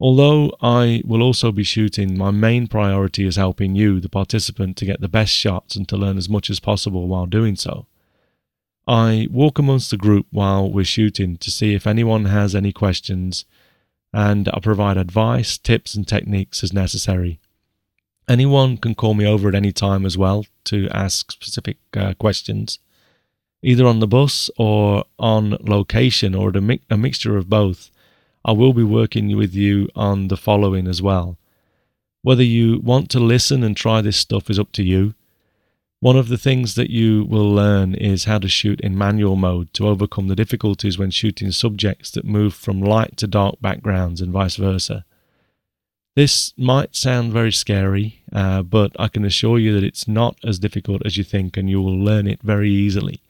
Although 0.00 0.52
I 0.62 1.02
will 1.04 1.22
also 1.22 1.50
be 1.50 1.64
shooting, 1.64 2.16
my 2.16 2.30
main 2.30 2.68
priority 2.68 3.26
is 3.26 3.36
helping 3.36 3.74
you, 3.74 4.00
the 4.00 4.08
participant, 4.08 4.76
to 4.76 4.86
get 4.86 5.00
the 5.00 5.08
best 5.08 5.32
shots 5.32 5.74
and 5.74 5.88
to 5.88 5.96
learn 5.96 6.16
as 6.16 6.28
much 6.28 6.50
as 6.50 6.60
possible 6.60 7.08
while 7.08 7.26
doing 7.26 7.56
so. 7.56 7.86
I 8.86 9.26
walk 9.30 9.58
amongst 9.58 9.90
the 9.90 9.96
group 9.96 10.26
while 10.30 10.70
we're 10.70 10.84
shooting 10.84 11.36
to 11.38 11.50
see 11.50 11.74
if 11.74 11.86
anyone 11.86 12.26
has 12.26 12.54
any 12.54 12.72
questions, 12.72 13.44
and 14.14 14.48
I 14.48 14.60
provide 14.60 14.96
advice, 14.96 15.58
tips, 15.58 15.94
and 15.94 16.06
techniques 16.06 16.62
as 16.62 16.72
necessary. 16.72 17.40
Anyone 18.28 18.76
can 18.76 18.94
call 18.94 19.14
me 19.14 19.26
over 19.26 19.48
at 19.48 19.54
any 19.54 19.72
time 19.72 20.06
as 20.06 20.16
well 20.16 20.46
to 20.64 20.88
ask 20.90 21.32
specific 21.32 21.76
uh, 21.94 22.14
questions, 22.14 22.78
either 23.62 23.86
on 23.86 24.00
the 24.00 24.06
bus 24.06 24.50
or 24.56 25.04
on 25.18 25.56
location 25.60 26.34
or 26.34 26.50
a, 26.50 26.60
mi- 26.60 26.80
a 26.90 26.96
mixture 26.96 27.36
of 27.36 27.48
both. 27.48 27.90
I 28.44 28.52
will 28.52 28.72
be 28.72 28.84
working 28.84 29.36
with 29.36 29.54
you 29.54 29.88
on 29.94 30.28
the 30.28 30.36
following 30.36 30.86
as 30.86 31.02
well. 31.02 31.36
Whether 32.22 32.44
you 32.44 32.80
want 32.80 33.10
to 33.10 33.20
listen 33.20 33.62
and 33.62 33.76
try 33.76 34.00
this 34.00 34.16
stuff 34.16 34.50
is 34.50 34.58
up 34.58 34.72
to 34.72 34.82
you. 34.82 35.14
One 36.00 36.16
of 36.16 36.28
the 36.28 36.38
things 36.38 36.76
that 36.76 36.90
you 36.90 37.24
will 37.24 37.50
learn 37.50 37.94
is 37.94 38.24
how 38.24 38.38
to 38.38 38.48
shoot 38.48 38.80
in 38.80 38.96
manual 38.96 39.34
mode 39.34 39.74
to 39.74 39.88
overcome 39.88 40.28
the 40.28 40.36
difficulties 40.36 40.96
when 40.96 41.10
shooting 41.10 41.50
subjects 41.50 42.12
that 42.12 42.24
move 42.24 42.54
from 42.54 42.80
light 42.80 43.16
to 43.16 43.26
dark 43.26 43.60
backgrounds 43.60 44.20
and 44.20 44.30
vice 44.30 44.56
versa. 44.56 45.04
This 46.14 46.52
might 46.56 46.94
sound 46.94 47.32
very 47.32 47.52
scary, 47.52 48.22
uh, 48.32 48.62
but 48.62 48.92
I 48.98 49.08
can 49.08 49.24
assure 49.24 49.58
you 49.58 49.72
that 49.74 49.84
it's 49.84 50.06
not 50.06 50.36
as 50.44 50.58
difficult 50.58 51.02
as 51.04 51.16
you 51.16 51.24
think 51.24 51.56
and 51.56 51.68
you 51.68 51.82
will 51.82 51.98
learn 51.98 52.28
it 52.28 52.42
very 52.42 52.70
easily. 52.70 53.20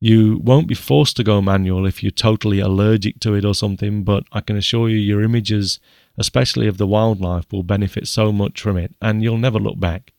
You 0.00 0.38
won't 0.44 0.68
be 0.68 0.74
forced 0.74 1.16
to 1.16 1.24
go 1.24 1.42
manual 1.42 1.84
if 1.84 2.02
you're 2.02 2.10
totally 2.10 2.60
allergic 2.60 3.18
to 3.20 3.34
it 3.34 3.44
or 3.44 3.54
something, 3.54 4.04
but 4.04 4.24
I 4.30 4.40
can 4.40 4.56
assure 4.56 4.88
you 4.88 4.96
your 4.96 5.22
images, 5.22 5.80
especially 6.16 6.68
of 6.68 6.78
the 6.78 6.86
wildlife, 6.86 7.52
will 7.52 7.64
benefit 7.64 8.06
so 8.06 8.30
much 8.30 8.60
from 8.60 8.76
it 8.76 8.94
and 9.02 9.22
you'll 9.22 9.38
never 9.38 9.58
look 9.58 9.80
back. 9.80 10.12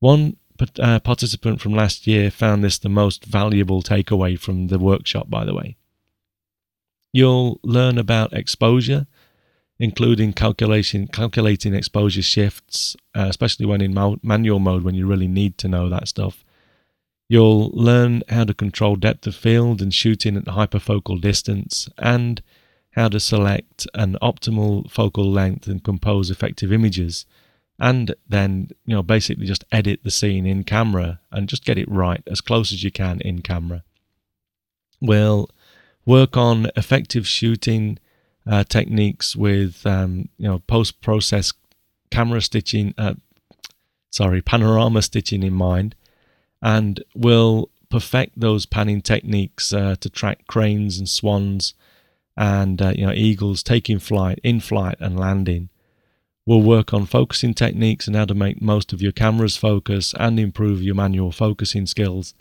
One 0.00 0.36
uh, 0.80 0.98
participant 0.98 1.60
from 1.60 1.74
last 1.74 2.06
year 2.06 2.30
found 2.30 2.64
this 2.64 2.78
the 2.78 2.88
most 2.88 3.24
valuable 3.24 3.82
takeaway 3.82 4.38
from 4.38 4.66
the 4.66 4.78
workshop, 4.78 5.30
by 5.30 5.44
the 5.44 5.54
way. 5.54 5.76
You'll 7.12 7.60
learn 7.62 7.98
about 7.98 8.32
exposure, 8.32 9.06
including 9.78 10.32
calculation, 10.32 11.06
calculating 11.06 11.72
exposure 11.72 12.22
shifts, 12.22 12.96
uh, 13.14 13.26
especially 13.28 13.66
when 13.66 13.80
in 13.80 14.18
manual 14.22 14.58
mode 14.58 14.82
when 14.82 14.96
you 14.96 15.06
really 15.06 15.28
need 15.28 15.56
to 15.58 15.68
know 15.68 15.88
that 15.88 16.08
stuff 16.08 16.44
You'll 17.28 17.70
learn 17.70 18.22
how 18.28 18.44
to 18.44 18.54
control 18.54 18.96
depth 18.96 19.26
of 19.26 19.34
field 19.34 19.82
and 19.82 19.92
shooting 19.92 20.36
at 20.36 20.44
hyperfocal 20.44 21.20
distance, 21.20 21.88
and 21.98 22.40
how 22.92 23.08
to 23.08 23.18
select 23.18 23.86
an 23.94 24.16
optimal 24.22 24.90
focal 24.90 25.30
length 25.30 25.66
and 25.66 25.82
compose 25.82 26.30
effective 26.30 26.72
images, 26.72 27.26
and 27.80 28.14
then 28.28 28.68
you 28.84 28.94
know 28.94 29.02
basically 29.02 29.46
just 29.46 29.64
edit 29.72 30.00
the 30.04 30.10
scene 30.10 30.46
in 30.46 30.62
camera 30.62 31.20
and 31.32 31.48
just 31.48 31.64
get 31.64 31.78
it 31.78 31.90
right 31.90 32.22
as 32.28 32.40
close 32.40 32.72
as 32.72 32.84
you 32.84 32.92
can 32.92 33.20
in 33.20 33.42
camera. 33.42 33.82
We'll 35.00 35.50
work 36.04 36.36
on 36.36 36.70
effective 36.76 37.26
shooting 37.26 37.98
uh, 38.46 38.62
techniques 38.64 39.34
with 39.34 39.84
um, 39.84 40.28
you 40.38 40.46
know 40.46 40.60
post 40.60 41.00
process 41.00 41.52
camera 42.12 42.40
stitching, 42.40 42.94
uh, 42.96 43.14
sorry, 44.10 44.40
panorama 44.42 45.02
stitching 45.02 45.42
in 45.42 45.52
mind 45.52 45.96
and 46.62 47.02
will 47.14 47.70
perfect 47.90 48.38
those 48.38 48.66
panning 48.66 49.00
techniques 49.00 49.72
uh, 49.72 49.96
to 50.00 50.10
track 50.10 50.46
cranes 50.46 50.98
and 50.98 51.08
swans 51.08 51.74
and 52.36 52.82
uh, 52.82 52.92
you 52.94 53.06
know 53.06 53.12
eagles 53.12 53.62
taking 53.62 53.98
flight, 53.98 54.38
in 54.42 54.60
flight, 54.60 54.96
and 55.00 55.18
landing. 55.18 55.68
We'll 56.44 56.62
work 56.62 56.94
on 56.94 57.06
focusing 57.06 57.54
techniques 57.54 58.06
and 58.06 58.14
how 58.14 58.26
to 58.26 58.34
make 58.34 58.62
most 58.62 58.92
of 58.92 59.02
your 59.02 59.12
cameras 59.12 59.56
focus 59.56 60.14
and 60.18 60.38
improve 60.38 60.82
your 60.82 60.94
manual 60.94 61.32
focusing 61.32 61.86
skills. 61.86 62.34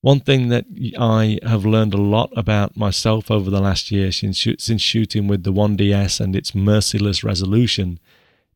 One 0.00 0.20
thing 0.20 0.48
that 0.48 0.64
I 0.98 1.38
have 1.46 1.66
learned 1.66 1.94
a 1.94 1.98
lot 1.98 2.32
about 2.34 2.76
myself 2.76 3.30
over 3.30 3.50
the 3.50 3.60
last 3.60 3.90
year 3.90 4.10
since, 4.10 4.46
since 4.58 4.82
shooting 4.82 5.28
with 5.28 5.44
the 5.44 5.52
1DS 5.52 6.20
and 6.20 6.34
its 6.34 6.54
merciless 6.54 7.22
resolution 7.22 8.00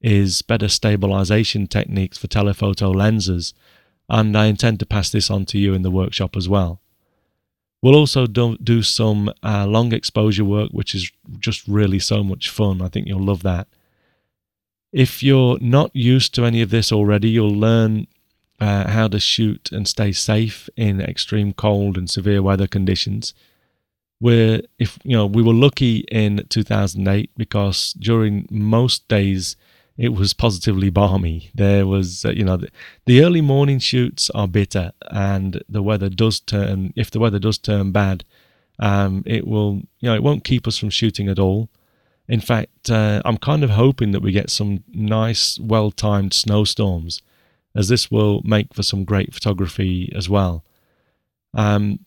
is 0.00 0.42
better 0.42 0.68
stabilization 0.68 1.66
techniques 1.66 2.18
for 2.18 2.26
telephoto 2.26 2.90
lenses 2.90 3.54
and 4.08 4.36
I 4.36 4.46
intend 4.46 4.80
to 4.80 4.86
pass 4.86 5.10
this 5.10 5.30
on 5.30 5.46
to 5.46 5.58
you 5.58 5.74
in 5.74 5.82
the 5.82 5.90
workshop 5.90 6.36
as 6.36 6.48
well. 6.48 6.80
We'll 7.82 7.96
also 7.96 8.26
do, 8.26 8.56
do 8.58 8.82
some 8.82 9.32
uh, 9.42 9.66
long 9.66 9.92
exposure 9.92 10.44
work, 10.44 10.70
which 10.72 10.94
is 10.94 11.10
just 11.38 11.66
really 11.68 11.98
so 11.98 12.24
much 12.24 12.48
fun. 12.48 12.80
I 12.80 12.88
think 12.88 13.06
you'll 13.06 13.24
love 13.24 13.42
that. 13.42 13.68
If 14.92 15.22
you're 15.22 15.58
not 15.60 15.94
used 15.94 16.34
to 16.34 16.44
any 16.44 16.62
of 16.62 16.70
this 16.70 16.90
already, 16.90 17.28
you'll 17.28 17.50
learn 17.54 18.06
uh, 18.60 18.88
how 18.88 19.08
to 19.08 19.20
shoot 19.20 19.70
and 19.72 19.86
stay 19.86 20.12
safe 20.12 20.68
in 20.76 21.00
extreme 21.00 21.52
cold 21.52 21.98
and 21.98 22.08
severe 22.08 22.42
weather 22.42 22.66
conditions. 22.66 23.34
We're, 24.20 24.62
if 24.78 24.98
you 25.04 25.16
know, 25.16 25.26
we 25.26 25.42
were 25.42 25.52
lucky 25.52 25.98
in 26.10 26.46
2008 26.48 27.30
because 27.36 27.92
during 27.92 28.48
most 28.50 29.06
days 29.08 29.56
it 29.96 30.10
was 30.10 30.34
positively 30.34 30.90
balmy. 30.90 31.50
There 31.54 31.86
was, 31.86 32.24
uh, 32.24 32.30
you 32.30 32.44
know, 32.44 32.58
the, 32.58 32.68
the, 33.06 33.24
early 33.24 33.40
morning 33.40 33.78
shoots 33.78 34.30
are 34.30 34.46
bitter, 34.46 34.92
and 35.10 35.62
the 35.68 35.82
weather 35.82 36.08
does 36.08 36.40
turn. 36.40 36.92
If 36.96 37.10
the 37.10 37.18
weather 37.18 37.38
does 37.38 37.58
turn 37.58 37.92
bad, 37.92 38.24
um, 38.78 39.22
it 39.26 39.46
will, 39.46 39.82
you 40.00 40.08
know, 40.10 40.14
it 40.14 40.22
won't 40.22 40.44
keep 40.44 40.66
us 40.66 40.76
from 40.76 40.90
shooting 40.90 41.28
at 41.28 41.38
all. 41.38 41.70
In 42.28 42.40
fact, 42.40 42.90
uh, 42.90 43.22
I'm 43.24 43.38
kind 43.38 43.64
of 43.64 43.70
hoping 43.70 44.10
that 44.10 44.20
we 44.20 44.32
get 44.32 44.50
some 44.50 44.82
nice, 44.92 45.58
well-timed 45.58 46.34
snowstorms, 46.34 47.22
as 47.74 47.88
this 47.88 48.10
will 48.10 48.42
make 48.44 48.74
for 48.74 48.82
some 48.82 49.04
great 49.04 49.32
photography 49.32 50.12
as 50.14 50.28
well. 50.28 50.64
Um, 51.54 52.00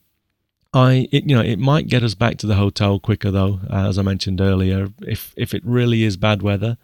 I, 0.74 1.08
it, 1.12 1.28
you 1.28 1.36
know, 1.36 1.42
it 1.42 1.58
might 1.58 1.88
get 1.88 2.04
us 2.04 2.14
back 2.14 2.38
to 2.38 2.48
the 2.48 2.56
hotel 2.56 3.00
quicker 3.00 3.32
though, 3.32 3.60
uh, 3.70 3.88
as 3.88 3.98
I 3.98 4.04
mentioned 4.04 4.40
earlier. 4.40 4.90
If 5.02 5.34
if 5.36 5.56
it 5.56 5.66
really 5.66 6.04
is 6.04 6.16
bad 6.16 6.44
weather, 6.44 6.78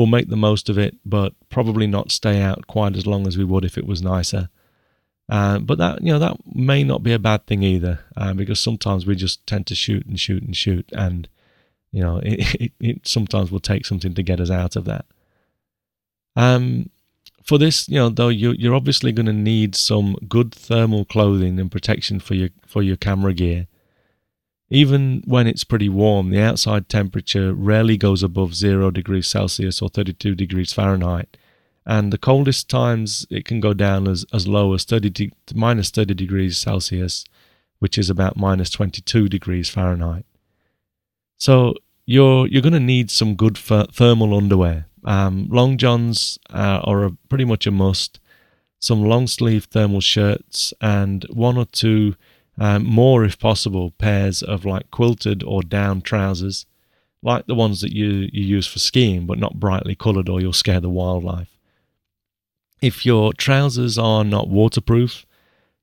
we'll 0.00 0.06
make 0.06 0.30
the 0.30 0.36
most 0.36 0.70
of 0.70 0.78
it, 0.78 0.96
but 1.04 1.34
probably 1.50 1.86
not 1.86 2.10
stay 2.10 2.40
out 2.40 2.66
quite 2.66 2.96
as 2.96 3.06
long 3.06 3.26
as 3.26 3.36
we 3.36 3.44
would 3.44 3.66
if 3.66 3.76
it 3.76 3.86
was 3.86 4.00
nicer. 4.00 4.48
Uh, 5.28 5.58
but 5.58 5.76
that 5.76 6.02
you 6.02 6.10
know 6.10 6.18
that 6.18 6.38
may 6.54 6.82
not 6.82 7.02
be 7.02 7.12
a 7.12 7.18
bad 7.18 7.46
thing 7.46 7.62
either, 7.62 8.00
uh, 8.16 8.32
because 8.32 8.58
sometimes 8.58 9.04
we 9.04 9.14
just 9.14 9.46
tend 9.46 9.66
to 9.66 9.74
shoot 9.74 10.06
and 10.06 10.18
shoot 10.18 10.42
and 10.42 10.56
shoot, 10.56 10.88
and 10.92 11.28
you 11.92 12.02
know 12.02 12.16
it, 12.24 12.54
it, 12.54 12.72
it 12.80 13.06
sometimes 13.06 13.52
will 13.52 13.60
take 13.60 13.84
something 13.84 14.14
to 14.14 14.22
get 14.22 14.40
us 14.40 14.50
out 14.50 14.74
of 14.74 14.86
that. 14.86 15.04
Um, 16.34 16.88
for 17.44 17.58
this, 17.58 17.86
you 17.86 17.96
know, 17.96 18.08
though, 18.08 18.28
you, 18.28 18.52
you're 18.52 18.74
obviously 18.74 19.12
going 19.12 19.26
to 19.26 19.34
need 19.34 19.76
some 19.76 20.16
good 20.30 20.54
thermal 20.54 21.04
clothing 21.04 21.60
and 21.60 21.70
protection 21.70 22.20
for 22.20 22.32
your 22.32 22.48
for 22.66 22.82
your 22.82 22.96
camera 22.96 23.34
gear. 23.34 23.66
Even 24.70 25.22
when 25.26 25.46
it's 25.46 25.64
pretty 25.64 25.88
warm, 25.88 26.30
the 26.30 26.40
outside 26.40 26.88
temperature 26.88 27.52
rarely 27.52 27.96
goes 27.96 28.22
above 28.22 28.54
zero 28.54 28.90
degrees 28.90 29.26
Celsius 29.26 29.82
or 29.82 29.88
32 29.88 30.34
degrees 30.34 30.72
Fahrenheit, 30.72 31.36
and 31.84 32.12
the 32.12 32.18
coldest 32.18 32.68
times 32.70 33.26
it 33.30 33.44
can 33.44 33.58
go 33.58 33.74
down 33.74 34.06
as, 34.06 34.24
as 34.32 34.46
low 34.46 34.72
as 34.74 34.84
30 34.84 35.10
de- 35.10 35.32
minus 35.54 35.90
30 35.90 36.14
degrees 36.14 36.56
Celsius, 36.56 37.24
which 37.80 37.98
is 37.98 38.08
about 38.08 38.36
minus 38.36 38.70
22 38.70 39.28
degrees 39.28 39.68
Fahrenheit. 39.68 40.24
So 41.36 41.74
you're 42.06 42.46
you're 42.46 42.62
going 42.62 42.72
to 42.72 42.80
need 42.80 43.10
some 43.10 43.34
good 43.34 43.58
thermal 43.58 44.36
underwear 44.36 44.86
um, 45.04 45.48
long 45.50 45.76
johns 45.76 46.38
uh, 46.50 46.80
are 46.84 47.04
a, 47.04 47.10
pretty 47.28 47.44
much 47.44 47.66
a 47.66 47.70
must. 47.70 48.20
Some 48.78 49.04
long 49.04 49.26
sleeve 49.26 49.64
thermal 49.64 50.00
shirts 50.00 50.72
and 50.80 51.24
one 51.30 51.58
or 51.58 51.66
two 51.66 52.16
um, 52.60 52.84
more, 52.84 53.24
if 53.24 53.38
possible, 53.38 53.92
pairs 53.92 54.42
of 54.42 54.66
like 54.66 54.90
quilted 54.90 55.42
or 55.42 55.62
down 55.62 56.02
trousers, 56.02 56.66
like 57.22 57.46
the 57.46 57.54
ones 57.54 57.80
that 57.80 57.94
you, 57.94 58.28
you 58.32 58.44
use 58.44 58.66
for 58.66 58.78
skiing, 58.78 59.24
but 59.26 59.38
not 59.38 59.58
brightly 59.58 59.94
coloured 59.94 60.28
or 60.28 60.42
you'll 60.42 60.52
scare 60.52 60.78
the 60.78 60.90
wildlife. 60.90 61.58
If 62.82 63.06
your 63.06 63.32
trousers 63.32 63.96
are 63.96 64.24
not 64.24 64.48
waterproof, 64.48 65.24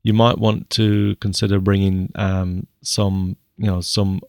you 0.04 0.14
might 0.14 0.38
want 0.38 0.70
to 0.72 1.16
consider 1.16 1.60
bringing 1.60 2.12
um, 2.14 2.68
some, 2.84 3.38
you 3.58 3.66
know, 3.66 3.82
some 3.82 4.22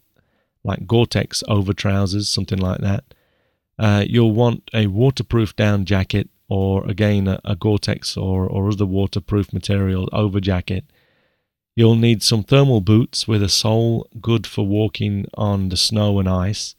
like 0.64 0.87
Gore-Tex 0.87 1.44
over 1.48 1.74
trousers, 1.74 2.30
something 2.30 2.58
like 2.58 2.80
that. 2.80 3.04
Uh, 3.78 4.04
you'll 4.06 4.32
want 4.32 4.70
a 4.72 4.87
waterproof 4.87 5.54
down 5.54 5.84
jacket 5.84 6.30
or 6.48 6.87
again 6.88 7.28
a, 7.28 7.40
a 7.44 7.54
Gore-Tex 7.54 8.16
or, 8.16 8.46
or 8.46 8.70
other 8.70 8.87
waterproof 8.87 9.52
material 9.52 10.08
over 10.12 10.40
jacket. 10.40 10.84
You'll 11.79 11.95
need 11.95 12.25
some 12.25 12.43
thermal 12.43 12.81
boots 12.81 13.29
with 13.29 13.41
a 13.41 13.49
sole 13.49 14.09
good 14.21 14.49
for 14.49 14.67
walking 14.67 15.27
on 15.35 15.69
the 15.69 15.77
snow 15.77 16.19
and 16.19 16.29
ice, 16.29 16.75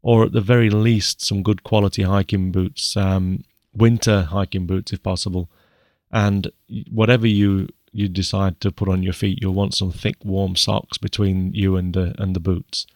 or 0.00 0.24
at 0.24 0.32
the 0.32 0.40
very 0.40 0.70
least 0.70 1.20
some 1.20 1.42
good 1.42 1.64
quality 1.64 2.02
hiking 2.04 2.50
boots, 2.50 2.96
um, 2.96 3.44
winter 3.74 4.22
hiking 4.22 4.64
boots 4.64 4.90
if 4.90 5.02
possible. 5.02 5.50
And 6.10 6.50
whatever 6.90 7.26
you 7.26 7.68
you 7.92 8.08
decide 8.08 8.58
to 8.62 8.72
put 8.72 8.88
on 8.88 9.02
your 9.02 9.12
feet, 9.12 9.38
you'll 9.42 9.52
want 9.52 9.74
some 9.74 9.92
thick, 9.92 10.16
warm 10.24 10.56
socks 10.56 10.96
between 10.96 11.52
you 11.52 11.76
and 11.76 11.92
the 11.92 12.14
and 12.16 12.34
the 12.34 12.40
boots. 12.40 12.86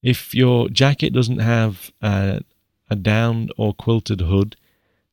If 0.00 0.32
your 0.32 0.68
jacket 0.68 1.12
doesn't 1.12 1.40
have 1.40 1.90
a, 2.00 2.42
a 2.88 2.94
down 2.94 3.48
or 3.56 3.74
quilted 3.74 4.20
hood, 4.20 4.54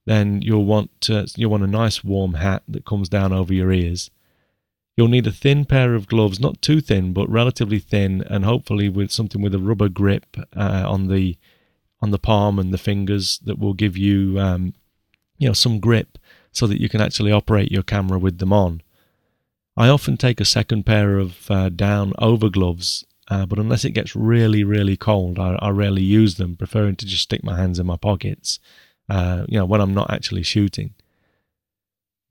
then 0.06 0.44
you'll 0.44 0.66
want 0.66 0.92
to, 1.02 1.26
you'll 1.36 1.50
want 1.50 1.64
a 1.64 1.78
nice 1.82 2.04
warm 2.04 2.36
hat 2.36 2.62
that 2.68 2.86
comes 2.86 3.10
down 3.10 3.34
over 3.34 3.52
your 3.52 3.72
ears. 3.72 4.12
You'll 4.96 5.08
need 5.08 5.26
a 5.26 5.32
thin 5.32 5.66
pair 5.66 5.96
of 5.96 6.08
gloves, 6.08 6.40
not 6.40 6.62
too 6.62 6.80
thin, 6.80 7.14
but 7.14 7.30
relatively 7.30 7.80
thin, 7.80 8.24
and 8.30 8.46
hopefully 8.46 8.90
with 8.90 9.12
something 9.12 9.42
with 9.42 9.56
a 9.56 9.60
rubber 9.60 9.90
grip 9.90 10.38
uh, 10.56 10.84
on 10.88 11.08
the 11.08 11.38
on 12.02 12.12
the 12.12 12.20
palm 12.20 12.60
and 12.60 12.74
the 12.74 12.78
fingers 12.78 13.40
that 13.46 13.58
will 13.58 13.74
give 13.74 13.98
you 13.98 14.38
um, 14.40 14.74
you 15.38 15.48
know 15.48 15.54
some 15.54 15.80
grip 15.80 16.18
so 16.52 16.68
that 16.68 16.82
you 16.82 16.90
can 16.90 17.02
actually 17.02 17.32
operate 17.32 17.72
your 17.72 17.84
camera 17.84 18.20
with 18.20 18.38
them 18.38 18.54
on. 18.54 18.82
I 19.76 19.88
often 19.88 20.18
take 20.18 20.40
a 20.40 20.46
second 20.46 20.86
pair 20.86 21.18
of 21.18 21.50
uh, 21.50 21.70
down 21.70 22.14
over 22.20 22.50
gloves 22.50 23.06
uh, 23.30 23.46
but 23.46 23.60
unless 23.60 23.86
it 23.86 23.92
gets 23.92 24.16
really, 24.16 24.64
really 24.64 24.98
cold, 24.98 25.40
I, 25.40 25.56
I, 25.60 25.70
rarely 25.70 26.04
use 26.04 26.36
them, 26.36 26.56
preferring 26.58 26.98
to 26.98 27.06
just 27.06 27.24
stick 27.24 27.44
my 27.44 27.58
hands 27.58 27.80
in 27.80 27.86
my 27.86 27.96
pockets, 27.96 28.60
uh, 29.10 29.46
you 29.48 29.58
know, 29.58 29.66
when 29.66 29.80
I'm 29.80 29.94
not 29.94 30.12
actually 30.12 30.44
shooting. 30.44 30.94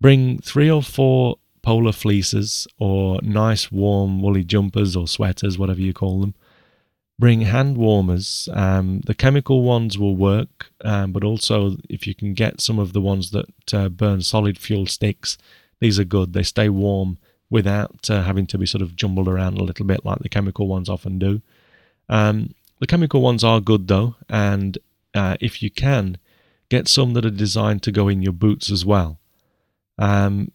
Bring 0.01 0.39
three 0.39 0.71
or 0.71 0.83
four 0.83 1.37
polar 1.63 1.93
fleeces 1.93 2.67
or 2.79 3.21
nice 3.23 3.71
warm 3.71 4.21
woolly 4.21 4.45
jumpers 4.45 4.97
or 4.97 5.07
sweaters, 5.07 5.59
whatever 5.59 5.81
you 5.81 5.93
call 5.93 6.21
them. 6.21 6.35
Bring 7.19 7.43
hand 7.43 7.77
warmers. 7.77 8.49
Um, 8.53 9.01
the 9.07 9.15
chemical 9.15 9.63
ones 9.63 9.97
will 9.97 10.17
work, 10.17 10.73
um, 10.85 11.13
but 11.13 11.23
also 11.23 11.77
if 11.89 12.07
you 12.07 12.15
can 12.15 12.35
get 12.35 12.61
some 12.61 12.79
of 12.79 12.93
the 12.93 13.01
ones 13.01 13.31
that 13.31 13.75
uh, 13.75 13.89
burn 13.89 14.23
solid 14.23 14.59
fuel 14.59 14.87
sticks, 14.87 15.39
these 15.79 15.99
are 16.01 16.05
good. 16.05 16.33
They 16.33 16.43
stay 16.43 16.69
warm 16.69 17.19
without 17.49 18.11
uh, 18.11 18.23
having 18.23 18.47
to 18.47 18.59
be 18.59 18.67
sort 18.67 18.83
of 18.83 18.97
jumbled 18.97 19.29
around 19.29 19.59
a 19.59 19.63
little 19.63 19.87
bit 19.87 20.05
like 20.05 20.19
the 20.21 20.29
chemical 20.29 20.67
ones 20.67 20.89
often 20.89 21.19
do. 21.19 21.43
Um, 22.09 22.55
the 22.81 22.87
chemical 22.87 23.21
ones 23.21 23.45
are 23.45 23.61
good 23.61 23.87
though, 23.87 24.17
and 24.29 24.79
uh, 25.15 25.37
if 25.41 25.63
you 25.63 25.71
can, 25.71 26.19
get 26.69 26.89
some 26.89 27.13
that 27.13 27.27
are 27.27 27.31
designed 27.31 27.83
to 27.83 27.93
go 27.93 28.09
in 28.09 28.23
your 28.23 28.33
boots 28.33 28.71
as 28.71 28.85
well. 28.85 29.21
Um, 29.99 30.51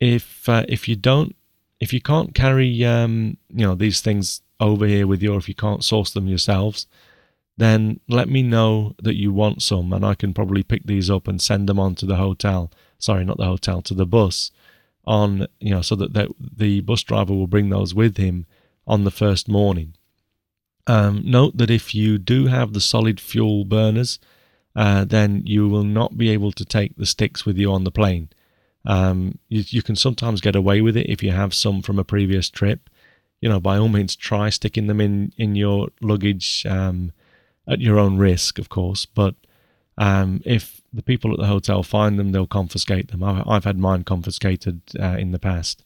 if 0.00 0.48
uh, 0.48 0.64
if 0.68 0.88
you 0.88 0.96
don't, 0.96 1.36
if 1.78 1.92
you 1.92 2.00
can't 2.00 2.34
carry 2.34 2.84
um, 2.84 3.36
you 3.48 3.66
know 3.66 3.74
these 3.74 4.00
things 4.00 4.42
over 4.58 4.86
here 4.86 5.06
with 5.06 5.22
you, 5.22 5.34
or 5.34 5.38
if 5.38 5.48
you 5.48 5.54
can't 5.54 5.84
source 5.84 6.10
them 6.10 6.26
yourselves, 6.26 6.86
then 7.56 8.00
let 8.08 8.28
me 8.28 8.42
know 8.42 8.94
that 9.02 9.16
you 9.16 9.32
want 9.32 9.62
some, 9.62 9.92
and 9.92 10.04
I 10.04 10.14
can 10.14 10.34
probably 10.34 10.62
pick 10.62 10.84
these 10.84 11.10
up 11.10 11.28
and 11.28 11.40
send 11.40 11.68
them 11.68 11.78
on 11.78 11.94
to 11.96 12.06
the 12.06 12.16
hotel. 12.16 12.70
Sorry, 12.98 13.24
not 13.24 13.38
the 13.38 13.46
hotel, 13.46 13.80
to 13.82 13.94
the 13.94 14.06
bus 14.06 14.50
on, 15.04 15.46
you 15.58 15.70
know, 15.70 15.82
so 15.82 15.94
that 15.96 16.12
the, 16.12 16.32
the 16.38 16.80
bus 16.80 17.02
driver 17.02 17.32
will 17.32 17.46
bring 17.46 17.70
those 17.70 17.94
with 17.94 18.16
him 18.16 18.46
on 18.86 19.04
the 19.04 19.10
first 19.10 19.48
morning. 19.48 19.94
Um, 20.86 21.22
note 21.24 21.56
that 21.56 21.70
if 21.70 21.94
you 21.94 22.18
do 22.18 22.46
have 22.46 22.72
the 22.72 22.80
solid 22.80 23.20
fuel 23.20 23.64
burners, 23.64 24.18
uh, 24.76 25.04
then 25.04 25.42
you 25.46 25.68
will 25.68 25.84
not 25.84 26.16
be 26.16 26.30
able 26.30 26.52
to 26.52 26.64
take 26.64 26.96
the 26.96 27.06
sticks 27.06 27.44
with 27.44 27.56
you 27.56 27.72
on 27.72 27.84
the 27.84 27.90
plane. 27.90 28.28
Um, 28.84 29.38
you, 29.48 29.64
you, 29.68 29.82
can 29.82 29.96
sometimes 29.96 30.40
get 30.40 30.56
away 30.56 30.80
with 30.80 30.96
it 30.96 31.10
if 31.10 31.22
you 31.22 31.32
have 31.32 31.52
some 31.52 31.82
from 31.82 31.98
a 31.98 32.04
previous 32.04 32.48
trip. 32.48 32.88
You 33.40 33.48
know, 33.48 33.60
by 33.60 33.76
all 33.76 33.88
means, 33.88 34.16
try 34.16 34.50
sticking 34.50 34.86
them 34.86 35.00
in 35.00 35.32
in 35.36 35.54
your 35.54 35.88
luggage 36.00 36.64
um, 36.66 37.12
at 37.68 37.80
your 37.80 37.98
own 37.98 38.16
risk, 38.16 38.58
of 38.58 38.68
course. 38.68 39.06
But 39.06 39.34
um, 39.98 40.42
if 40.44 40.80
the 40.92 41.02
people 41.02 41.32
at 41.32 41.38
the 41.38 41.46
hotel 41.46 41.82
find 41.82 42.18
them, 42.18 42.32
they'll 42.32 42.46
confiscate 42.46 43.10
them. 43.10 43.22
I've, 43.22 43.46
I've 43.46 43.64
had 43.64 43.78
mine 43.78 44.04
confiscated 44.04 44.80
uh, 44.98 45.16
in 45.18 45.32
the 45.32 45.38
past. 45.38 45.84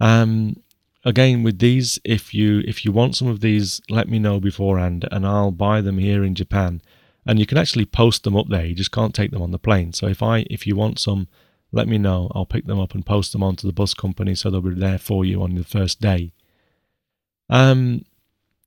Um, 0.00 0.56
again, 1.04 1.42
with 1.42 1.58
these, 1.58 1.98
if 2.04 2.34
you 2.34 2.62
if 2.66 2.84
you 2.84 2.92
want 2.92 3.16
some 3.16 3.28
of 3.28 3.40
these, 3.40 3.80
let 3.88 4.08
me 4.08 4.18
know 4.18 4.40
beforehand, 4.40 5.06
and 5.10 5.26
I'll 5.26 5.52
buy 5.52 5.80
them 5.80 5.98
here 5.98 6.24
in 6.24 6.34
Japan. 6.34 6.82
And 7.26 7.38
you 7.38 7.46
can 7.46 7.56
actually 7.56 7.86
post 7.86 8.24
them 8.24 8.36
up 8.36 8.48
there. 8.48 8.66
You 8.66 8.74
just 8.74 8.92
can't 8.92 9.14
take 9.14 9.30
them 9.30 9.42
on 9.42 9.50
the 9.50 9.58
plane. 9.58 9.92
So 9.92 10.06
if 10.06 10.22
I 10.22 10.44
if 10.50 10.66
you 10.66 10.76
want 10.76 10.98
some, 10.98 11.28
let 11.74 11.88
me 11.88 11.98
know. 11.98 12.30
I'll 12.34 12.46
pick 12.46 12.66
them 12.66 12.78
up 12.78 12.94
and 12.94 13.04
post 13.04 13.32
them 13.32 13.42
onto 13.42 13.66
the 13.66 13.72
bus 13.72 13.94
company, 13.94 14.34
so 14.34 14.48
they'll 14.48 14.60
be 14.60 14.74
there 14.74 14.98
for 14.98 15.24
you 15.24 15.42
on 15.42 15.56
the 15.56 15.64
first 15.64 16.00
day. 16.00 16.32
Um, 17.50 18.04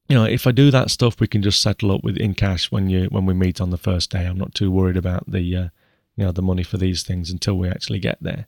you 0.09 0.15
know, 0.15 0.25
if 0.25 0.45
I 0.45 0.51
do 0.51 0.71
that 0.71 0.91
stuff, 0.91 1.19
we 1.19 1.27
can 1.27 1.41
just 1.41 1.61
settle 1.61 1.91
up 1.91 2.03
with 2.03 2.17
in 2.17 2.33
cash 2.33 2.69
when 2.69 2.89
you 2.89 3.05
when 3.05 3.25
we 3.25 3.33
meet 3.33 3.61
on 3.61 3.69
the 3.69 3.77
first 3.77 4.11
day. 4.11 4.25
I'm 4.25 4.37
not 4.37 4.53
too 4.53 4.69
worried 4.69 4.97
about 4.97 5.31
the 5.31 5.55
uh, 5.55 5.69
you 6.17 6.25
know 6.25 6.33
the 6.33 6.41
money 6.41 6.63
for 6.63 6.77
these 6.77 7.03
things 7.03 7.31
until 7.31 7.57
we 7.57 7.69
actually 7.69 7.99
get 7.99 8.17
there. 8.21 8.47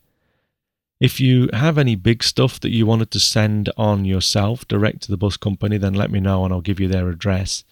If 0.99 1.21
you 1.21 1.49
have 1.53 1.77
any 1.77 1.95
big 1.95 2.21
stuff 2.21 2.59
that 2.59 2.71
you 2.71 2.85
wanted 2.85 3.11
to 3.11 3.19
send 3.21 3.69
on 3.77 4.03
yourself 4.03 4.67
direct 4.67 5.03
to 5.03 5.11
the 5.11 5.17
bus 5.17 5.37
company, 5.37 5.77
then 5.77 5.93
let 5.93 6.11
me 6.11 6.19
know 6.19 6.43
and 6.43 6.53
I'll 6.53 6.59
give 6.59 6.81
you 6.81 6.89
their 6.89 7.07
address. 7.07 7.63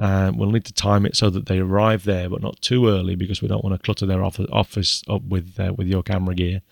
Uh, 0.00 0.32
we'll 0.34 0.50
need 0.50 0.64
to 0.64 0.72
time 0.72 1.04
it 1.04 1.14
so 1.14 1.28
that 1.28 1.44
they 1.44 1.58
arrive 1.58 2.04
there, 2.04 2.30
but 2.30 2.40
not 2.40 2.60
too 2.62 2.88
early 2.88 3.14
because 3.14 3.42
we 3.42 3.48
don't 3.48 3.62
want 3.62 3.74
to 3.74 3.84
clutter 3.84 4.06
their 4.06 4.24
office 4.24 5.02
up 5.08 5.22
with 5.22 5.60
uh, 5.60 5.74
with 5.76 5.86
your 5.86 6.02
camera 6.02 6.34
gear 6.34 6.62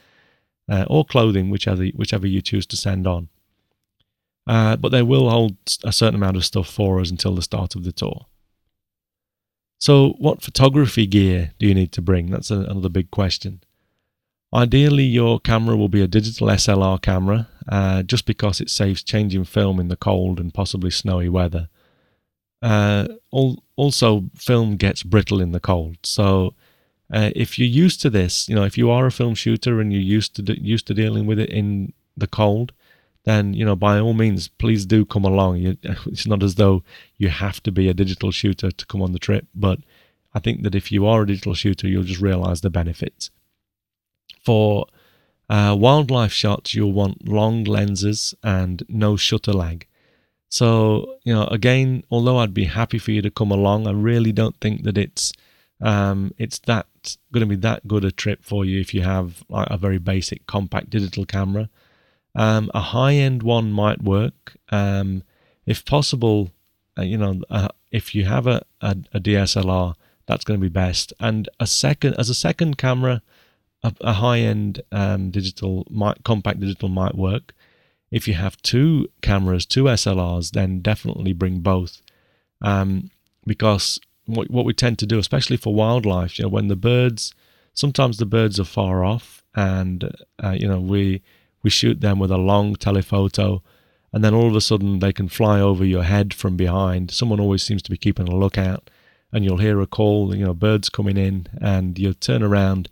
uh, 0.69 0.87
or 0.89 1.05
clothing, 1.05 1.51
whichever 1.51 1.85
whichever 1.89 2.27
you 2.27 2.41
choose 2.41 2.67
to 2.67 2.77
send 2.77 3.07
on. 3.07 3.29
Uh, 4.47 4.77
but 4.77 4.91
they 4.91 5.03
will 5.03 5.29
hold 5.29 5.57
a 5.85 5.93
certain 5.93 6.15
amount 6.15 6.39
of 6.39 6.45
stuff 6.45 6.69
for 6.69 7.01
us 7.01 7.11
until 7.11 7.35
the 7.35 7.43
start 7.43 7.75
of 7.75 7.85
the 7.85 7.93
tour. 7.93 8.25
So, 9.79 10.15
what 10.19 10.43
photography 10.43 11.07
gear 11.07 11.53
do 11.59 11.67
you 11.67 11.75
need 11.75 11.93
to 11.93 12.03
bring? 12.03 12.31
That's 12.31 12.51
a, 12.51 12.61
another 12.61 12.89
big 12.89 13.11
question. 13.11 13.61
Ideally, 14.53 15.05
your 15.05 15.39
camera 15.39 15.77
will 15.77 15.91
be 15.91 16.01
a 16.01 16.09
digital 16.09 16.49
SLR 16.49 17.01
camera, 17.03 17.49
uh, 17.69 18.03
just 18.03 18.25
because 18.25 18.63
it 18.63 18.71
saves 18.71 19.03
changing 19.03 19.45
film 19.45 19.79
in 19.79 19.89
the 19.89 19.97
cold 19.97 20.41
and 20.41 20.55
possibly 20.55 20.91
snowy 20.91 21.29
weather. 21.29 21.69
Uh, 22.61 23.07
also, 23.77 24.25
film 24.35 24.77
gets 24.77 25.03
brittle 25.03 25.41
in 25.41 25.53
the 25.53 25.61
cold, 25.61 25.97
so 26.03 26.55
uh, 27.13 27.31
if 27.35 27.59
you're 27.59 27.69
used 27.69 28.03
to 28.03 28.11
this, 28.11 28.49
you 28.49 28.55
know, 28.55 28.65
if 28.65 28.77
you 28.77 28.91
are 28.91 29.07
a 29.07 29.13
film 29.13 29.35
shooter 29.35 29.81
and 29.81 29.93
you're 29.93 30.03
used 30.03 30.35
to 30.37 30.61
used 30.61 30.87
to 30.87 30.95
dealing 30.95 31.27
with 31.27 31.39
it 31.39 31.51
in 31.51 31.93
the 32.17 32.27
cold, 32.27 32.73
then 33.25 33.55
you 33.55 33.65
know 33.65 33.77
by 33.77 33.99
all 33.99 34.13
means 34.13 34.49
please 34.49 34.85
do 34.85 35.05
come 35.05 35.25
along. 35.25 35.77
It's 36.07 36.27
not 36.27 36.43
as 36.43 36.57
though 36.57 36.83
you 37.17 37.29
have 37.29 37.63
to 37.63 37.73
be 37.73 37.89
a 37.89 37.95
digital 37.95 38.31
shooter 38.31 38.71
to 38.71 38.87
come 38.87 39.03
on 39.03 39.13
the 39.13 39.19
trip, 39.19 39.47
but 39.55 39.79
I 40.35 40.41
think 40.41 40.63
that 40.63 40.75
if 40.75 40.93
you 40.93 41.07
are 41.07 41.23
a 41.23 41.27
digital 41.27 41.55
shooter, 41.55 41.89
you'll 41.89 42.05
just 42.05 42.21
realize 42.21 42.61
the 42.61 42.71
benefits. 42.71 43.31
For 44.45 44.87
uh, 45.49 45.75
wildlife 45.79 46.33
shots, 46.33 46.75
you'll 46.75 46.93
want 46.93 47.27
long 47.27 47.65
lenses 47.65 48.35
and 48.43 48.83
no 48.89 49.17
shutter 49.17 49.53
lag. 49.53 49.87
So, 50.49 51.17
you 51.25 51.35
know, 51.35 51.45
again, 51.45 52.05
although 52.11 52.39
I'd 52.39 52.55
be 52.55 52.65
happy 52.65 52.99
for 52.99 53.11
you 53.13 53.23
to 53.23 53.31
come 53.31 53.51
along, 53.51 53.87
I 53.87 53.93
really 53.93 54.33
don't 54.33 54.59
think 54.61 54.85
that 54.85 54.97
it's 54.97 55.33
um, 55.81 56.35
it's 56.39 56.59
that 56.61 56.87
going 57.33 57.43
to 57.43 57.47
be 57.47 57.61
that 57.61 57.87
good 57.87 58.05
a 58.05 58.11
trip 58.11 58.43
for 58.43 58.65
you 58.65 58.81
if 58.81 58.93
you 58.93 59.03
have 59.03 59.45
like 59.49 59.69
a 59.71 59.79
very 59.79 59.99
basic 59.99 60.47
compact 60.47 60.91
digital 60.91 61.25
camera. 61.25 61.69
Um, 62.35 62.71
a 62.75 62.81
high 62.81 63.15
end 63.15 63.43
one 63.43 63.73
might 63.73 64.03
work. 64.03 64.57
Um, 64.71 65.23
if 65.67 65.85
possible, 65.85 66.51
uh, 66.99 67.03
you 67.03 67.17
know, 67.17 67.43
uh, 67.51 67.69
if 67.91 68.15
you 68.15 68.25
have 68.25 68.47
a, 68.47 68.63
a, 68.81 68.97
a, 69.13 69.21
DSLR, 69.21 69.95
that's 70.27 70.45
going 70.45 70.59
to 70.59 70.65
be 70.65 70.69
best. 70.69 71.13
And 71.21 71.49
a 71.61 71.67
second, 71.67 72.15
as 72.19 72.29
a 72.29 72.35
second 72.35 72.77
camera, 72.77 73.23
a, 73.83 73.93
a 74.01 74.13
high 74.15 74.41
end 74.41 74.83
um, 74.93 75.31
digital 75.31 75.87
might, 75.91 76.23
compact 76.25 76.61
digital 76.61 76.89
might 76.89 77.15
work. 77.15 77.55
If 78.11 78.27
you 78.27 78.35
have 78.35 78.61
two 78.63 79.09
cameras, 79.23 79.67
two 79.67 79.85
SLRs, 79.85 80.53
then 80.53 80.81
definitely 80.81 81.33
bring 81.33 81.61
both. 81.61 82.01
Um, 82.63 83.11
because 83.47 84.01
what, 84.27 84.51
what 84.51 84.65
we 84.65 84.73
tend 84.73 84.99
to 85.01 85.07
do, 85.07 85.19
especially 85.19 85.57
for 85.57 85.75
wildlife, 85.75 86.39
you 86.39 86.45
know, 86.45 86.49
when 86.49 86.69
the 86.69 86.77
birds, 86.77 87.35
sometimes 87.75 88.19
the 88.19 88.27
birds 88.27 88.59
are 88.61 88.65
far 88.65 89.05
off, 89.05 89.43
and 89.55 90.11
uh, 90.43 90.51
you 90.51 90.69
know 90.69 90.81
we 90.81 91.23
we 91.63 91.71
shoot 91.71 92.01
them 92.01 92.19
with 92.19 92.31
a 92.31 92.39
long 92.39 92.77
telephoto, 92.77 93.63
and 94.13 94.23
then 94.23 94.35
all 94.35 94.49
of 94.49 94.57
a 94.57 94.61
sudden 94.61 95.01
they 95.01 95.13
can 95.13 95.29
fly 95.29 95.61
over 95.61 95.85
your 95.85 96.05
head 96.05 96.35
from 96.35 96.57
behind. 96.57 97.11
Someone 97.11 97.41
always 97.41 97.63
seems 97.63 97.83
to 97.83 97.91
be 97.91 97.97
keeping 97.97 98.29
a 98.29 98.37
lookout, 98.37 98.91
and 99.33 99.45
you'll 99.45 99.59
hear 99.59 99.81
a 99.81 99.87
call, 99.87 100.35
you 100.37 100.45
know, 100.45 100.55
birds 100.55 100.89
coming 100.89 101.17
in, 101.17 101.49
and 101.61 101.99
you 101.99 102.13
turn 102.15 102.43
around, 102.43 102.89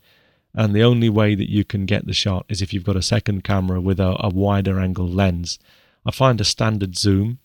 and 0.56 0.74
the 0.74 0.82
only 0.82 1.10
way 1.10 1.34
that 1.34 1.50
you 1.50 1.64
can 1.64 1.84
get 1.84 2.06
the 2.06 2.14
shot 2.14 2.46
is 2.48 2.62
if 2.62 2.72
you've 2.72 2.82
got 2.82 2.96
a 2.96 3.02
second 3.02 3.44
camera 3.44 3.78
with 3.78 4.00
a, 4.00 4.16
a 4.20 4.30
wider 4.30 4.80
angle 4.80 5.06
lens. 5.06 5.58
I 6.06 6.10
find 6.10 6.40
a 6.40 6.44
standard 6.44 6.96
zoom. 6.96 7.38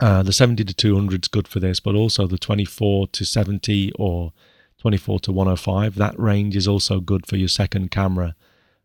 Uh, 0.00 0.22
the 0.22 0.32
70 0.32 0.64
to 0.64 0.72
200 0.72 1.24
is 1.24 1.28
good 1.28 1.46
for 1.46 1.60
this, 1.60 1.80
but 1.80 1.94
also 1.94 2.26
the 2.26 2.38
24 2.38 3.08
to 3.08 3.24
70 3.26 3.92
or 3.98 4.32
24 4.78 5.20
to 5.20 5.32
105. 5.32 5.96
That 5.96 6.18
range 6.18 6.56
is 6.56 6.66
also 6.66 7.00
good 7.00 7.26
for 7.26 7.36
your 7.36 7.48
second 7.48 7.90
camera 7.90 8.34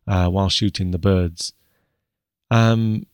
uh, 0.06 0.28
while 0.28 0.50
shooting 0.50 0.90
the 0.90 0.98
birds. 0.98 1.54
Um, 2.50 3.06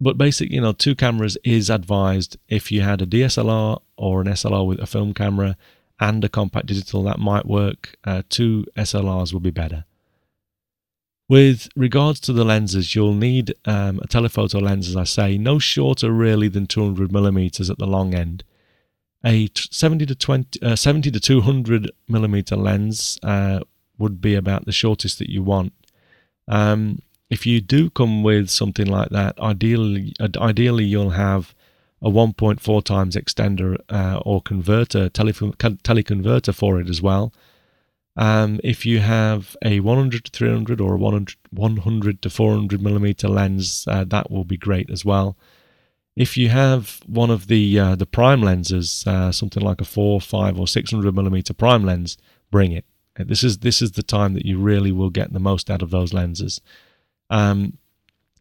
but 0.00 0.16
basically, 0.16 0.54
you 0.54 0.62
know, 0.62 0.72
two 0.72 0.94
cameras 0.94 1.36
is 1.44 1.68
advised. 1.68 2.38
If 2.48 2.72
you 2.72 2.80
had 2.80 3.02
a 3.02 3.06
DSLR 3.06 3.80
or 3.98 4.22
an 4.22 4.28
SLR 4.28 4.66
with 4.66 4.80
a 4.80 4.86
film 4.86 5.12
camera, 5.12 5.58
and 6.02 6.24
a 6.24 6.28
compact 6.28 6.66
digital 6.66 7.04
that 7.04 7.20
might 7.20 7.46
work. 7.46 7.96
Uh, 8.02 8.22
two 8.28 8.66
SLRs 8.76 9.32
will 9.32 9.40
be 9.40 9.52
better. 9.52 9.84
With 11.28 11.68
regards 11.76 12.18
to 12.20 12.32
the 12.32 12.44
lenses, 12.44 12.96
you'll 12.96 13.14
need 13.14 13.54
um, 13.66 14.00
a 14.02 14.08
telephoto 14.08 14.58
lens, 14.58 14.88
as 14.88 14.96
I 14.96 15.04
say, 15.04 15.38
no 15.38 15.60
shorter 15.60 16.10
really 16.10 16.48
than 16.48 16.66
200 16.66 17.12
millimeters 17.12 17.70
at 17.70 17.78
the 17.78 17.86
long 17.86 18.14
end. 18.14 18.42
A 19.24 19.48
70 19.54 20.04
to 20.06 20.16
20, 20.16 20.62
uh, 20.62 20.74
70 20.74 21.12
to 21.12 21.20
200 21.20 21.92
millimeter 22.08 22.56
lens 22.56 23.20
uh, 23.22 23.60
would 23.96 24.20
be 24.20 24.34
about 24.34 24.64
the 24.64 24.72
shortest 24.72 25.20
that 25.20 25.30
you 25.30 25.44
want. 25.44 25.72
Um, 26.48 27.00
if 27.30 27.46
you 27.46 27.60
do 27.60 27.90
come 27.90 28.24
with 28.24 28.50
something 28.50 28.88
like 28.88 29.10
that, 29.10 29.38
ideally, 29.38 30.14
uh, 30.18 30.28
ideally 30.36 30.84
you'll 30.84 31.10
have 31.10 31.54
a 32.02 32.10
1.4 32.10 32.84
times 32.84 33.16
extender 33.16 33.76
uh, 33.88 34.20
or 34.24 34.42
converter, 34.42 35.08
tele- 35.08 35.32
teleconverter 35.32 36.54
for 36.54 36.80
it 36.80 36.88
as 36.88 37.00
well. 37.00 37.32
Um, 38.16 38.60
if 38.62 38.84
you 38.84 38.98
have 38.98 39.56
a 39.64 39.80
100 39.80 40.24
to 40.24 40.30
300 40.30 40.80
or 40.80 40.94
a 40.94 40.98
100, 40.98 41.36
100 41.50 42.22
to 42.22 42.30
400 42.30 42.82
millimeter 42.82 43.28
lens, 43.28 43.86
uh, 43.88 44.04
that 44.04 44.30
will 44.30 44.44
be 44.44 44.56
great 44.56 44.90
as 44.90 45.04
well. 45.04 45.36
If 46.14 46.36
you 46.36 46.50
have 46.50 47.00
one 47.06 47.30
of 47.30 47.46
the 47.46 47.78
uh, 47.78 47.94
the 47.96 48.04
prime 48.04 48.42
lenses, 48.42 49.02
uh, 49.06 49.32
something 49.32 49.62
like 49.62 49.80
a 49.80 49.86
four, 49.86 50.20
five, 50.20 50.60
or 50.60 50.68
600 50.68 51.14
millimeter 51.14 51.54
prime 51.54 51.84
lens, 51.84 52.18
bring 52.50 52.72
it. 52.72 52.84
This 53.16 53.42
is 53.42 53.58
this 53.58 53.80
is 53.80 53.92
the 53.92 54.02
time 54.02 54.34
that 54.34 54.44
you 54.44 54.58
really 54.58 54.92
will 54.92 55.08
get 55.08 55.32
the 55.32 55.40
most 55.40 55.70
out 55.70 55.80
of 55.80 55.90
those 55.90 56.12
lenses. 56.12 56.60
Um, 57.30 57.78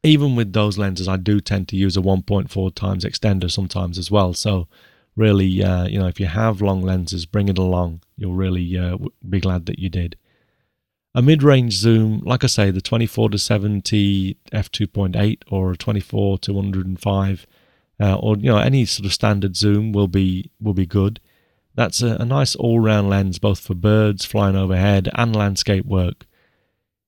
even 0.03 0.35
with 0.35 0.53
those 0.53 0.77
lenses, 0.77 1.07
I 1.07 1.17
do 1.17 1.39
tend 1.39 1.67
to 1.69 1.75
use 1.75 1.95
a 1.95 2.01
1.4 2.01 2.75
times 2.75 3.05
extender 3.05 3.51
sometimes 3.51 3.97
as 3.97 4.09
well. 4.09 4.33
So, 4.33 4.67
really, 5.15 5.63
uh, 5.63 5.85
you 5.85 5.99
know, 5.99 6.07
if 6.07 6.19
you 6.19 6.25
have 6.25 6.61
long 6.61 6.81
lenses, 6.81 7.25
bring 7.25 7.49
it 7.49 7.57
along. 7.57 8.01
You'll 8.17 8.33
really 8.33 8.77
uh, 8.77 8.97
be 9.27 9.39
glad 9.39 9.67
that 9.67 9.79
you 9.79 9.89
did. 9.89 10.17
A 11.13 11.21
mid-range 11.21 11.73
zoom, 11.73 12.21
like 12.25 12.43
I 12.43 12.47
say, 12.47 12.71
the 12.71 12.81
24 12.81 13.31
to 13.31 13.37
70 13.37 14.37
f2.8 14.53 15.41
or 15.49 15.73
a 15.73 15.77
24 15.77 16.37
to 16.39 16.53
105, 16.53 17.47
uh, 17.99 18.15
or 18.15 18.37
you 18.37 18.45
know 18.45 18.57
any 18.57 18.85
sort 18.85 19.05
of 19.05 19.13
standard 19.13 19.57
zoom 19.57 19.91
will 19.91 20.07
be 20.07 20.49
will 20.61 20.73
be 20.73 20.85
good. 20.85 21.19
That's 21.75 22.01
a, 22.01 22.15
a 22.15 22.25
nice 22.25 22.55
all-round 22.55 23.09
lens, 23.09 23.39
both 23.39 23.59
for 23.59 23.75
birds 23.75 24.25
flying 24.25 24.55
overhead 24.55 25.09
and 25.13 25.35
landscape 25.35 25.85
work. 25.85 26.25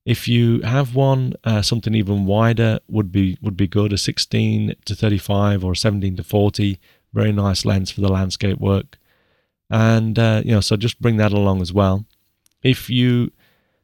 If 0.06 0.28
you 0.28 0.62
have 0.62 0.96
one, 0.96 1.34
uh, 1.44 1.62
something 1.62 1.96
even 1.96 2.26
wider 2.26 2.80
would 2.90 3.12
be 3.12 3.38
would 3.42 3.56
be 3.56 3.68
good. 3.68 3.94
A 3.94 3.98
16 3.98 4.76
to 4.86 4.96
35 4.96 5.64
or 5.64 5.76
17 5.76 6.18
to 6.18 6.24
40, 6.24 6.80
very 7.14 7.32
nice 7.32 7.64
lens 7.64 7.92
for 7.92 8.02
the 8.02 8.12
landscape 8.12 8.60
work. 8.60 8.98
And 9.70 10.20
uh, 10.20 10.42
you 10.44 10.52
know, 10.52 10.62
so 10.62 10.76
just 10.76 11.02
bring 11.02 11.18
that 11.18 11.32
along 11.32 11.62
as 11.62 11.72
well. 11.72 12.06
If 12.62 12.90
you 12.90 13.32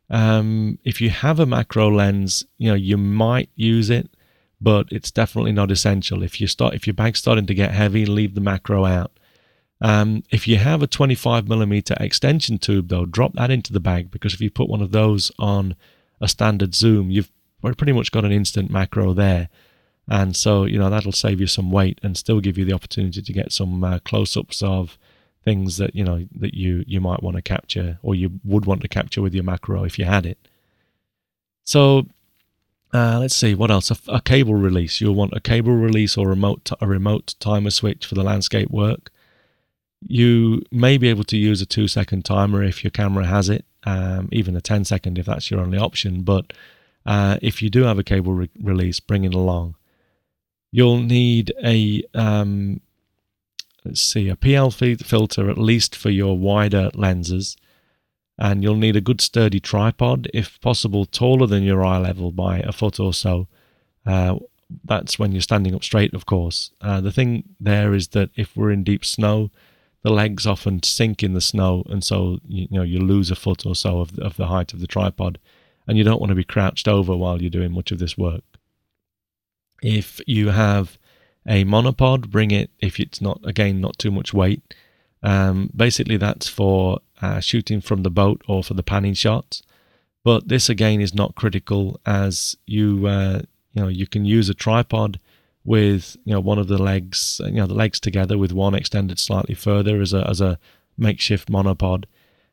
um, 0.10 0.78
if 0.84 1.00
you 1.00 1.10
have 1.10 1.40
a 1.40 1.46
macro 1.46 1.90
lens, 1.90 2.46
you 2.58 2.70
know 2.70 2.76
you 2.76 2.98
might 2.98 3.50
use 3.56 3.90
it, 3.90 4.10
but 4.60 4.88
it's 4.92 5.12
definitely 5.12 5.54
not 5.54 5.72
essential. 5.72 6.22
If 6.22 6.42
you 6.42 6.48
start 6.48 6.74
if 6.74 6.86
your 6.86 6.96
bag's 6.96 7.20
starting 7.20 7.46
to 7.46 7.54
get 7.54 7.72
heavy, 7.72 8.06
leave 8.06 8.36
the 8.36 8.42
macro 8.42 8.86
out. 8.86 9.12
Um, 9.82 10.24
if 10.30 10.46
you 10.46 10.58
have 10.58 10.84
a 10.84 10.88
25 10.88 11.48
millimeter 11.48 11.96
extension 12.02 12.58
tube, 12.58 12.90
though, 12.90 13.06
drop 13.06 13.34
that 13.36 13.50
into 13.50 13.72
the 13.72 13.80
bag 13.80 14.12
because 14.12 14.34
if 14.34 14.42
you 14.42 14.50
put 14.50 14.68
one 14.68 14.82
of 14.82 14.92
those 14.92 15.32
on 15.40 15.78
a 16.22 16.28
standard 16.28 16.76
zoom, 16.76 17.10
you've 17.12 17.32
pretty 17.62 17.92
much 17.92 18.12
got 18.12 18.26
an 18.26 18.32
instant 18.32 18.70
macro 18.70 19.14
there. 19.14 19.50
And 20.08 20.36
so, 20.36 20.66
you 20.66 20.80
know, 20.80 20.90
that'll 20.90 21.12
save 21.12 21.40
you 21.40 21.48
some 21.48 21.72
weight 21.72 22.00
and 22.02 22.18
still 22.18 22.40
give 22.40 22.58
you 22.58 22.66
the 22.66 22.74
opportunity 22.74 23.22
to 23.22 23.34
get 23.34 23.52
some 23.52 23.84
uh, 23.84 24.00
close 24.00 24.36
ups 24.36 24.64
of 24.64 24.98
things 25.44 25.78
that, 25.78 25.96
you 25.96 26.04
know, 26.04 26.26
that 26.36 26.56
you, 26.56 26.84
you 26.88 27.00
might 27.00 27.22
want 27.22 27.36
to 27.36 27.42
capture 27.42 28.00
or 28.02 28.16
you 28.16 28.40
would 28.44 28.66
want 28.66 28.82
to 28.82 28.88
capture 28.88 29.22
with 29.22 29.36
your 29.36 29.44
macro 29.44 29.84
if 29.84 30.00
you 30.00 30.06
had 30.06 30.26
it. 30.26 30.40
So, 31.64 32.08
uh, 32.92 33.20
let's 33.20 33.36
see 33.36 33.54
what 33.54 33.70
else. 33.70 33.92
A, 33.92 33.98
a, 34.08 34.22
cable 34.22 34.56
release. 34.56 35.00
You'll 35.00 35.14
want 35.14 35.34
a 35.34 35.40
cable 35.40 35.74
release 35.74 36.18
or 36.18 36.28
remote 36.28 36.72
a 36.82 36.88
remote 36.88 37.36
timer 37.40 37.70
switch 37.70 38.08
for 38.08 38.16
the 38.16 38.24
landscape 38.24 38.72
work. 38.72 39.12
You 40.02 40.64
may 40.72 40.98
be 40.98 41.10
able 41.10 41.26
to 41.26 41.38
use 41.38 41.62
a 41.62 41.68
two 41.68 41.88
second 41.88 42.26
timer 42.26 42.64
if 42.64 42.84
your 42.84 42.90
camera 42.90 43.26
has 43.26 43.48
it 43.48 43.64
um, 43.86 44.30
even 44.32 44.56
a 44.56 44.62
10 44.62 44.86
second 44.86 45.18
if 45.18 45.26
that's 45.26 45.50
your 45.50 45.62
only 45.62 45.78
option. 45.78 46.24
But 46.24 46.54
uh, 47.06 47.38
if 47.42 47.62
you 47.62 47.70
do 47.70 47.84
have 47.84 48.00
a 48.00 48.04
cable 48.04 48.34
re- 48.34 48.50
release, 48.62 49.00
bring 49.00 49.24
it 49.24 49.34
along. 49.34 49.76
You'll 50.72 51.02
need 51.02 51.52
a 51.64 52.04
um, 52.14 52.82
let's 53.84 54.02
see 54.02 54.30
a 54.30 54.36
PL 54.36 54.72
filter 54.72 55.50
at 55.50 55.58
least 55.58 55.96
for 55.96 56.10
your 56.10 56.38
wider 56.38 56.92
lenses, 56.94 57.58
and 58.38 58.62
you'll 58.62 58.76
need 58.76 58.96
a 58.96 59.02
good 59.02 59.22
sturdy 59.22 59.60
tripod, 59.60 60.30
if 60.34 60.62
possible, 60.62 61.06
taller 61.06 61.48
than 61.48 61.64
your 61.64 61.84
eye 61.84 61.98
level 61.98 62.32
by 62.32 62.60
a 62.60 62.72
foot 62.72 63.00
or 63.00 63.14
so. 63.14 63.48
Uh, 64.06 64.38
that's 64.86 65.18
when 65.18 65.32
you're 65.32 65.42
standing 65.42 65.74
up 65.74 65.84
straight, 65.84 66.14
of 66.14 66.26
course. 66.26 66.72
Uh, 66.82 67.02
the 67.02 67.12
thing 67.12 67.44
there 67.60 67.94
is 67.94 68.10
that 68.10 68.30
if 68.36 68.56
we're 68.56 68.72
in 68.72 68.84
deep 68.84 69.04
snow, 69.04 69.50
the 70.02 70.12
legs 70.12 70.48
often 70.48 70.82
sink 70.84 71.24
in 71.24 71.34
the 71.34 71.42
snow, 71.42 71.84
and 71.90 72.04
so 72.04 72.40
you, 72.48 72.68
know 72.72 72.84
you 72.84 73.00
lose 73.00 73.32
a 73.32 73.36
foot 73.36 73.66
or 73.66 73.76
so 73.76 74.00
of 74.00 74.18
of 74.20 74.38
the 74.38 74.48
height 74.48 74.74
of 74.74 74.80
the 74.80 74.88
tripod, 74.88 75.40
and 75.88 75.98
you 75.98 76.04
don't 76.04 76.20
want 76.20 76.30
to 76.30 76.36
be 76.36 76.44
crouched 76.44 76.88
over 76.88 77.16
while 77.16 77.42
you're 77.42 77.50
doing 77.50 77.74
much 77.74 77.92
of 77.92 78.00
this 78.00 78.18
work. 78.18 78.44
If 79.82 80.22
you 80.26 80.50
have 80.50 80.98
a 81.48 81.66
monopod, 81.66 82.30
bring 82.30 82.52
it 82.52 82.70
if 82.80 83.00
it's 83.00 83.22
not 83.22 83.42
again 83.44 83.82
not 83.82 83.98
too 83.98 84.12
much 84.12 84.34
weight. 84.34 84.74
Um, 85.22 85.70
basically, 85.76 86.18
that's 86.18 86.48
for 86.48 87.00
uh, 87.22 87.42
shooting 87.42 87.82
from 87.82 88.04
the 88.04 88.10
boat 88.10 88.42
or 88.48 88.64
for 88.64 88.74
the 88.74 88.84
panning 88.84 89.14
shots. 89.14 89.62
But 90.24 90.48
this 90.48 90.70
again 90.70 91.02
is 91.02 91.14
not 91.14 91.36
critical 91.36 92.00
as 92.06 92.56
you 92.66 93.06
uh, 93.08 93.42
you 93.74 93.82
know 93.82 93.88
you 93.90 94.08
can 94.08 94.26
use 94.26 94.50
a 94.50 94.54
tripod 94.54 95.20
with 95.70 96.18
you 96.26 96.34
know 96.34 96.40
one 96.40 96.58
of 96.58 96.68
the 96.68 96.82
legs, 96.82 97.40
you 97.46 97.52
know 97.62 97.68
the 97.68 97.76
legs 97.76 98.00
together 98.00 98.40
with 98.40 98.52
one 98.52 98.74
extended 98.74 99.20
slightly 99.20 99.54
further 99.54 100.02
as 100.02 100.14
a 100.14 100.28
as 100.28 100.42
a 100.42 100.58
makeshift 100.98 101.48
monopod. 101.48 102.06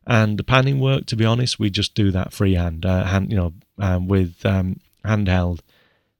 And 0.06 0.38
the 0.38 0.44
panning 0.44 0.78
work, 0.80 1.06
to 1.06 1.16
be 1.16 1.24
honest, 1.24 1.58
we 1.58 1.70
just 1.70 1.94
do 1.94 2.10
that 2.10 2.34
freehand, 2.34 2.84
uh, 2.84 3.04
hand 3.04 3.30
you 3.30 3.38
know 3.38 3.54
um, 3.78 4.06
with 4.06 4.44
um, 4.44 4.80
handheld. 5.02 5.60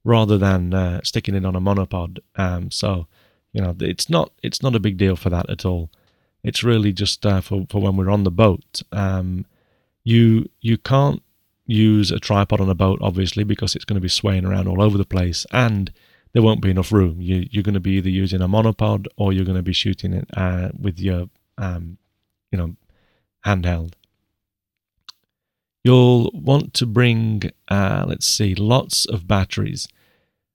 rather 0.05 0.39
than 0.39 0.73
uh, 0.73 1.01
sticking 1.05 1.35
it 1.35 1.45
on 1.45 1.55
a 1.55 1.61
monopod. 1.61 2.21
Um, 2.37 2.71
so 2.71 3.07
you 3.53 3.61
know 3.61 3.77
it's 3.81 4.09
not 4.09 4.31
it's 4.43 4.63
not 4.63 4.75
a 4.75 4.81
big 4.81 4.97
deal 4.97 5.17
for 5.17 5.29
that 5.29 5.51
at 5.51 5.67
all. 5.67 5.91
It's 6.43 6.65
really 6.65 6.95
just 6.95 7.27
uh, 7.27 7.43
for 7.43 7.67
for 7.69 7.83
when 7.83 7.97
we're 7.97 8.11
on 8.17 8.25
the 8.25 8.31
boat. 8.31 8.83
Um, 8.91 9.45
you 10.03 10.49
you 10.63 10.79
can't 10.79 11.23
use 11.67 12.11
a 12.11 12.21
tripod 12.21 12.61
on 12.61 12.71
a 12.71 12.75
boat 12.75 13.01
obviously 13.03 13.45
because 13.45 13.75
it's 13.75 13.85
going 13.85 14.01
to 14.01 14.09
be 14.09 14.09
swaying 14.21 14.47
around 14.47 14.69
all 14.69 14.81
over 14.81 14.97
the 14.97 15.05
place 15.05 15.45
and 15.51 15.93
there 16.37 16.43
won't 16.43 16.61
be 16.61 16.69
enough 16.69 16.93
room. 16.93 17.19
You, 17.19 17.47
you're 17.51 17.63
going 17.63 17.73
to 17.73 17.81
be 17.81 17.93
either 17.93 18.11
using 18.11 18.43
a 18.43 18.47
monopod 18.47 19.07
or 19.17 19.33
you're 19.33 19.47
going 19.47 19.57
to 19.57 19.63
be 19.63 19.73
shooting 19.73 20.13
it 20.13 20.29
uh, 20.37 20.69
with 20.79 21.01
your 21.01 21.31
um, 21.57 21.97
you 22.53 22.59
know 22.59 22.77
handheld. 23.47 23.95
You'll 25.83 26.31
want 26.35 26.75
to 26.75 26.85
bring, 26.85 27.51
uh, 27.69 28.05
let's 28.07 28.27
see, 28.27 28.55
lots 28.55 29.07
of 29.07 29.27
batteries. 29.27 29.89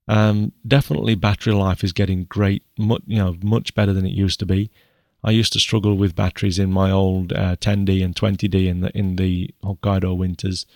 Um, 0.08 0.52
definitely, 0.68 1.16
battery 1.16 1.54
life 1.54 1.84
is 1.84 1.94
getting 1.94 2.26
great, 2.26 2.64
much, 2.78 3.02
you 3.08 3.18
know, 3.18 3.36
much 3.42 3.74
better 3.74 3.92
than 3.92 4.06
it 4.06 4.14
used 4.14 4.40
to 4.42 4.46
be. 4.46 4.70
I 5.24 5.32
used 5.32 5.52
to 5.54 5.60
struggle 5.60 5.96
with 5.96 6.16
batteries 6.16 6.60
in 6.60 6.72
my 6.72 6.92
old 6.92 7.34
uh, 7.34 7.56
10D 7.56 8.06
and 8.06 8.16
20D 8.16 8.68
in 8.68 8.82
the 8.82 8.96
in 8.96 9.16
the 9.16 9.50
Hokkaido 9.64 10.16
winters, 10.16 10.68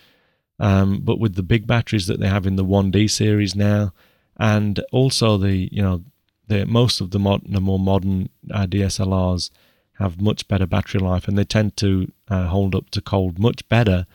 um, 0.58 0.98
but 1.04 1.20
with 1.20 1.36
the 1.36 1.44
big 1.44 1.64
batteries 1.64 2.08
that 2.08 2.18
they 2.18 2.26
have 2.26 2.44
in 2.44 2.56
the 2.56 2.64
1D 2.64 3.08
series 3.08 3.54
now, 3.54 3.92
and 4.38 4.80
also 4.92 5.36
the 5.36 5.68
you 5.72 5.82
know 5.82 6.04
the 6.48 6.64
most 6.66 7.00
of 7.00 7.10
the, 7.10 7.18
mod, 7.18 7.42
the 7.48 7.60
more 7.60 7.78
modern 7.78 8.28
uh, 8.52 8.66
DSLRs 8.66 9.50
have 9.98 10.20
much 10.20 10.46
better 10.46 10.66
battery 10.66 11.00
life, 11.00 11.26
and 11.26 11.36
they 11.36 11.44
tend 11.44 11.76
to 11.78 12.12
uh, 12.28 12.46
hold 12.46 12.74
up 12.74 12.90
to 12.90 13.00
cold 13.00 13.38
much 13.38 13.68
better 13.68 14.06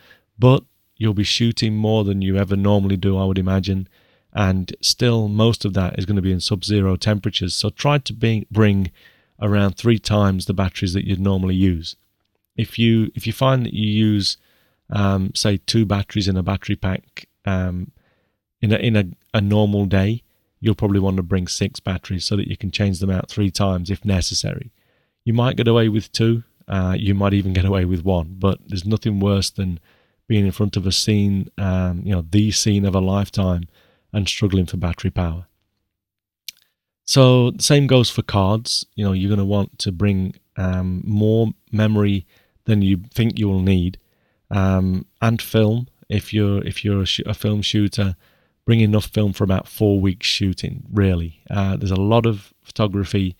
but 0.42 0.64
you'll 0.96 1.14
be 1.14 1.22
shooting 1.22 1.76
more 1.76 2.02
than 2.02 2.20
you 2.20 2.36
ever 2.36 2.56
normally 2.56 2.96
do, 2.96 3.16
I 3.16 3.24
would 3.24 3.38
imagine. 3.38 3.88
And 4.32 4.74
still, 4.80 5.28
most 5.28 5.64
of 5.64 5.72
that 5.74 5.96
is 5.98 6.04
going 6.04 6.16
to 6.16 6.22
be 6.22 6.32
in 6.32 6.40
sub 6.40 6.64
zero 6.64 6.96
temperatures. 6.96 7.54
So 7.54 7.70
try 7.70 7.98
to 7.98 8.12
be, 8.12 8.46
bring 8.50 8.90
around 9.40 9.76
three 9.76 10.00
times 10.00 10.46
the 10.46 10.52
batteries 10.52 10.94
that 10.94 11.06
you'd 11.06 11.20
normally 11.20 11.54
use. 11.54 11.94
If 12.56 12.76
you 12.76 13.12
if 13.14 13.24
you 13.24 13.32
find 13.32 13.64
that 13.64 13.72
you 13.72 13.88
use, 13.88 14.36
um, 14.90 15.32
say, 15.34 15.58
two 15.58 15.86
batteries 15.86 16.26
in 16.26 16.36
a 16.36 16.42
battery 16.42 16.76
pack 16.76 17.28
um, 17.44 17.92
in 18.62 18.72
a 18.72 18.76
in 18.76 18.96
a, 18.96 19.04
a 19.34 19.40
normal 19.40 19.84
day, 19.86 20.22
you'll 20.60 20.74
probably 20.74 21.00
want 21.00 21.16
to 21.16 21.22
bring 21.22 21.48
six 21.48 21.80
batteries 21.80 22.24
so 22.24 22.36
that 22.36 22.48
you 22.48 22.56
can 22.56 22.70
change 22.70 23.00
them 23.00 23.10
out 23.10 23.28
three 23.28 23.50
times 23.50 23.90
if 23.90 24.04
necessary. 24.04 24.70
You 25.24 25.34
might 25.34 25.56
get 25.56 25.68
away 25.68 25.88
with 25.88 26.10
two. 26.12 26.44
Uh, 26.68 26.96
you 26.98 27.14
might 27.14 27.34
even 27.34 27.52
get 27.52 27.64
away 27.64 27.84
with 27.84 28.04
one, 28.04 28.36
but 28.38 28.58
there's 28.66 28.86
nothing 28.86 29.20
worse 29.20 29.50
than 29.50 29.80
being 30.28 30.46
in 30.46 30.52
front 30.52 30.76
of 30.76 30.86
a 30.86 30.92
scene, 30.92 31.48
um, 31.58 32.02
you 32.04 32.14
know, 32.14 32.24
the 32.30 32.50
scene 32.52 32.86
of 32.86 32.94
a 32.94 33.00
lifetime, 33.00 33.64
and 34.12 34.28
struggling 34.28 34.66
for 34.66 34.76
battery 34.76 35.10
power. 35.10 35.46
So 37.04 37.50
the 37.50 37.62
same 37.62 37.86
goes 37.86 38.08
for 38.10 38.22
cards. 38.22 38.86
You 38.94 39.04
know, 39.04 39.12
you're 39.12 39.28
going 39.28 39.38
to 39.38 39.44
want 39.44 39.78
to 39.80 39.92
bring 39.92 40.34
um, 40.56 41.02
more 41.04 41.48
memory 41.70 42.26
than 42.64 42.82
you 42.82 43.02
think 43.12 43.38
you 43.38 43.48
will 43.48 43.60
need, 43.60 43.98
um, 44.50 45.06
and 45.20 45.42
film. 45.42 45.88
If 46.08 46.32
you're 46.32 46.64
if 46.64 46.84
you're 46.84 47.02
a, 47.02 47.06
sh- 47.06 47.20
a, 47.26 47.34
film 47.34 47.62
shooter, 47.62 48.16
bring 48.64 48.80
enough 48.80 49.06
film 49.06 49.32
for 49.32 49.44
about 49.44 49.68
four 49.68 50.00
weeks 50.00 50.26
shooting. 50.26 50.84
Really, 50.92 51.42
uh, 51.50 51.76
there's 51.76 51.90
a 51.90 51.96
lot 51.96 52.26
of 52.26 52.52
photography 52.62 53.36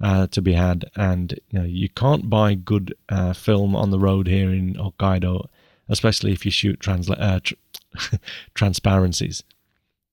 uh, 0.00 0.26
to 0.28 0.42
be 0.42 0.52
had, 0.52 0.84
and 0.96 1.38
you 1.50 1.58
know 1.58 1.64
you 1.64 1.88
can't 1.88 2.28
buy 2.30 2.54
good 2.54 2.94
uh, 3.08 3.32
film 3.32 3.74
on 3.74 3.90
the 3.90 3.98
road 3.98 4.26
here 4.26 4.50
in 4.50 4.74
Hokkaido 4.74 5.48
especially 5.88 6.32
if 6.32 6.44
you 6.44 6.50
shoot 6.50 6.78
transla- 6.80 7.20
uh, 7.20 7.40
tr- 7.42 8.16
transparencies. 8.54 9.42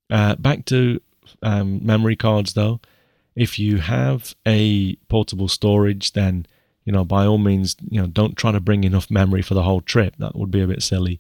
Uh, 0.10 0.36
back 0.36 0.66
to 0.66 1.02
um, 1.42 1.86
memory 1.86 2.16
cards 2.16 2.54
though. 2.54 2.80
If 3.36 3.58
you 3.58 3.78
have 3.78 4.36
a 4.46 4.96
portable 5.10 5.48
storage, 5.48 6.14
then 6.14 6.46
you 6.86 6.94
know 6.94 7.04
by 7.04 7.26
all 7.26 7.38
means, 7.38 7.76
you 7.90 8.00
know 8.00 8.08
don't 8.08 8.38
try 8.38 8.52
to 8.52 8.60
bring 8.60 8.84
enough 8.84 9.10
memory 9.10 9.42
for 9.42 9.54
the 9.54 9.64
whole 9.64 9.82
trip. 9.82 10.16
That 10.20 10.36
would 10.36 10.52
be 10.52 10.62
a 10.62 10.68
bit 10.68 10.84
silly. 10.84 11.20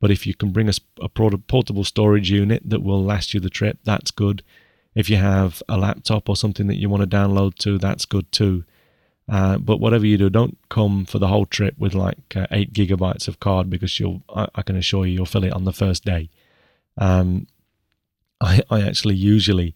But 0.00 0.10
if 0.10 0.26
you 0.26 0.34
can 0.34 0.50
bring 0.50 0.68
a, 0.68 0.72
a 1.00 1.08
portable 1.08 1.84
storage 1.84 2.30
unit 2.30 2.62
that 2.64 2.82
will 2.82 3.02
last 3.02 3.34
you 3.34 3.40
the 3.40 3.50
trip, 3.50 3.78
that's 3.84 4.10
good. 4.10 4.42
If 4.94 5.10
you 5.10 5.16
have 5.16 5.62
a 5.68 5.76
laptop 5.76 6.28
or 6.28 6.36
something 6.36 6.66
that 6.68 6.76
you 6.76 6.88
want 6.88 7.08
to 7.08 7.16
download 7.16 7.56
to, 7.56 7.78
that's 7.78 8.04
good 8.04 8.30
too. 8.30 8.64
Uh, 9.28 9.58
but 9.58 9.78
whatever 9.78 10.06
you 10.06 10.16
do, 10.16 10.30
don't 10.30 10.56
come 10.70 11.04
for 11.04 11.18
the 11.18 11.28
whole 11.28 11.44
trip 11.44 11.74
with 11.78 11.94
like 11.94 12.34
uh, 12.34 12.46
eight 12.50 12.72
gigabytes 12.72 13.28
of 13.28 13.40
card 13.40 13.68
because 13.68 14.00
you'll. 14.00 14.22
I, 14.34 14.48
I, 14.54 14.62
can 14.62 14.76
assure 14.76 15.06
you, 15.06 15.14
you'll 15.14 15.26
fill 15.26 15.44
it 15.44 15.52
on 15.52 15.64
the 15.64 15.72
first 15.72 16.04
day. 16.04 16.30
Um, 16.96 17.46
I, 18.40 18.62
I 18.70 18.80
actually 18.80 19.16
usually, 19.16 19.74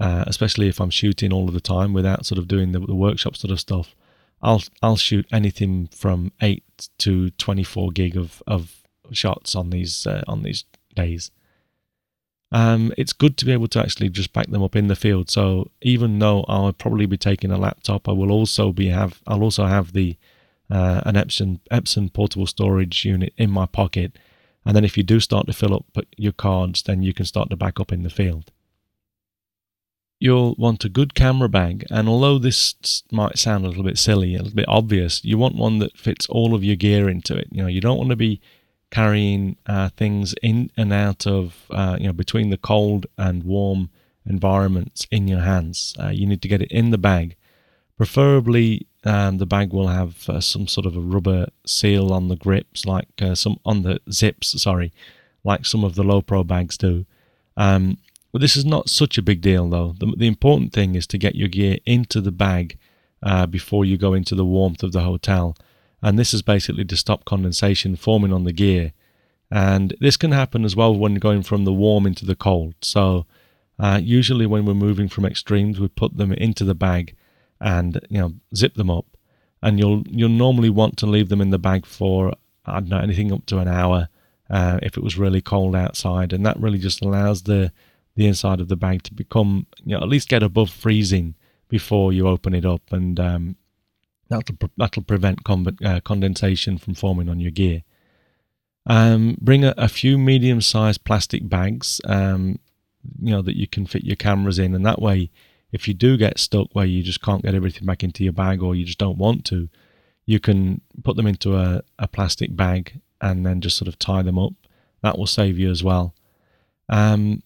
uh, 0.00 0.24
especially 0.26 0.68
if 0.68 0.80
I'm 0.80 0.90
shooting 0.90 1.32
all 1.32 1.48
of 1.48 1.54
the 1.54 1.60
time 1.60 1.92
without 1.92 2.24
sort 2.24 2.38
of 2.38 2.48
doing 2.48 2.72
the, 2.72 2.80
the 2.80 2.94
workshop 2.94 3.36
sort 3.36 3.50
of 3.50 3.60
stuff, 3.60 3.94
I'll 4.40 4.62
I'll 4.82 4.96
shoot 4.96 5.26
anything 5.30 5.88
from 5.88 6.32
eight 6.40 6.64
to 6.98 7.30
twenty 7.32 7.64
four 7.64 7.90
gig 7.90 8.16
of 8.16 8.42
of 8.46 8.83
shots 9.12 9.54
on 9.54 9.70
these 9.70 10.06
uh, 10.06 10.22
on 10.26 10.42
these 10.42 10.64
days 10.94 11.30
um, 12.54 12.92
it's 12.96 13.12
good 13.12 13.36
to 13.38 13.44
be 13.44 13.52
able 13.52 13.66
to 13.66 13.80
actually 13.80 14.08
just 14.08 14.32
back 14.32 14.46
them 14.46 14.62
up 14.62 14.76
in 14.76 14.86
the 14.86 14.94
field. 14.94 15.28
So 15.28 15.72
even 15.82 16.20
though 16.20 16.44
I'll 16.46 16.72
probably 16.72 17.04
be 17.04 17.16
taking 17.16 17.50
a 17.50 17.58
laptop, 17.58 18.08
I 18.08 18.12
will 18.12 18.30
also 18.30 18.70
be 18.70 18.90
have 18.90 19.20
I'll 19.26 19.42
also 19.42 19.66
have 19.66 19.92
the 19.92 20.16
uh, 20.70 21.02
an 21.04 21.16
Epson 21.16 21.58
Epson 21.72 22.12
portable 22.12 22.46
storage 22.46 23.04
unit 23.04 23.34
in 23.36 23.50
my 23.50 23.66
pocket, 23.66 24.12
and 24.64 24.76
then 24.76 24.84
if 24.84 24.96
you 24.96 25.02
do 25.02 25.18
start 25.18 25.46
to 25.48 25.52
fill 25.52 25.74
up 25.74 25.84
your 26.16 26.32
cards, 26.32 26.82
then 26.82 27.02
you 27.02 27.12
can 27.12 27.26
start 27.26 27.50
to 27.50 27.56
back 27.56 27.80
up 27.80 27.90
in 27.90 28.04
the 28.04 28.08
field. 28.10 28.52
You'll 30.20 30.54
want 30.54 30.84
a 30.84 30.88
good 30.88 31.16
camera 31.16 31.48
bag, 31.48 31.84
and 31.90 32.08
although 32.08 32.38
this 32.38 33.02
might 33.10 33.36
sound 33.36 33.64
a 33.64 33.68
little 33.68 33.82
bit 33.82 33.98
silly, 33.98 34.36
a 34.36 34.38
little 34.38 34.54
bit 34.54 34.68
obvious, 34.68 35.24
you 35.24 35.38
want 35.38 35.56
one 35.56 35.80
that 35.80 35.98
fits 35.98 36.28
all 36.28 36.54
of 36.54 36.62
your 36.62 36.76
gear 36.76 37.08
into 37.08 37.36
it. 37.36 37.48
You 37.50 37.62
know, 37.62 37.68
you 37.68 37.80
don't 37.80 37.98
want 37.98 38.10
to 38.10 38.16
be 38.16 38.40
carrying 38.94 39.56
uh, 39.66 39.88
things 39.96 40.36
in 40.40 40.70
and 40.76 40.92
out 40.92 41.26
of, 41.26 41.66
uh, 41.70 41.96
you 41.98 42.06
know, 42.06 42.12
between 42.12 42.50
the 42.50 42.56
cold 42.56 43.06
and 43.18 43.42
warm 43.42 43.90
environments 44.24 45.04
in 45.10 45.26
your 45.26 45.40
hands. 45.40 45.96
Uh, 46.00 46.10
you 46.10 46.26
need 46.28 46.40
to 46.40 46.46
get 46.46 46.62
it 46.62 46.70
in 46.70 46.90
the 46.90 46.98
bag. 47.10 47.34
Preferably, 47.96 48.86
um, 49.02 49.38
the 49.38 49.46
bag 49.46 49.72
will 49.72 49.88
have 49.88 50.28
uh, 50.28 50.40
some 50.40 50.68
sort 50.68 50.86
of 50.86 50.96
a 50.96 51.00
rubber 51.00 51.48
seal 51.66 52.12
on 52.12 52.28
the 52.28 52.36
grips, 52.36 52.86
like 52.86 53.08
uh, 53.20 53.34
some 53.34 53.58
on 53.64 53.82
the 53.82 54.00
zips. 54.12 54.62
Sorry, 54.62 54.92
like 55.42 55.66
some 55.66 55.82
of 55.82 55.96
the 55.96 56.04
Lowepro 56.04 56.46
bags 56.46 56.78
do. 56.78 57.04
Um, 57.56 57.98
but 58.30 58.40
this 58.40 58.56
is 58.56 58.64
not 58.64 58.88
such 58.88 59.18
a 59.18 59.22
big 59.22 59.40
deal, 59.40 59.68
though. 59.68 59.96
The, 59.98 60.06
the 60.16 60.28
important 60.28 60.72
thing 60.72 60.94
is 60.94 61.06
to 61.08 61.18
get 61.18 61.34
your 61.34 61.48
gear 61.48 61.78
into 61.84 62.20
the 62.20 62.32
bag 62.32 62.78
uh, 63.24 63.46
before 63.46 63.84
you 63.84 63.96
go 63.96 64.14
into 64.14 64.36
the 64.36 64.44
warmth 64.44 64.84
of 64.84 64.92
the 64.92 65.02
hotel 65.02 65.56
and 66.04 66.18
this 66.18 66.34
is 66.34 66.42
basically 66.42 66.84
to 66.84 66.96
stop 66.98 67.24
condensation 67.24 67.96
forming 67.96 68.30
on 68.30 68.44
the 68.44 68.52
gear. 68.52 68.92
And 69.50 69.96
this 70.00 70.18
can 70.18 70.32
happen 70.32 70.62
as 70.66 70.76
well 70.76 70.94
when 70.94 71.14
going 71.14 71.42
from 71.42 71.64
the 71.64 71.72
warm 71.72 72.06
into 72.06 72.26
the 72.26 72.36
cold. 72.36 72.74
So 72.82 73.24
uh, 73.78 74.00
usually 74.02 74.44
when 74.44 74.66
we're 74.66 74.74
moving 74.74 75.08
from 75.08 75.24
extremes, 75.24 75.80
we 75.80 75.88
put 75.88 76.18
them 76.18 76.30
into 76.34 76.62
the 76.62 76.74
bag 76.74 77.16
and 77.58 77.98
you 78.10 78.18
know 78.18 78.34
zip 78.54 78.74
them 78.74 78.90
up. 78.90 79.06
And 79.62 79.78
you'll 79.78 80.04
you'll 80.06 80.28
normally 80.28 80.68
want 80.68 80.98
to 80.98 81.06
leave 81.06 81.30
them 81.30 81.40
in 81.40 81.48
the 81.48 81.58
bag 81.58 81.86
for 81.86 82.34
I 82.66 82.80
don't 82.80 82.90
know 82.90 82.98
anything 82.98 83.32
up 83.32 83.46
to 83.46 83.58
an 83.58 83.68
hour 83.68 84.08
uh, 84.50 84.78
if 84.82 84.98
it 84.98 85.02
was 85.02 85.16
really 85.16 85.40
cold 85.40 85.74
outside, 85.74 86.34
and 86.34 86.44
that 86.44 86.60
really 86.60 86.78
just 86.78 87.02
allows 87.02 87.44
the 87.44 87.72
the 88.14 88.26
inside 88.26 88.60
of 88.60 88.68
the 88.68 88.76
bag 88.76 89.04
to 89.04 89.14
become 89.14 89.66
you 89.82 89.96
know 89.96 90.02
at 90.02 90.08
least 90.10 90.28
get 90.28 90.42
above 90.42 90.68
freezing 90.68 91.34
before 91.68 92.12
you 92.12 92.28
open 92.28 92.54
it 92.54 92.66
up 92.66 92.92
and 92.92 93.18
um, 93.18 93.56
That'll 94.28 94.56
that'll 94.76 95.02
prevent 95.02 95.44
con- 95.44 95.76
uh, 95.84 96.00
condensation 96.00 96.78
from 96.78 96.94
forming 96.94 97.28
on 97.28 97.40
your 97.40 97.50
gear. 97.50 97.82
Um, 98.86 99.36
bring 99.40 99.64
a, 99.64 99.74
a 99.76 99.88
few 99.88 100.18
medium-sized 100.18 101.04
plastic 101.04 101.48
bags, 101.48 102.00
um, 102.06 102.58
you 103.20 103.30
know 103.30 103.42
that 103.42 103.56
you 103.56 103.66
can 103.66 103.86
fit 103.86 104.04
your 104.04 104.16
cameras 104.16 104.58
in, 104.58 104.74
and 104.74 104.84
that 104.84 105.00
way, 105.00 105.30
if 105.72 105.88
you 105.88 105.94
do 105.94 106.16
get 106.16 106.38
stuck 106.38 106.68
where 106.72 106.86
you 106.86 107.02
just 107.02 107.22
can't 107.22 107.42
get 107.42 107.54
everything 107.54 107.86
back 107.86 108.02
into 108.02 108.24
your 108.24 108.32
bag, 108.32 108.62
or 108.62 108.74
you 108.74 108.84
just 108.84 108.98
don't 108.98 109.18
want 109.18 109.44
to, 109.46 109.68
you 110.26 110.40
can 110.40 110.80
put 111.02 111.16
them 111.16 111.26
into 111.26 111.56
a, 111.56 111.82
a 111.98 112.08
plastic 112.08 112.54
bag 112.54 113.00
and 113.20 113.44
then 113.44 113.60
just 113.60 113.76
sort 113.76 113.88
of 113.88 113.98
tie 113.98 114.22
them 114.22 114.38
up. 114.38 114.52
That 115.02 115.18
will 115.18 115.26
save 115.26 115.58
you 115.58 115.70
as 115.70 115.82
well. 115.82 116.14
Um, 116.88 117.42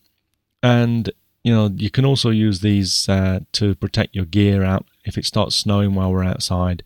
and 0.63 1.11
you 1.45 1.55
know 1.55 1.71
you 1.75 1.91
can 1.91 2.05
also 2.05 2.31
use 2.31 2.61
these 2.61 3.09
uh, 3.09 3.41
to 3.53 3.75
protect 3.77 4.15
your 4.15 4.25
gear 4.25 4.65
out 4.65 4.87
if 5.09 5.17
it 5.17 5.25
starts 5.25 5.57
snowing 5.57 5.95
while 5.95 6.13
we're 6.13 6.23
outside, 6.23 6.85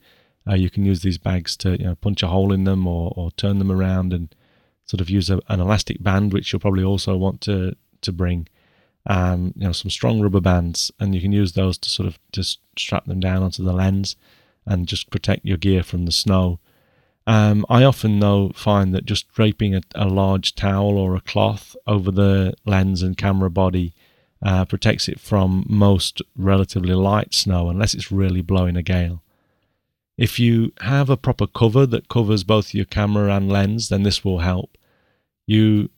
uh, 0.49 0.55
you 0.55 0.71
can 0.71 0.87
use 0.87 1.03
these 1.03 1.19
bags 1.19 1.57
to 1.57 1.73
you 1.73 1.85
know, 1.85 1.95
punch 1.97 2.23
a 2.23 2.29
hole 2.29 2.53
in 2.53 2.65
them 2.65 2.87
or, 2.87 3.13
or 3.17 3.31
turn 3.33 3.59
them 3.59 3.71
around 3.71 4.13
and 4.13 4.35
sort 4.85 5.01
of 5.01 5.11
use 5.11 5.29
a, 5.29 5.41
an 5.49 5.61
elastic 5.61 6.03
band, 6.03 6.33
which 6.33 6.53
you'll 6.53 6.61
probably 6.61 6.85
also 6.85 7.17
want 7.17 7.41
to 7.43 7.77
to 8.01 8.13
bring. 8.13 8.49
Um, 9.05 9.53
you 9.57 9.67
know, 9.67 9.73
some 9.73 9.91
strong 9.91 10.21
rubber 10.21 10.41
bands, 10.41 10.93
and 11.01 11.13
you 11.13 11.21
can 11.21 11.33
use 11.33 11.53
those 11.53 11.77
to 11.79 11.91
sort 11.91 12.07
of 12.07 12.21
just 12.31 12.61
strap 12.79 13.07
them 13.07 13.19
down 13.19 13.43
onto 13.43 13.65
the 13.65 13.73
lens 13.73 14.15
and 14.65 14.87
just 14.87 15.11
protect 15.11 15.45
your 15.45 15.57
gear 15.57 15.83
from 15.83 16.05
the 16.05 16.13
snow. 16.13 16.61
Um, 17.27 17.67
I 17.69 17.83
often 17.83 18.21
though 18.21 18.53
find 18.55 18.95
that 18.95 19.05
just 19.05 19.29
draping 19.33 19.75
a, 19.75 19.83
a, 19.97 20.07
large 20.07 20.55
towel 20.55 20.99
or 20.99 21.17
a 21.17 21.21
cloth 21.21 21.77
over 21.87 22.11
the 22.11 22.55
lens 22.65 23.03
and 23.03 23.17
camera 23.17 23.51
body 23.51 23.93
uh, 24.43 24.65
protects 24.65 25.09
it 25.09 25.21
from 25.21 25.65
most 25.69 26.21
relatively 26.37 26.95
light 26.95 27.33
snow 27.33 27.69
unless 27.69 27.95
it's 27.95 28.11
really 28.11 28.43
blowing 28.43 28.77
a 28.77 28.83
gale. 28.83 29.23
If 30.19 30.39
you 30.39 30.73
have 30.81 31.09
a 31.09 31.17
proper 31.17 31.47
cover 31.47 31.87
that 31.87 32.09
covers 32.09 32.45
both 32.45 32.75
your 32.75 32.85
camera 32.85 33.35
and 33.35 33.51
lens, 33.51 33.89
then 33.89 34.03
this 34.03 34.25
will 34.25 34.41
help. 34.41 34.77
You, 35.47 35.91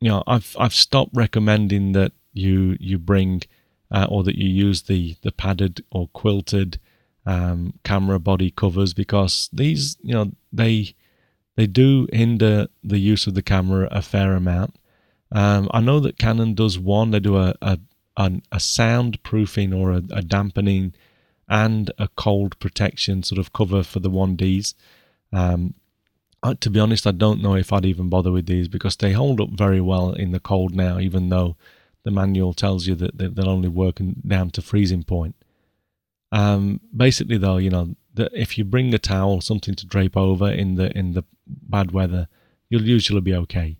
you 0.00 0.08
know, 0.08 0.22
I've 0.26 0.56
I've 0.58 0.74
stopped 0.74 1.12
recommending 1.14 1.92
that 1.92 2.12
you 2.32 2.76
you 2.80 2.98
bring 2.98 3.42
uh, 3.90 4.06
or 4.08 4.24
that 4.24 4.36
you 4.36 4.48
use 4.48 4.82
the 4.82 5.16
the 5.22 5.32
padded 5.32 5.84
or 5.90 6.08
quilted 6.08 6.80
um, 7.24 7.74
camera 7.84 8.18
body 8.18 8.50
covers 8.50 8.94
because 8.94 9.48
these, 9.52 9.96
you 10.02 10.12
know, 10.12 10.32
they 10.52 10.94
they 11.56 11.66
do 11.66 12.08
hinder 12.12 12.68
the 12.82 12.98
use 12.98 13.26
of 13.26 13.34
the 13.34 13.42
camera 13.42 13.88
a 13.90 14.02
fair 14.02 14.34
amount. 14.34 14.76
Um, 15.32 15.68
I 15.72 15.80
know 15.80 15.98
that 16.00 16.18
Canon 16.18 16.54
does 16.54 16.78
one. 16.78 17.10
They 17.10 17.20
do 17.20 17.36
a 17.38 17.54
a, 17.62 17.78
a, 18.16 18.56
soundproofing 18.58 19.74
or 19.74 19.92
a, 19.92 20.02
a, 20.10 20.22
dampening 20.22 20.92
and 21.48 21.90
a 21.98 22.08
cold 22.08 22.58
protection 22.58 23.22
sort 23.22 23.38
of 23.38 23.52
cover 23.54 23.82
for 23.82 24.00
the 24.00 24.10
1Ds. 24.10 24.74
Um, 25.32 25.74
to 26.60 26.70
be 26.70 26.78
honest, 26.80 27.06
I 27.06 27.12
don't 27.12 27.42
know 27.42 27.54
if 27.54 27.72
I'd 27.72 27.86
even 27.86 28.08
bother 28.08 28.30
with 28.30 28.46
these 28.46 28.68
because 28.68 28.96
they 28.96 29.12
hold 29.12 29.40
up 29.40 29.50
very 29.50 29.80
well 29.80 30.12
in 30.12 30.32
the 30.32 30.40
cold 30.40 30.74
now, 30.74 30.98
even 30.98 31.30
though 31.30 31.56
the 32.04 32.10
manual 32.10 32.52
tells 32.52 32.86
you 32.86 32.94
that 32.96 33.16
they'll 33.16 33.48
only 33.48 33.68
work 33.68 34.00
down 34.26 34.50
to 34.50 34.62
freezing 34.62 35.04
point. 35.04 35.36
Um, 36.32 36.80
basically, 36.94 37.38
though, 37.38 37.58
you 37.58 37.70
know, 37.70 37.94
that 38.14 38.32
if 38.34 38.58
you 38.58 38.64
bring 38.64 38.92
a 38.92 38.98
towel, 38.98 39.34
or 39.34 39.42
something 39.42 39.74
to 39.76 39.86
drape 39.86 40.16
over 40.16 40.50
in 40.50 40.74
the 40.74 40.96
in 40.96 41.12
the 41.12 41.24
bad 41.46 41.92
weather, 41.92 42.28
you'll 42.68 42.82
usually 42.82 43.20
be 43.20 43.34
okay. 43.34 43.76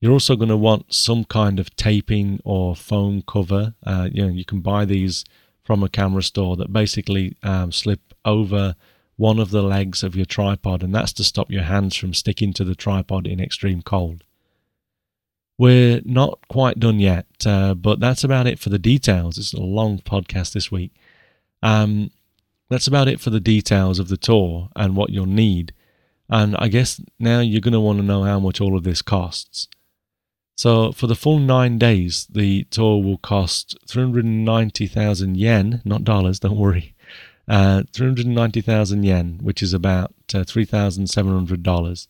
You're 0.00 0.12
also 0.12 0.34
going 0.34 0.48
to 0.48 0.56
want 0.56 0.94
some 0.94 1.24
kind 1.24 1.60
of 1.60 1.74
taping 1.76 2.40
or 2.44 2.74
foam 2.74 3.22
cover. 3.26 3.74
Uh, 3.84 4.08
you 4.10 4.22
know, 4.22 4.32
you 4.32 4.44
can 4.44 4.60
buy 4.60 4.84
these 4.86 5.24
from 5.62 5.82
a 5.82 5.88
camera 5.88 6.22
store 6.22 6.56
that 6.56 6.72
basically 6.72 7.36
um, 7.42 7.70
slip 7.70 8.14
over 8.24 8.74
one 9.16 9.38
of 9.38 9.50
the 9.50 9.62
legs 9.62 10.02
of 10.02 10.16
your 10.16 10.24
tripod, 10.24 10.82
and 10.82 10.94
that's 10.94 11.12
to 11.12 11.24
stop 11.24 11.50
your 11.50 11.64
hands 11.64 11.94
from 11.94 12.14
sticking 12.14 12.54
to 12.54 12.64
the 12.64 12.74
tripod 12.74 13.26
in 13.26 13.38
extreme 13.38 13.82
cold. 13.82 14.24
We're 15.58 16.00
not 16.06 16.38
quite 16.48 16.80
done 16.80 16.98
yet, 17.00 17.26
uh, 17.44 17.74
but 17.74 18.00
that's 18.00 18.24
about 18.24 18.46
it 18.46 18.58
for 18.58 18.70
the 18.70 18.78
details. 18.78 19.36
It's 19.36 19.52
a 19.52 19.60
long 19.60 19.98
podcast 19.98 20.54
this 20.54 20.72
week. 20.72 20.92
Um, 21.62 22.10
that's 22.70 22.86
about 22.86 23.08
it 23.08 23.20
for 23.20 23.28
the 23.28 23.40
details 23.40 23.98
of 23.98 24.08
the 24.08 24.16
tour 24.16 24.70
and 24.74 24.96
what 24.96 25.10
you'll 25.10 25.26
need. 25.26 25.74
And 26.30 26.56
I 26.58 26.68
guess 26.68 26.98
now 27.18 27.40
you're 27.40 27.60
going 27.60 27.74
to 27.74 27.80
want 27.80 27.98
to 27.98 28.04
know 28.04 28.22
how 28.22 28.40
much 28.40 28.58
all 28.58 28.74
of 28.74 28.84
this 28.84 29.02
costs. 29.02 29.68
So 30.60 30.92
for 30.92 31.06
the 31.06 31.14
full 31.14 31.38
nine 31.38 31.78
days, 31.78 32.26
the 32.28 32.64
tour 32.64 33.02
will 33.02 33.16
cost 33.16 33.78
390,000 33.86 35.34
yen, 35.38 35.80
not 35.86 36.04
dollars, 36.04 36.38
don't 36.38 36.58
worry. 36.58 36.94
Uh, 37.48 37.84
390,000 37.94 39.02
yen, 39.02 39.38
which 39.40 39.62
is 39.62 39.72
about 39.72 40.12
uh, 40.34 40.40
$3,700. 40.40 42.08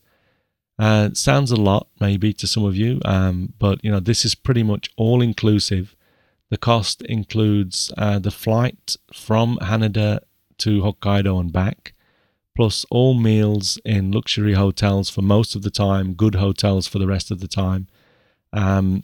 Uh, 0.81 1.11
sounds 1.13 1.53
a 1.53 1.57
lot, 1.57 1.87
maybe, 2.01 2.33
to 2.33 2.49
some 2.49 2.65
of 2.65 2.75
you, 2.75 3.01
um, 3.05 3.53
but 3.61 3.85
you 3.85 3.91
know 3.93 4.01
this 4.01 4.25
is 4.25 4.35
pretty 4.35 4.65
much 4.65 4.91
all 4.97 5.23
inclusive. 5.23 5.95
The 6.49 6.59
cost 6.59 7.03
includes 7.03 7.93
uh, 7.97 8.19
the 8.19 8.33
flight 8.33 8.97
from 9.13 9.59
Haneda 9.59 10.23
to 10.59 10.81
Hokkaido 10.81 11.39
and 11.39 11.53
back, 11.53 11.95
plus 12.57 12.85
all 12.91 13.15
meals 13.15 13.79
in 13.85 14.11
luxury 14.11 14.55
hotels 14.55 15.09
for 15.09 15.23
most 15.23 15.55
of 15.55 15.63
the 15.63 15.71
time, 15.71 16.15
good 16.15 16.35
hotels 16.35 16.89
for 16.89 16.99
the 16.99 17.07
rest 17.07 17.31
of 17.31 17.39
the 17.39 17.47
time, 17.47 17.87
um, 18.53 19.03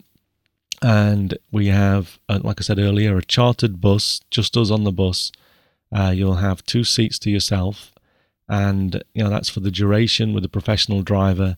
and 0.82 1.38
we 1.51 1.68
have, 1.68 2.18
uh, 2.28 2.40
like 2.42 2.61
I 2.61 2.62
said 2.62 2.78
earlier, 2.78 3.16
a 3.16 3.24
chartered 3.24 3.80
bus, 3.80 4.20
just 4.30 4.57
us 4.57 4.70
on 4.70 4.84
the 4.84 4.92
bus. 4.92 5.32
Uh, 5.92 6.12
you'll 6.14 6.36
have 6.36 6.64
two 6.66 6.84
seats 6.84 7.18
to 7.20 7.30
yourself, 7.30 7.92
and 8.49 9.03
you 9.14 9.22
know 9.22 9.30
that's 9.30 9.49
for 9.49 9.61
the 9.61 9.70
duration 9.70 10.32
with 10.32 10.44
a 10.44 10.49
professional 10.49 11.03
driver. 11.03 11.57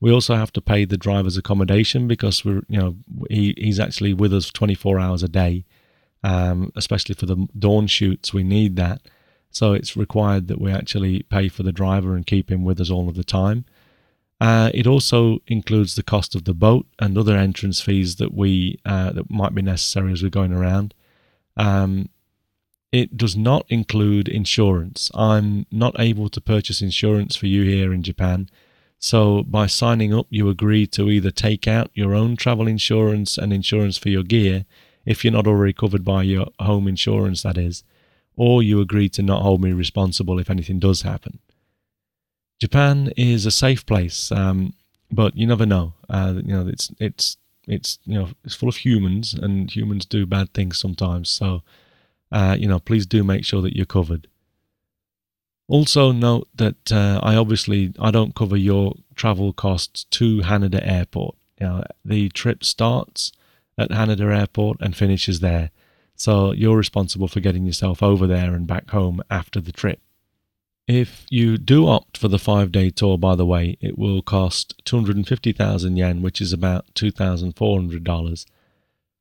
We 0.00 0.12
also 0.12 0.36
have 0.36 0.52
to 0.54 0.60
pay 0.60 0.84
the 0.84 0.96
driver's 0.96 1.36
accommodation 1.36 2.08
because 2.08 2.42
we're, 2.42 2.62
you 2.68 2.78
know, 2.78 2.96
he, 3.28 3.54
he's 3.58 3.78
actually 3.78 4.14
with 4.14 4.32
us 4.32 4.50
24 4.50 4.98
hours 4.98 5.22
a 5.22 5.28
day, 5.28 5.66
um, 6.24 6.72
especially 6.74 7.14
for 7.14 7.26
the 7.26 7.48
dawn 7.58 7.86
shoots. 7.86 8.32
We 8.32 8.42
need 8.42 8.76
that, 8.76 9.02
so 9.50 9.72
it's 9.72 9.96
required 9.96 10.48
that 10.48 10.60
we 10.60 10.70
actually 10.70 11.22
pay 11.24 11.48
for 11.48 11.64
the 11.64 11.72
driver 11.72 12.14
and 12.14 12.26
keep 12.26 12.50
him 12.50 12.64
with 12.64 12.80
us 12.80 12.90
all 12.90 13.08
of 13.08 13.16
the 13.16 13.24
time. 13.24 13.64
Uh, 14.40 14.70
it 14.72 14.86
also 14.86 15.38
includes 15.46 15.94
the 15.94 16.02
cost 16.02 16.34
of 16.34 16.44
the 16.44 16.54
boat 16.54 16.86
and 16.98 17.18
other 17.18 17.36
entrance 17.36 17.80
fees 17.80 18.16
that 18.16 18.32
we 18.32 18.78
uh, 18.86 19.12
that 19.12 19.30
might 19.30 19.54
be 19.54 19.62
necessary 19.62 20.12
as 20.12 20.22
we're 20.22 20.30
going 20.30 20.52
around. 20.52 20.94
Um, 21.56 22.08
it 22.90 23.16
does 23.16 23.36
not 23.36 23.66
include 23.68 24.28
insurance. 24.28 25.10
I'm 25.14 25.66
not 25.70 25.94
able 25.98 26.28
to 26.30 26.40
purchase 26.40 26.80
insurance 26.80 27.36
for 27.36 27.46
you 27.46 27.62
here 27.62 27.92
in 27.92 28.02
Japan. 28.02 28.48
So 28.98 29.42
by 29.42 29.66
signing 29.66 30.12
up, 30.12 30.26
you 30.30 30.48
agree 30.48 30.86
to 30.88 31.08
either 31.08 31.30
take 31.30 31.68
out 31.68 31.90
your 31.94 32.14
own 32.14 32.36
travel 32.36 32.66
insurance 32.66 33.38
and 33.38 33.52
insurance 33.52 33.96
for 33.96 34.08
your 34.08 34.22
gear, 34.22 34.64
if 35.06 35.24
you're 35.24 35.32
not 35.32 35.46
already 35.46 35.72
covered 35.72 36.04
by 36.04 36.22
your 36.22 36.48
home 36.58 36.86
insurance, 36.88 37.42
that 37.42 37.56
is, 37.56 37.82
or 38.36 38.62
you 38.62 38.80
agree 38.80 39.08
to 39.10 39.22
not 39.22 39.42
hold 39.42 39.62
me 39.62 39.72
responsible 39.72 40.38
if 40.38 40.50
anything 40.50 40.78
does 40.78 41.02
happen. 41.02 41.38
Japan 42.60 43.10
is 43.16 43.46
a 43.46 43.50
safe 43.50 43.86
place, 43.86 44.30
um, 44.30 44.74
but 45.10 45.34
you 45.36 45.46
never 45.46 45.64
know. 45.64 45.94
Uh, 46.08 46.34
you 46.44 46.52
know, 46.52 46.68
it's 46.68 46.92
it's 46.98 47.38
it's 47.66 47.98
you 48.04 48.18
know 48.18 48.28
it's 48.44 48.54
full 48.54 48.68
of 48.68 48.76
humans, 48.76 49.32
and 49.32 49.74
humans 49.74 50.04
do 50.04 50.26
bad 50.26 50.52
things 50.52 50.78
sometimes. 50.78 51.30
So, 51.30 51.62
uh, 52.30 52.56
you 52.58 52.68
know, 52.68 52.78
please 52.78 53.06
do 53.06 53.24
make 53.24 53.44
sure 53.46 53.62
that 53.62 53.74
you're 53.74 53.86
covered. 53.86 54.28
Also 55.68 56.12
note 56.12 56.48
that 56.54 56.92
uh, 56.92 57.20
I 57.22 57.34
obviously 57.36 57.94
I 57.98 58.10
don't 58.10 58.34
cover 58.34 58.56
your 58.56 58.94
travel 59.14 59.52
costs 59.54 60.04
to 60.10 60.40
Haneda 60.40 60.86
Airport. 60.86 61.36
You 61.60 61.66
know, 61.66 61.84
the 62.04 62.28
trip 62.28 62.62
starts 62.62 63.32
at 63.78 63.90
Haneda 63.90 64.36
Airport 64.36 64.78
and 64.80 64.94
finishes 64.94 65.40
there, 65.40 65.70
so 66.14 66.52
you're 66.52 66.76
responsible 66.76 67.28
for 67.28 67.40
getting 67.40 67.64
yourself 67.64 68.02
over 68.02 68.26
there 68.26 68.52
and 68.52 68.66
back 68.66 68.90
home 68.90 69.22
after 69.30 69.62
the 69.62 69.72
trip. 69.72 70.00
If 70.92 71.24
you 71.30 71.56
do 71.56 71.86
opt 71.86 72.18
for 72.18 72.26
the 72.26 72.36
five 72.36 72.72
day 72.72 72.90
tour, 72.90 73.16
by 73.16 73.36
the 73.36 73.46
way, 73.46 73.76
it 73.80 73.96
will 73.96 74.22
cost 74.22 74.74
250,000 74.86 75.96
yen, 75.96 76.20
which 76.20 76.40
is 76.40 76.52
about 76.52 76.92
$2,400. 76.94 78.46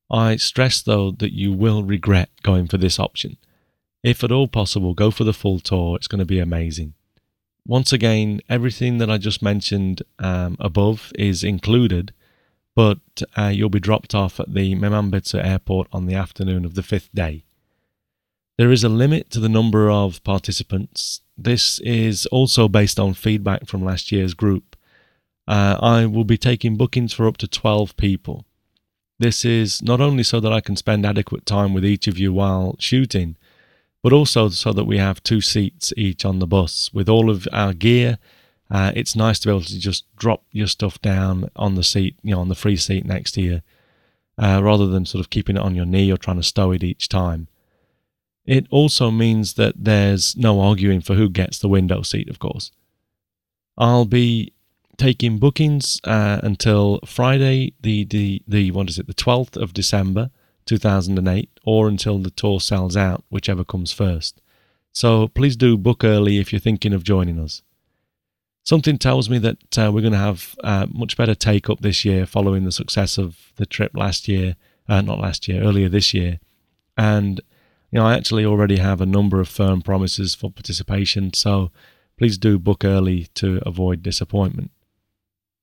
I 0.10 0.36
stress 0.38 0.82
though 0.82 1.12
that 1.12 1.32
you 1.32 1.54
will 1.54 1.84
regret 1.84 2.32
going 2.42 2.66
for 2.66 2.78
this 2.78 3.00
option. 3.00 3.38
If 4.02 4.24
at 4.24 4.32
all 4.32 4.48
possible, 4.48 4.96
go 4.96 5.12
for 5.12 5.24
the 5.24 5.32
full 5.32 5.60
tour, 5.60 5.96
it's 5.96 6.08
going 6.08 6.18
to 6.18 6.26
be 6.26 6.40
amazing. 6.40 6.96
Once 7.68 7.94
again, 7.94 8.42
everything 8.50 8.98
that 8.98 9.12
I 9.12 9.20
just 9.20 9.44
mentioned 9.44 10.02
um, 10.18 10.58
above 10.60 11.12
is 11.20 11.44
included, 11.44 12.16
but 12.76 12.98
uh, 13.38 13.52
you'll 13.54 13.70
be 13.70 13.80
dropped 13.80 14.16
off 14.16 14.40
at 14.40 14.56
the 14.56 14.74
Memanbetsu 14.74 15.46
airport 15.46 15.88
on 15.94 16.08
the 16.08 16.16
afternoon 16.16 16.66
of 16.66 16.74
the 16.74 16.82
fifth 16.82 17.14
day. 17.14 17.44
There 18.60 18.74
is 18.74 18.84
a 18.84 18.90
limit 18.90 19.30
to 19.30 19.40
the 19.40 19.48
number 19.48 19.90
of 19.90 20.22
participants. 20.26 21.22
This 21.38 21.80
is 21.80 22.26
also 22.26 22.68
based 22.68 23.00
on 23.00 23.14
feedback 23.14 23.68
from 23.68 23.86
last 23.86 24.12
year's 24.12 24.34
group. 24.34 24.76
Uh, 25.48 25.78
I 25.82 26.06
will 26.06 26.26
be 26.26 26.38
taking 26.38 26.76
bookings 26.76 27.14
for 27.14 27.26
up 27.26 27.38
to 27.38 27.48
12 27.48 27.96
people. 27.96 28.44
This 29.18 29.46
is 29.46 29.82
not 29.82 30.02
only 30.02 30.24
so 30.24 30.42
that 30.42 30.52
I 30.52 30.60
can 30.60 30.76
spend 30.76 31.06
adequate 31.06 31.46
time 31.46 31.74
with 31.74 31.86
each 31.86 32.06
of 32.10 32.20
you 32.20 32.34
while 32.34 32.76
shooting, 32.80 33.38
but 34.04 34.12
also 34.12 34.50
so 34.50 34.74
that 34.74 34.84
we 34.84 34.98
have 34.98 35.24
two 35.24 35.40
seats 35.40 35.94
each 35.96 36.26
on 36.26 36.40
the 36.40 36.46
bus 36.46 36.94
with 36.94 37.08
all 37.08 37.30
of 37.30 37.48
our 37.54 37.72
gear. 37.72 38.18
Uh, 38.70 38.92
it's 38.94 39.16
nice 39.16 39.40
to 39.40 39.48
be 39.48 39.52
able 39.52 39.62
to 39.62 39.80
just 39.80 40.04
drop 40.18 40.44
your 40.52 40.68
stuff 40.68 41.02
down 41.02 41.50
on 41.56 41.76
the 41.76 41.84
seat, 41.84 42.18
you 42.24 42.36
know, 42.36 42.42
on 42.42 42.50
the 42.50 42.56
free 42.56 42.76
seat 42.76 43.06
next 43.06 43.32
to 43.36 43.42
you, 43.42 43.62
uh, 44.38 44.60
rather 44.62 44.86
than 44.86 45.06
sort 45.06 45.22
of 45.22 45.30
keeping 45.30 45.56
it 45.56 45.64
on 45.64 45.76
your 45.76 45.86
knee 45.86 46.12
or 46.12 46.18
trying 46.18 46.36
to 46.36 46.44
stow 46.44 46.74
it 46.74 46.84
each 46.84 47.08
time. 47.08 47.48
It 48.50 48.66
also 48.72 49.12
means 49.12 49.54
that 49.54 49.76
there's 49.78 50.36
no 50.36 50.60
arguing 50.60 51.02
for 51.02 51.14
who 51.14 51.30
gets 51.30 51.60
the 51.60 51.70
window 51.70 52.02
seat, 52.02 52.28
of 52.32 52.40
course. 52.40 52.72
I'll 53.78 54.06
be 54.06 54.54
taking 54.98 55.38
bookings 55.38 56.02
uh, 56.04 56.40
until 56.42 57.00
Friday, 57.06 57.74
the, 57.80 58.06
the, 58.06 58.42
the, 58.48 58.72
what 58.72 58.90
is 58.90 58.98
it, 58.98 59.06
the 59.06 59.14
12th 59.14 59.56
of 59.56 59.76
December 59.76 60.32
2008, 60.66 61.48
or 61.64 61.88
until 61.88 62.18
the 62.18 62.32
tour 62.32 62.60
sells 62.60 62.98
out, 62.98 63.24
whichever 63.30 63.64
comes 63.64 63.92
first. 63.92 64.42
So 64.94 65.28
please 65.28 65.56
do 65.56 65.78
book 65.78 66.04
early 66.04 66.40
if 66.40 66.52
you're 66.52 66.60
thinking 66.60 66.92
of 66.92 67.04
joining 67.04 67.38
us. 67.38 67.62
Something 68.64 68.98
tells 68.98 69.30
me 69.30 69.38
that 69.38 69.78
uh, 69.78 69.92
we're 69.94 70.02
going 70.02 70.14
to 70.14 70.18
have 70.18 70.56
uh, 70.64 70.88
much 70.92 71.16
better 71.16 71.36
take 71.36 71.70
up 71.70 71.82
this 71.82 72.04
year 72.04 72.26
following 72.26 72.66
the 72.66 72.72
success 72.72 73.20
of 73.20 73.54
the 73.58 73.68
trip 73.68 73.92
last 73.94 74.28
year, 74.28 74.56
uh, 74.88 75.02
not 75.02 75.20
last 75.20 75.48
year, 75.48 75.62
earlier 75.62 75.88
this 75.88 76.16
year. 76.16 76.40
And 76.98 77.42
you 77.92 78.00
know, 78.00 78.06
I 78.06 78.16
actually 78.16 78.46
already 78.46 78.78
have 78.78 79.02
a 79.02 79.06
number 79.06 79.40
of 79.40 79.48
firm 79.48 79.82
promises 79.82 80.36
for 80.36 80.52
participation, 80.52 81.34
so 81.34 81.72
please 82.18 82.38
do 82.38 82.60
book 82.60 82.86
early 82.86 83.28
to 83.36 83.62
avoid 83.66 84.04
disappointment. 84.04 84.72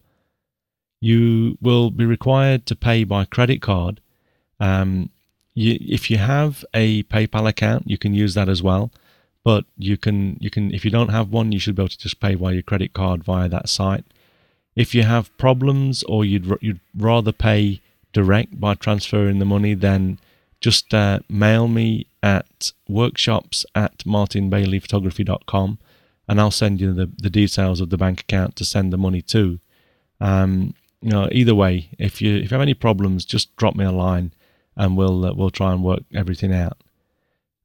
You 1.00 1.56
will 1.60 1.90
be 1.90 2.04
required 2.04 2.66
to 2.66 2.74
pay 2.74 3.04
by 3.04 3.24
credit 3.24 3.62
card. 3.62 4.00
Um, 4.58 5.10
you, 5.54 5.78
if 5.80 6.10
you 6.10 6.18
have 6.18 6.64
a 6.74 7.04
PayPal 7.04 7.48
account, 7.48 7.88
you 7.88 7.98
can 7.98 8.14
use 8.14 8.34
that 8.34 8.48
as 8.48 8.60
well. 8.62 8.90
But 9.44 9.66
you 9.76 9.96
can 9.96 10.38
you 10.40 10.50
can 10.50 10.72
if 10.72 10.84
you 10.84 10.90
don't 10.90 11.10
have 11.10 11.28
one, 11.28 11.52
you 11.52 11.58
should 11.58 11.76
be 11.76 11.82
able 11.82 11.90
to 11.90 11.98
just 11.98 12.18
pay 12.18 12.34
by 12.34 12.52
your 12.52 12.62
credit 12.62 12.94
card 12.94 13.22
via 13.22 13.48
that 13.50 13.68
site. 13.68 14.04
If 14.74 14.94
you 14.94 15.02
have 15.02 15.36
problems 15.36 16.02
or 16.04 16.24
you'd 16.24 16.50
you'd 16.62 16.80
rather 16.96 17.30
pay 17.30 17.82
direct 18.14 18.58
by 18.58 18.74
transferring 18.74 19.38
the 19.38 19.44
money, 19.44 19.74
then 19.74 20.18
just 20.60 20.94
uh, 20.94 21.18
mail 21.28 21.68
me 21.68 22.06
at 22.22 22.72
workshops 22.88 23.66
at 23.74 23.98
martinbaileyphotography.com 23.98 25.78
and 26.26 26.40
I'll 26.40 26.50
send 26.50 26.80
you 26.80 26.94
the, 26.94 27.10
the 27.18 27.28
details 27.28 27.82
of 27.82 27.90
the 27.90 27.98
bank 27.98 28.20
account 28.20 28.56
to 28.56 28.64
send 28.64 28.90
the 28.92 28.96
money 28.96 29.20
to. 29.22 29.60
Um, 30.20 30.74
you 31.02 31.10
know, 31.10 31.28
either 31.30 31.54
way, 31.54 31.90
if 31.98 32.22
you 32.22 32.36
if 32.36 32.44
you 32.44 32.54
have 32.54 32.62
any 32.62 32.72
problems, 32.72 33.26
just 33.26 33.54
drop 33.56 33.76
me 33.76 33.84
a 33.84 33.92
line 33.92 34.32
and 34.74 34.96
we'll 34.96 35.26
uh, 35.26 35.34
we'll 35.34 35.50
try 35.50 35.72
and 35.72 35.84
work 35.84 36.02
everything 36.14 36.54
out. 36.54 36.78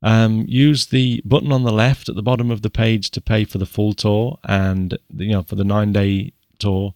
Um, 0.02 0.46
use 0.48 0.88
the 0.88 1.22
button 1.24 1.52
on 1.52 1.64
the 1.64 1.72
left 1.72 2.10
at 2.10 2.16
the 2.16 2.22
bottom 2.22 2.52
of 2.52 2.62
the 2.62 2.70
page 2.70 3.12
to 3.12 3.22
pay 3.22 3.46
for 3.46 3.58
the 3.58 3.66
full 3.66 3.94
tour 3.94 4.40
and 4.44 4.98
you 5.16 5.32
know 5.32 5.44
for 5.44 5.56
the 5.56 5.64
nine 5.64 5.94
day 5.94 6.34
tour 6.58 6.94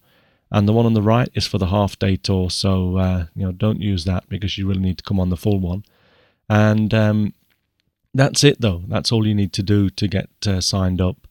and 0.53 0.67
the 0.67 0.73
one 0.73 0.85
on 0.85 0.93
the 0.93 1.01
right 1.01 1.29
is 1.33 1.47
for 1.47 1.57
the 1.57 1.65
half 1.67 1.97
day 1.97 2.15
tour. 2.15 2.49
So 2.49 2.97
uh, 2.97 3.25
you 3.35 3.45
know, 3.45 3.51
don't 3.51 3.81
use 3.81 4.05
that 4.05 4.29
because 4.29 4.57
you 4.57 4.67
really 4.67 4.81
need 4.81 4.99
to 4.99 5.03
come 5.03 5.19
on 5.19 5.29
the 5.29 5.35
full 5.35 5.59
one. 5.59 5.83
And 6.47 6.93
um, 6.93 7.33
that's 8.13 8.43
it, 8.43 8.61
though. 8.61 8.83
That's 8.87 9.11
all 9.11 9.25
you 9.25 9.33
need 9.33 9.53
to 9.53 9.63
do 9.63 9.89
to 9.89 10.07
get 10.07 10.29
uh, 10.45 10.61
signed 10.61 11.01
up. 11.01 11.27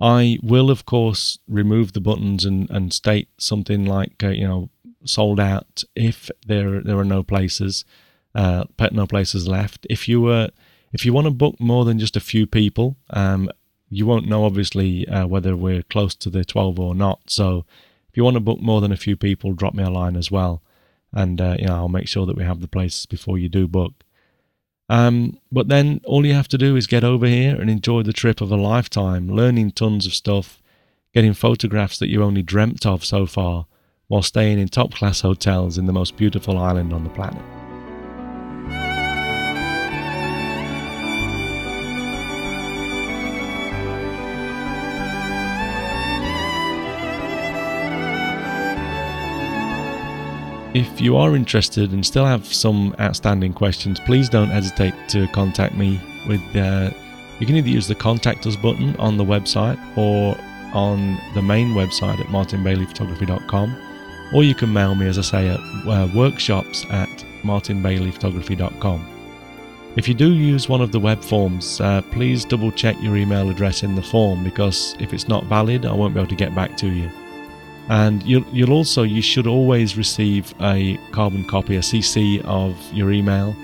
I 0.00 0.38
will, 0.42 0.70
of 0.70 0.86
course, 0.86 1.38
remove 1.46 1.92
the 1.92 2.00
buttons 2.00 2.44
and, 2.44 2.68
and 2.70 2.92
state 2.92 3.28
something 3.38 3.84
like 3.84 4.22
uh, 4.24 4.28
you 4.28 4.48
know 4.48 4.70
sold 5.04 5.38
out 5.38 5.84
if 5.94 6.30
there 6.46 6.80
there 6.80 6.98
are 6.98 7.04
no 7.04 7.22
places, 7.22 7.84
uh, 8.34 8.64
no 8.90 9.06
places 9.06 9.46
left. 9.46 9.86
If 9.90 10.08
you 10.08 10.22
were 10.22 10.50
if 10.92 11.04
you 11.04 11.12
want 11.12 11.26
to 11.26 11.30
book 11.30 11.60
more 11.60 11.84
than 11.84 11.98
just 11.98 12.16
a 12.16 12.20
few 12.20 12.46
people, 12.46 12.96
um, 13.10 13.50
you 13.90 14.06
won't 14.06 14.26
know 14.26 14.44
obviously 14.44 15.06
uh, 15.08 15.26
whether 15.26 15.54
we're 15.54 15.82
close 15.82 16.14
to 16.16 16.30
the 16.30 16.44
12 16.44 16.80
or 16.80 16.94
not. 16.94 17.20
So 17.28 17.64
if 18.12 18.16
you 18.18 18.24
want 18.24 18.34
to 18.34 18.40
book 18.40 18.60
more 18.60 18.82
than 18.82 18.92
a 18.92 18.96
few 18.96 19.16
people, 19.16 19.54
drop 19.54 19.72
me 19.72 19.82
a 19.82 19.88
line 19.88 20.16
as 20.16 20.30
well, 20.30 20.62
and 21.12 21.40
uh, 21.40 21.56
you 21.58 21.66
know 21.66 21.76
I'll 21.76 21.88
make 21.88 22.08
sure 22.08 22.26
that 22.26 22.36
we 22.36 22.44
have 22.44 22.60
the 22.60 22.68
places 22.68 23.06
before 23.06 23.38
you 23.38 23.48
do 23.48 23.66
book. 23.66 24.04
Um, 24.90 25.38
but 25.50 25.68
then 25.68 26.02
all 26.04 26.26
you 26.26 26.34
have 26.34 26.48
to 26.48 26.58
do 26.58 26.76
is 26.76 26.86
get 26.86 27.04
over 27.04 27.26
here 27.26 27.58
and 27.58 27.70
enjoy 27.70 28.02
the 28.02 28.12
trip 28.12 28.42
of 28.42 28.52
a 28.52 28.56
lifetime, 28.56 29.28
learning 29.28 29.70
tons 29.70 30.04
of 30.04 30.12
stuff, 30.12 30.60
getting 31.14 31.32
photographs 31.32 31.98
that 32.00 32.10
you 32.10 32.22
only 32.22 32.42
dreamt 32.42 32.84
of 32.84 33.02
so 33.02 33.24
far, 33.24 33.66
while 34.08 34.22
staying 34.22 34.58
in 34.58 34.68
top 34.68 34.92
class 34.92 35.22
hotels 35.22 35.78
in 35.78 35.86
the 35.86 35.92
most 35.94 36.18
beautiful 36.18 36.58
island 36.58 36.92
on 36.92 37.04
the 37.04 37.10
planet. 37.10 37.61
If 50.74 51.02
you 51.02 51.18
are 51.18 51.36
interested 51.36 51.92
and 51.92 52.04
still 52.04 52.24
have 52.24 52.46
some 52.46 52.94
outstanding 52.98 53.52
questions, 53.52 54.00
please 54.00 54.30
don't 54.30 54.48
hesitate 54.48 54.94
to 55.08 55.28
contact 55.28 55.74
me 55.74 56.00
with 56.26 56.40
uh, 56.56 56.90
you 57.38 57.46
can 57.46 57.56
either 57.56 57.68
use 57.68 57.86
the 57.86 57.94
contact 57.94 58.46
us 58.46 58.56
button 58.56 58.96
on 58.96 59.18
the 59.18 59.24
website 59.24 59.78
or 59.98 60.34
on 60.72 61.20
the 61.34 61.42
main 61.42 61.74
website 61.74 62.18
at 62.20 62.26
martinbaileyphotography.com 62.28 63.76
or 64.32 64.44
you 64.44 64.54
can 64.54 64.72
mail 64.72 64.94
me 64.94 65.06
as 65.06 65.18
I 65.18 65.22
say 65.22 65.48
at 65.48 65.60
uh, 65.86 66.08
workshops 66.14 66.86
at 66.88 67.10
martinbaileyphotography.com. 67.42 69.08
If 69.96 70.08
you 70.08 70.14
do 70.14 70.32
use 70.32 70.70
one 70.70 70.80
of 70.80 70.90
the 70.90 71.00
web 71.00 71.22
forms, 71.22 71.82
uh, 71.82 72.00
please 72.12 72.46
double 72.46 72.72
check 72.72 72.96
your 73.02 73.18
email 73.18 73.50
address 73.50 73.82
in 73.82 73.94
the 73.94 74.02
form 74.02 74.42
because 74.42 74.96
if 74.98 75.12
it's 75.12 75.28
not 75.28 75.44
valid, 75.44 75.84
I 75.84 75.92
won't 75.92 76.14
be 76.14 76.20
able 76.20 76.30
to 76.30 76.34
get 76.36 76.54
back 76.54 76.78
to 76.78 76.88
you 76.88 77.10
and 77.88 78.22
you'll, 78.22 78.44
you'll 78.52 78.72
also 78.72 79.02
you 79.02 79.22
should 79.22 79.46
always 79.46 79.96
receive 79.96 80.54
a 80.60 80.98
carbon 81.10 81.44
copy 81.44 81.76
a 81.76 81.80
cc 81.80 82.40
of 82.44 82.76
your 82.92 83.10
email 83.10 83.56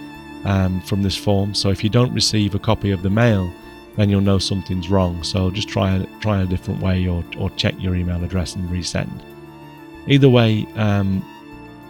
um, 0.44 0.80
from 0.82 1.02
this 1.02 1.16
form. 1.16 1.54
So 1.54 1.70
if 1.70 1.82
you 1.82 1.90
don't 1.90 2.12
receive 2.12 2.54
a 2.54 2.58
copy 2.58 2.90
of 2.90 3.02
the 3.02 3.10
mail 3.10 3.52
then 3.96 4.08
you'll 4.08 4.20
know 4.20 4.38
something's 4.38 4.88
wrong. 4.88 5.24
So 5.24 5.50
just 5.50 5.68
try 5.68 6.06
try 6.20 6.42
a 6.42 6.46
different 6.46 6.80
way 6.80 7.08
or, 7.08 7.24
or 7.38 7.50
check 7.50 7.74
your 7.78 7.96
email 7.96 8.22
address 8.22 8.54
and 8.54 8.68
resend. 8.70 9.22
Either 10.06 10.28
way 10.28 10.66
um, 10.76 11.24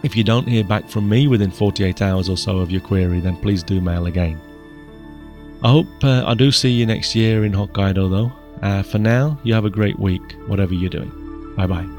if 0.03 0.15
you 0.15 0.23
don't 0.23 0.47
hear 0.47 0.63
back 0.63 0.87
from 0.87 1.07
me 1.07 1.27
within 1.27 1.51
48 1.51 2.01
hours 2.01 2.29
or 2.29 2.37
so 2.37 2.57
of 2.57 2.71
your 2.71 2.81
query 2.81 3.19
then 3.19 3.35
please 3.37 3.63
do 3.63 3.79
mail 3.81 4.07
again. 4.07 4.39
I 5.61 5.69
hope 5.69 5.87
uh, 6.03 6.23
i 6.25 6.33
do 6.35 6.51
see 6.51 6.69
you 6.69 6.85
next 6.85 7.15
year 7.15 7.43
in 7.43 7.51
hokkaido 7.51 8.09
though. 8.09 8.31
Uh, 8.61 8.83
for 8.83 8.97
now 8.97 9.39
you 9.43 9.53
have 9.53 9.65
a 9.65 9.69
great 9.69 9.99
week 9.99 10.35
whatever 10.47 10.73
you're 10.73 10.89
doing. 10.89 11.11
Bye 11.55 11.67
bye 11.67 11.98